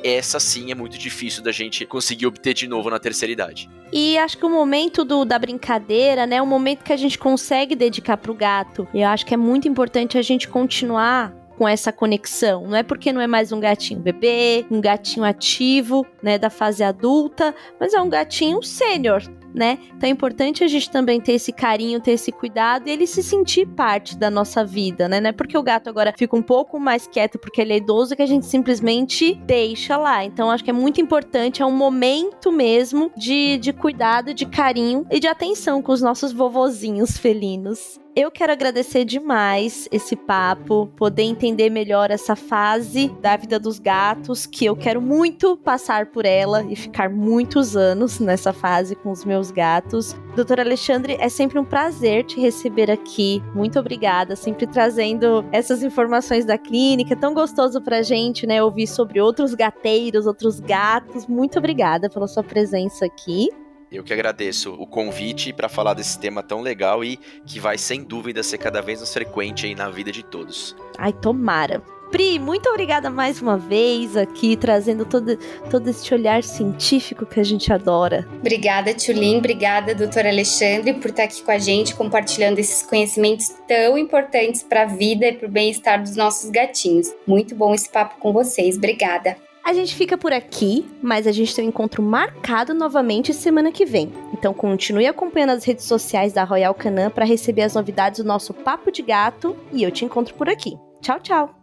essa 0.04 0.38
sim 0.38 0.70
é 0.70 0.74
muito 0.74 0.98
difícil 0.98 1.42
da 1.42 1.50
gente 1.50 1.86
conseguir 1.86 2.26
obter 2.26 2.52
de 2.52 2.68
novo 2.68 2.90
na 2.90 2.98
terceira 2.98 3.32
idade. 3.32 3.70
E 3.90 4.18
acho 4.18 4.36
que 4.36 4.44
o 4.44 4.50
momento 4.50 5.04
do, 5.04 5.24
da 5.24 5.38
brincadeira, 5.38 6.26
né, 6.26 6.36
é 6.36 6.42
o 6.42 6.46
momento 6.46 6.84
que 6.84 6.92
a 6.92 6.96
gente 6.96 7.18
consegue 7.18 7.74
dedicar 7.74 8.18
pro 8.18 8.34
gato. 8.34 8.86
Eu 8.92 9.08
acho 9.08 9.24
que 9.24 9.32
é 9.32 9.36
muito 9.36 9.66
importante 9.66 10.18
a 10.18 10.22
gente 10.22 10.46
continuar 10.46 11.32
com 11.56 11.66
essa 11.66 11.92
conexão. 11.92 12.66
Não 12.66 12.76
é 12.76 12.82
porque 12.82 13.12
não 13.12 13.20
é 13.20 13.26
mais 13.26 13.52
um 13.52 13.60
gatinho 13.60 14.00
bebê, 14.00 14.66
um 14.70 14.80
gatinho 14.80 15.24
ativo, 15.24 16.04
né, 16.22 16.36
da 16.36 16.50
fase 16.50 16.82
adulta, 16.82 17.54
mas 17.78 17.94
é 17.94 18.00
um 18.00 18.08
gatinho 18.08 18.62
sênior, 18.62 19.22
né? 19.54 19.78
Então 19.96 20.08
é 20.08 20.12
importante 20.12 20.64
a 20.64 20.68
gente 20.68 20.90
também 20.90 21.20
ter 21.20 21.32
esse 21.32 21.52
carinho, 21.52 22.00
ter 22.00 22.12
esse 22.12 22.32
cuidado 22.32 22.88
e 22.88 22.90
ele 22.90 23.06
se 23.06 23.22
sentir 23.22 23.66
parte 23.66 24.18
da 24.18 24.28
nossa 24.30 24.64
vida, 24.64 25.08
né? 25.08 25.20
Não 25.20 25.30
é 25.30 25.32
porque 25.32 25.56
o 25.56 25.62
gato 25.62 25.88
agora 25.88 26.12
fica 26.16 26.36
um 26.36 26.42
pouco 26.42 26.78
mais 26.80 27.06
quieto 27.06 27.38
porque 27.38 27.60
ele 27.60 27.72
é 27.72 27.76
idoso 27.76 28.16
que 28.16 28.22
a 28.22 28.26
gente 28.26 28.46
simplesmente 28.46 29.34
deixa 29.46 29.96
lá. 29.96 30.24
Então 30.24 30.50
acho 30.50 30.64
que 30.64 30.70
é 30.70 30.74
muito 30.74 31.00
importante, 31.00 31.62
é 31.62 31.66
um 31.66 31.76
momento 31.76 32.50
mesmo 32.50 33.12
de, 33.16 33.56
de 33.58 33.72
cuidado, 33.72 34.34
de 34.34 34.44
carinho 34.44 35.06
e 35.10 35.20
de 35.20 35.28
atenção 35.28 35.80
com 35.80 35.92
os 35.92 36.02
nossos 36.02 36.32
vovozinhos 36.32 37.16
felinos. 37.16 38.03
Eu 38.16 38.30
quero 38.30 38.52
agradecer 38.52 39.04
demais 39.04 39.88
esse 39.90 40.14
papo, 40.14 40.86
poder 40.96 41.24
entender 41.24 41.68
melhor 41.68 42.12
essa 42.12 42.36
fase 42.36 43.08
da 43.20 43.36
vida 43.36 43.58
dos 43.58 43.80
gatos, 43.80 44.46
que 44.46 44.64
eu 44.64 44.76
quero 44.76 45.02
muito 45.02 45.56
passar 45.56 46.06
por 46.06 46.24
ela 46.24 46.62
e 46.62 46.76
ficar 46.76 47.10
muitos 47.10 47.76
anos 47.76 48.20
nessa 48.20 48.52
fase 48.52 48.94
com 48.94 49.10
os 49.10 49.24
meus 49.24 49.50
gatos. 49.50 50.14
Doutor 50.36 50.60
Alexandre, 50.60 51.16
é 51.18 51.28
sempre 51.28 51.58
um 51.58 51.64
prazer 51.64 52.24
te 52.24 52.38
receber 52.38 52.88
aqui. 52.88 53.42
Muito 53.52 53.80
obrigada, 53.80 54.36
sempre 54.36 54.68
trazendo 54.68 55.44
essas 55.50 55.82
informações 55.82 56.44
da 56.44 56.56
clínica. 56.56 57.16
Tão 57.16 57.34
gostoso 57.34 57.82
pra 57.82 58.00
gente, 58.00 58.46
né, 58.46 58.62
ouvir 58.62 58.86
sobre 58.86 59.20
outros 59.20 59.54
gateiros, 59.54 60.24
outros 60.24 60.60
gatos. 60.60 61.26
Muito 61.26 61.58
obrigada 61.58 62.08
pela 62.08 62.28
sua 62.28 62.44
presença 62.44 63.06
aqui. 63.06 63.48
Eu 63.94 64.02
que 64.02 64.12
agradeço 64.12 64.74
o 64.74 64.88
convite 64.88 65.52
para 65.52 65.68
falar 65.68 65.94
desse 65.94 66.18
tema 66.18 66.42
tão 66.42 66.60
legal 66.60 67.04
e 67.04 67.16
que 67.46 67.60
vai 67.60 67.78
sem 67.78 68.02
dúvida 68.02 68.42
ser 68.42 68.58
cada 68.58 68.82
vez 68.82 68.98
mais 68.98 69.12
frequente 69.12 69.66
aí 69.66 69.74
na 69.76 69.88
vida 69.88 70.10
de 70.10 70.24
todos. 70.24 70.74
Ai, 70.98 71.12
tomara. 71.12 71.80
Pri, 72.10 72.40
muito 72.40 72.68
obrigada 72.68 73.08
mais 73.08 73.40
uma 73.40 73.56
vez 73.56 74.16
aqui, 74.16 74.56
trazendo 74.56 75.04
todo, 75.04 75.36
todo 75.70 75.88
esse 75.90 76.12
olhar 76.12 76.42
científico 76.42 77.24
que 77.24 77.38
a 77.38 77.44
gente 77.44 77.72
adora. 77.72 78.26
Obrigada, 78.40 78.92
Tulin. 78.94 79.38
Obrigada, 79.38 79.94
doutor 79.94 80.26
Alexandre, 80.26 80.94
por 80.94 81.10
estar 81.10 81.24
aqui 81.24 81.42
com 81.42 81.52
a 81.52 81.58
gente, 81.58 81.94
compartilhando 81.94 82.58
esses 82.58 82.82
conhecimentos 82.82 83.48
tão 83.66 83.96
importantes 83.96 84.62
para 84.62 84.82
a 84.82 84.86
vida 84.86 85.26
e 85.26 85.32
para 85.32 85.48
o 85.48 85.50
bem-estar 85.50 86.02
dos 86.02 86.16
nossos 86.16 86.50
gatinhos. 86.50 87.12
Muito 87.26 87.54
bom 87.54 87.72
esse 87.72 87.88
papo 87.88 88.18
com 88.18 88.32
vocês. 88.32 88.76
Obrigada. 88.76 89.36
A 89.64 89.72
gente 89.72 89.94
fica 89.94 90.18
por 90.18 90.30
aqui, 90.30 90.84
mas 91.02 91.26
a 91.26 91.32
gente 91.32 91.54
tem 91.54 91.64
um 91.64 91.68
encontro 91.68 92.02
marcado 92.02 92.74
novamente 92.74 93.32
semana 93.32 93.72
que 93.72 93.86
vem. 93.86 94.12
Então 94.34 94.52
continue 94.52 95.06
acompanhando 95.06 95.50
as 95.50 95.64
redes 95.64 95.86
sociais 95.86 96.34
da 96.34 96.44
Royal 96.44 96.74
Canin 96.74 97.08
para 97.08 97.24
receber 97.24 97.62
as 97.62 97.74
novidades 97.74 98.20
do 98.20 98.26
nosso 98.26 98.52
Papo 98.52 98.92
de 98.92 99.00
Gato 99.00 99.56
e 99.72 99.82
eu 99.82 99.90
te 99.90 100.04
encontro 100.04 100.34
por 100.34 100.50
aqui. 100.50 100.76
Tchau, 101.00 101.18
tchau! 101.18 101.54